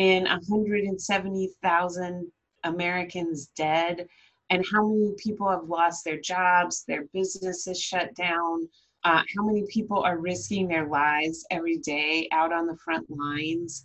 and 0.00 0.26
170,000 0.26 2.32
Americans 2.64 3.50
dead, 3.54 4.08
and 4.48 4.64
how 4.72 4.88
many 4.88 5.12
people 5.18 5.50
have 5.50 5.68
lost 5.68 6.06
their 6.06 6.18
jobs, 6.18 6.84
their 6.88 7.04
businesses 7.12 7.78
shut 7.78 8.14
down, 8.14 8.66
uh, 9.04 9.22
how 9.36 9.44
many 9.44 9.66
people 9.68 10.02
are 10.02 10.16
risking 10.16 10.66
their 10.66 10.86
lives 10.86 11.44
every 11.50 11.76
day 11.76 12.26
out 12.32 12.50
on 12.50 12.66
the 12.66 12.78
front 12.78 13.10
lines. 13.10 13.84